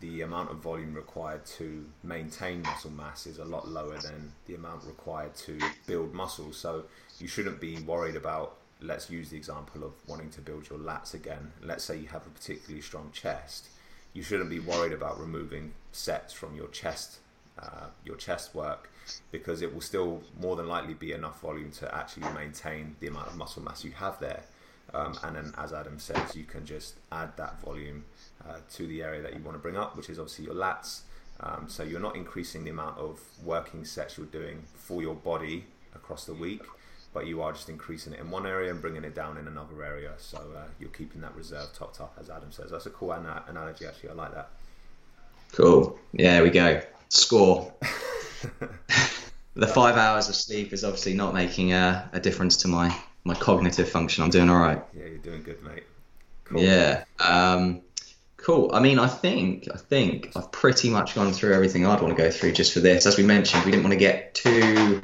the 0.00 0.20
amount 0.20 0.50
of 0.50 0.58
volume 0.58 0.94
required 0.94 1.44
to 1.44 1.84
maintain 2.04 2.62
muscle 2.62 2.92
mass 2.92 3.26
is 3.26 3.38
a 3.38 3.44
lot 3.44 3.66
lower 3.66 3.98
than 3.98 4.32
the 4.46 4.54
amount 4.54 4.84
required 4.84 5.34
to 5.34 5.58
build 5.86 6.14
muscle. 6.14 6.52
So 6.52 6.84
you 7.18 7.26
shouldn't 7.26 7.60
be 7.60 7.80
worried 7.80 8.16
about. 8.16 8.56
Let's 8.80 9.10
use 9.10 9.30
the 9.30 9.36
example 9.36 9.82
of 9.82 9.92
wanting 10.06 10.30
to 10.30 10.40
build 10.40 10.70
your 10.70 10.78
lats 10.78 11.12
again. 11.12 11.50
Let's 11.60 11.82
say 11.82 11.98
you 11.98 12.06
have 12.08 12.24
a 12.28 12.30
particularly 12.30 12.80
strong 12.80 13.10
chest. 13.12 13.70
You 14.12 14.22
shouldn't 14.22 14.50
be 14.50 14.60
worried 14.60 14.92
about 14.92 15.18
removing 15.18 15.72
sets 15.90 16.32
from 16.32 16.54
your 16.54 16.68
chest, 16.68 17.18
uh, 17.58 17.86
your 18.04 18.14
chest 18.14 18.54
work 18.54 18.88
because 19.30 19.62
it 19.62 19.72
will 19.72 19.80
still 19.80 20.22
more 20.40 20.56
than 20.56 20.68
likely 20.68 20.94
be 20.94 21.12
enough 21.12 21.40
volume 21.40 21.70
to 21.72 21.94
actually 21.94 22.28
maintain 22.32 22.96
the 23.00 23.06
amount 23.06 23.28
of 23.28 23.36
muscle 23.36 23.62
mass 23.62 23.84
you 23.84 23.92
have 23.92 24.18
there. 24.20 24.42
Um, 24.94 25.18
and 25.22 25.36
then, 25.36 25.54
as 25.58 25.72
Adam 25.72 25.98
says, 25.98 26.34
you 26.34 26.44
can 26.44 26.64
just 26.64 26.94
add 27.12 27.36
that 27.36 27.60
volume 27.60 28.04
uh, 28.48 28.56
to 28.74 28.86
the 28.86 29.02
area 29.02 29.20
that 29.22 29.34
you 29.34 29.42
want 29.42 29.54
to 29.54 29.58
bring 29.58 29.76
up, 29.76 29.96
which 29.96 30.08
is 30.08 30.18
obviously 30.18 30.46
your 30.46 30.54
lats. 30.54 31.00
Um, 31.40 31.66
so 31.68 31.82
you're 31.82 32.00
not 32.00 32.16
increasing 32.16 32.64
the 32.64 32.70
amount 32.70 32.98
of 32.98 33.20
working 33.44 33.84
sets 33.84 34.16
you're 34.16 34.26
doing 34.26 34.62
for 34.74 35.02
your 35.02 35.14
body 35.14 35.66
across 35.94 36.24
the 36.24 36.34
week, 36.34 36.62
but 37.12 37.26
you 37.26 37.42
are 37.42 37.52
just 37.52 37.68
increasing 37.68 38.12
it 38.12 38.20
in 38.20 38.30
one 38.30 38.46
area 38.46 38.70
and 38.70 38.80
bringing 38.80 39.04
it 39.04 39.14
down 39.14 39.36
in 39.36 39.46
another 39.46 39.84
area. 39.84 40.12
So 40.16 40.38
uh, 40.56 40.62
you're 40.80 40.90
keeping 40.90 41.20
that 41.20 41.36
reserve 41.36 41.72
topped 41.74 42.00
up, 42.00 42.16
as 42.18 42.30
Adam 42.30 42.50
says. 42.50 42.70
That's 42.70 42.86
a 42.86 42.90
cool 42.90 43.12
analogy, 43.12 43.86
actually. 43.86 44.10
I 44.10 44.14
like 44.14 44.34
that. 44.34 44.48
Cool. 45.52 45.98
Yeah, 46.12 46.42
we 46.42 46.50
go. 46.50 46.80
Score. 47.08 47.72
the 49.54 49.66
five 49.66 49.96
hours 49.96 50.28
of 50.28 50.34
sleep 50.34 50.72
is 50.72 50.84
obviously 50.84 51.14
not 51.14 51.34
making 51.34 51.72
a, 51.72 52.08
a, 52.12 52.20
difference 52.20 52.58
to 52.58 52.68
my, 52.68 52.96
my 53.24 53.34
cognitive 53.34 53.88
function. 53.88 54.22
I'm 54.24 54.30
doing 54.30 54.48
all 54.48 54.58
right. 54.58 54.82
Yeah, 54.96 55.06
you're 55.06 55.18
doing 55.18 55.42
good, 55.42 55.62
mate. 55.62 55.84
Cool. 56.44 56.62
Yeah. 56.62 57.04
Um, 57.18 57.82
cool. 58.36 58.70
I 58.72 58.80
mean, 58.80 58.98
I 58.98 59.08
think 59.08 59.68
I 59.72 59.76
think 59.76 60.32
I've 60.34 60.50
pretty 60.50 60.88
much 60.90 61.14
gone 61.14 61.32
through 61.32 61.54
everything 61.54 61.86
I'd 61.86 62.00
want 62.00 62.16
to 62.16 62.22
go 62.22 62.30
through 62.30 62.52
just 62.52 62.72
for 62.72 62.80
this. 62.80 63.04
As 63.04 63.16
we 63.16 63.24
mentioned, 63.24 63.64
we 63.64 63.70
didn't 63.70 63.84
want 63.84 63.92
to 63.92 63.98
get 63.98 64.34
too 64.34 65.02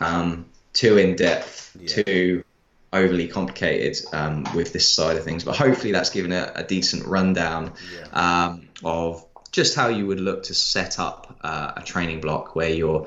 um, 0.00 0.46
too 0.72 0.98
in 0.98 1.14
depth, 1.14 1.76
yeah. 1.78 2.02
too 2.02 2.44
overly 2.92 3.28
complicated 3.28 3.96
um, 4.12 4.46
with 4.54 4.72
this 4.72 4.88
side 4.88 5.16
of 5.16 5.24
things. 5.24 5.44
But 5.44 5.56
hopefully, 5.56 5.92
that's 5.92 6.10
given 6.10 6.32
a, 6.32 6.52
a 6.56 6.64
decent 6.64 7.06
rundown 7.06 7.74
yeah. 7.94 8.46
um, 8.48 8.68
of 8.82 9.24
just 9.52 9.74
how 9.74 9.88
you 9.88 10.06
would 10.06 10.20
look 10.20 10.44
to 10.44 10.54
set 10.54 10.98
up 10.98 11.36
uh, 11.42 11.72
a 11.76 11.82
training 11.82 12.20
block 12.20 12.56
where 12.56 12.70
your 12.70 13.06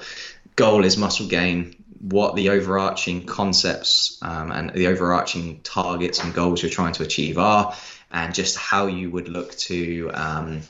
goal 0.55 0.85
is 0.85 0.95
muscle 0.95 1.27
gain, 1.27 1.83
what 1.99 2.35
the 2.35 2.49
overarching 2.49 3.25
concepts 3.25 4.19
um, 4.21 4.51
and 4.51 4.69
the 4.71 4.87
overarching 4.87 5.59
targets 5.61 6.23
and 6.23 6.33
goals 6.33 6.61
you're 6.61 6.71
trying 6.71 6.93
to 6.93 7.03
achieve 7.03 7.37
are, 7.37 7.75
and 8.11 8.33
just 8.33 8.57
how 8.57 8.85
you 8.85 9.09
would 9.09 9.27
look 9.27 9.55
to 9.57 10.11
um, 10.13 10.61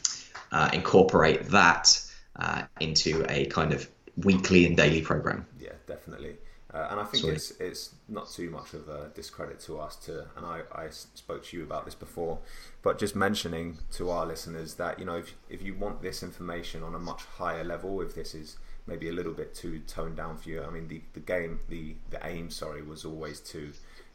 uh, 0.52 0.70
incorporate 0.74 1.44
that 1.50 2.02
uh, 2.38 2.64
into 2.80 3.26
a 3.30 3.46
kind 3.48 3.74
of 3.74 3.88
weekly 4.16 4.66
and 4.66 4.78
daily 4.78 5.02
program. 5.02 5.46
Yeah, 5.60 5.74
definitely. 5.88 6.38
Uh, 6.76 6.88
and 6.92 7.00
I 7.00 7.06
think 7.06 7.24
it's 7.24 7.52
it's 7.52 7.96
not 8.10 8.30
too 8.30 8.50
much 8.50 8.74
of 8.74 8.90
a 8.90 9.10
discredit 9.16 9.62
to 9.62 9.80
us 9.80 9.96
to, 10.08 10.26
and 10.36 10.46
I, 10.46 10.64
I 10.74 10.90
spoke 10.90 11.46
to 11.46 11.58
you 11.58 11.64
about 11.64 11.86
this 11.86 11.96
before, 11.96 12.40
but 12.82 13.00
just 13.00 13.16
mentioning 13.16 13.78
to 13.94 14.10
our 14.10 14.26
listeners 14.26 14.74
that 14.76 15.00
you 15.00 15.06
know 15.06 15.16
if, 15.16 15.36
if 15.50 15.62
you 15.62 15.74
want 15.74 16.02
this 16.02 16.22
information 16.22 16.84
on 16.84 16.94
a 16.94 17.00
much 17.00 17.24
higher 17.38 17.64
level, 17.64 18.02
if 18.02 18.14
this 18.14 18.36
is 18.36 18.58
maybe 18.88 19.08
a 19.08 19.14
little 19.14 19.32
bit 19.32 19.56
too 19.56 19.80
toned 19.88 20.18
down 20.18 20.36
for 20.36 20.50
you, 20.50 20.64
I 20.64 20.70
mean 20.70 20.90
the, 20.90 21.02
the 21.14 21.22
game 21.22 21.62
the 21.70 21.96
the 22.10 22.20
aim 22.28 22.50
sorry 22.50 22.82
was 22.82 23.06
always 23.06 23.40
to 23.52 23.72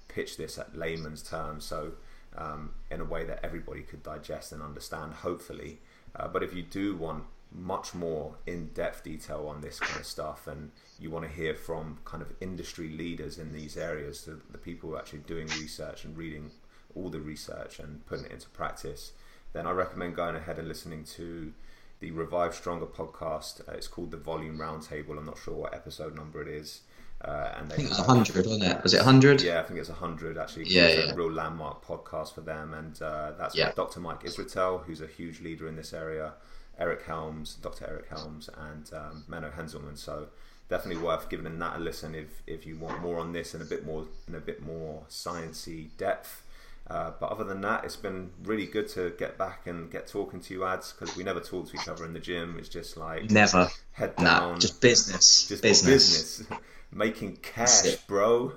pitch 0.08 0.36
this 0.36 0.58
at 0.58 0.76
layman's 0.76 1.22
terms, 1.22 1.64
so 1.64 1.92
um, 2.36 2.72
in 2.90 3.00
a 3.00 3.06
way 3.06 3.24
that 3.24 3.40
everybody 3.42 3.80
could 3.80 4.02
digest 4.02 4.52
and 4.52 4.60
understand, 4.60 5.14
hopefully. 5.14 5.78
Uh, 6.14 6.28
but 6.28 6.42
if 6.42 6.52
you 6.52 6.62
do 6.62 6.94
want 6.94 7.24
much 7.52 7.94
more 7.94 8.36
in-depth 8.46 9.02
detail 9.02 9.46
on 9.48 9.60
this 9.60 9.80
kind 9.80 9.98
of 9.98 10.06
stuff 10.06 10.46
and 10.46 10.70
you 10.98 11.10
want 11.10 11.24
to 11.24 11.30
hear 11.30 11.54
from 11.54 11.98
kind 12.04 12.22
of 12.22 12.32
industry 12.40 12.88
leaders 12.88 13.38
in 13.38 13.52
these 13.52 13.76
areas 13.76 14.24
the, 14.24 14.38
the 14.52 14.58
people 14.58 14.88
who 14.88 14.94
are 14.94 14.98
actually 14.98 15.18
doing 15.20 15.46
research 15.60 16.04
and 16.04 16.16
reading 16.16 16.50
all 16.94 17.08
the 17.08 17.20
research 17.20 17.78
and 17.78 18.04
putting 18.06 18.26
it 18.26 18.32
into 18.32 18.48
practice 18.50 19.12
then 19.52 19.66
i 19.66 19.70
recommend 19.70 20.14
going 20.14 20.36
ahead 20.36 20.58
and 20.58 20.68
listening 20.68 21.02
to 21.02 21.52
the 21.98 22.12
revive 22.12 22.54
stronger 22.54 22.86
podcast 22.86 23.68
uh, 23.68 23.72
it's 23.72 23.88
called 23.88 24.12
the 24.12 24.16
volume 24.16 24.56
roundtable 24.56 25.18
i'm 25.18 25.26
not 25.26 25.38
sure 25.38 25.54
what 25.54 25.74
episode 25.74 26.14
number 26.14 26.40
it 26.40 26.48
is 26.48 26.82
uh, 27.22 27.52
and 27.58 27.70
I 27.70 27.76
think 27.76 27.88
it 27.88 27.90
was 27.90 27.98
100, 27.98 28.46
wasn't 28.46 28.64
it? 28.64 28.82
Was 28.82 28.94
it 28.94 28.98
100? 28.98 29.42
Yeah, 29.42 29.60
I 29.60 29.64
think 29.64 29.78
it's 29.78 29.90
100 29.90 30.38
actually. 30.38 30.68
Yeah, 30.68 30.88
yeah. 30.88 31.10
a 31.10 31.14
real 31.14 31.30
landmark 31.30 31.84
podcast 31.84 32.32
for 32.32 32.40
them. 32.40 32.72
And 32.72 33.00
uh, 33.02 33.32
that's 33.36 33.54
yeah. 33.54 33.72
Dr. 33.72 34.00
Mike 34.00 34.22
Israetel, 34.22 34.84
who's 34.84 35.02
a 35.02 35.06
huge 35.06 35.42
leader 35.42 35.68
in 35.68 35.76
this 35.76 35.92
area, 35.92 36.32
Eric 36.80 37.04
Helms, 37.04 37.54
Dr. 37.56 37.86
Eric 37.88 38.08
Helms, 38.08 38.48
and 38.56 38.90
um, 38.94 39.24
Menno 39.28 39.52
Henselman. 39.52 39.96
So 39.96 40.28
definitely 40.68 41.02
worth 41.02 41.28
giving 41.28 41.58
that 41.58 41.76
a 41.76 41.80
listen 41.80 42.14
if, 42.14 42.42
if 42.46 42.66
you 42.66 42.76
want 42.76 43.00
more 43.02 43.18
on 43.18 43.32
this 43.32 43.54
and 43.54 43.62
a 43.62 43.66
bit 43.66 43.84
more 43.84 44.06
in 44.26 44.34
a 44.34 44.40
bit 44.40 44.62
more 44.62 45.02
sciencey 45.08 45.88
depth. 45.98 46.42
Uh, 46.88 47.12
but 47.20 47.30
other 47.30 47.44
than 47.44 47.60
that, 47.60 47.84
it's 47.84 47.94
been 47.94 48.30
really 48.42 48.66
good 48.66 48.88
to 48.88 49.10
get 49.16 49.38
back 49.38 49.66
and 49.66 49.92
get 49.92 50.08
talking 50.08 50.40
to 50.40 50.54
you 50.54 50.64
ads 50.64 50.92
because 50.92 51.16
we 51.16 51.22
never 51.22 51.38
talk 51.38 51.68
to 51.68 51.76
each 51.76 51.86
other 51.86 52.04
in 52.04 52.12
the 52.12 52.18
gym. 52.18 52.56
It's 52.58 52.68
just 52.68 52.96
like 52.96 53.30
never 53.30 53.68
head 53.92 54.16
down, 54.16 54.52
nah, 54.54 54.58
just 54.58 54.80
business, 54.80 55.46
just 55.46 55.62
business. 55.62 56.38
business. 56.38 56.58
making 56.92 57.36
cash, 57.36 57.96
bro. 58.08 58.52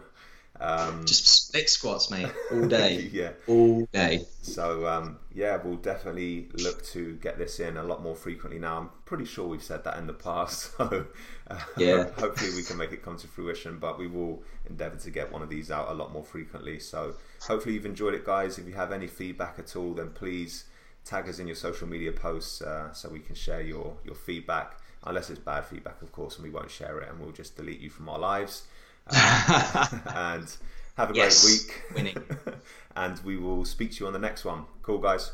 Um, 0.60 1.04
Just 1.06 1.26
split 1.26 1.70
squats, 1.70 2.12
mate, 2.12 2.32
all 2.52 2.68
day. 2.68 3.10
yeah, 3.12 3.32
all 3.48 3.88
day. 3.92 4.26
So 4.42 4.88
um, 4.88 5.18
yeah, 5.34 5.58
we'll 5.64 5.78
definitely 5.78 6.50
look 6.54 6.86
to 6.88 7.16
get 7.16 7.38
this 7.38 7.60
in 7.60 7.78
a 7.78 7.84
lot 7.84 8.04
more 8.04 8.16
frequently 8.16 8.60
now. 8.60 8.78
I'm 8.78 8.90
pretty 9.06 9.26
sure 9.26 9.48
we've 9.48 9.64
said 9.64 9.84
that 9.86 9.98
in 9.98 10.08
the 10.08 10.14
past. 10.14 10.72
So 10.84 11.06
uh, 11.50 11.60
yeah, 11.78 12.10
hopefully 12.18 12.52
we 12.56 12.64
can 12.64 12.78
make 12.78 12.92
it 12.92 13.04
come 13.04 13.18
to 13.18 13.28
fruition. 13.28 13.80
But 13.80 13.98
we 13.98 14.08
will 14.08 14.44
endeavour 14.70 14.98
to 14.98 15.12
get 15.12 15.32
one 15.32 15.42
of 15.42 15.50
these 15.50 15.72
out 15.72 15.90
a 15.90 15.94
lot 15.94 16.12
more 16.12 16.24
frequently. 16.24 16.80
So 16.80 17.16
hopefully 17.42 17.76
you've 17.76 17.86
enjoyed 17.86 18.14
it, 18.14 18.26
guys. 18.26 18.58
If 18.58 18.68
you 18.68 18.74
have 18.74 18.92
any 18.92 19.08
feedback 19.08 19.60
at 19.60 19.76
all, 19.76 19.94
then 19.94 20.12
please 20.12 20.66
tag 21.04 21.28
us 21.28 21.40
in 21.40 21.48
your 21.48 21.56
social 21.56 21.88
media 21.88 22.12
posts 22.12 22.62
uh, 22.62 22.94
so 22.94 23.10
we 23.10 23.20
can 23.20 23.36
share 23.36 23.62
your 23.62 23.98
your 24.06 24.16
feedback 24.16 24.78
unless 25.06 25.30
it's 25.30 25.40
bad 25.40 25.66
feedback, 25.66 26.02
of 26.02 26.12
course, 26.12 26.36
and 26.36 26.44
we 26.44 26.50
won't 26.50 26.72
share 26.72 27.00
it 27.00 27.10
and 27.10 27.20
we'll 27.20 27.32
just 27.32 27.58
delete 27.58 27.80
you 27.80 27.90
from 27.90 28.08
our 28.08 28.20
lives. 28.20 28.64
Um, 29.08 29.18
and 30.16 30.58
have 30.96 31.12
a 31.12 31.16
yes, 31.16 31.44
great 31.44 31.54
week. 31.54 31.84
Winning. 31.96 32.38
and 32.96 33.20
we 33.24 33.38
will 33.38 33.66
speak 33.66 33.92
to 33.94 34.00
you 34.02 34.08
on 34.08 34.14
the 34.14 34.20
next 34.20 34.46
one. 34.46 34.66
Cool, 34.82 35.00
guys. 35.00 35.32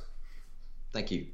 Thank 0.91 1.11
you. 1.11 1.28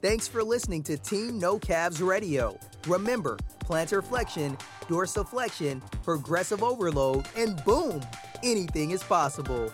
Thanks 0.00 0.26
for 0.26 0.42
listening 0.42 0.82
to 0.84 0.96
Team 0.96 1.38
No 1.38 1.58
Calves 1.58 2.00
Radio. 2.00 2.58
Remember, 2.86 3.38
plantar 3.60 4.02
flexion, 4.02 4.56
dorsiflexion, 4.88 5.82
progressive 6.02 6.62
overload, 6.62 7.26
and 7.36 7.62
boom, 7.64 8.00
anything 8.42 8.92
is 8.92 9.02
possible. 9.02 9.70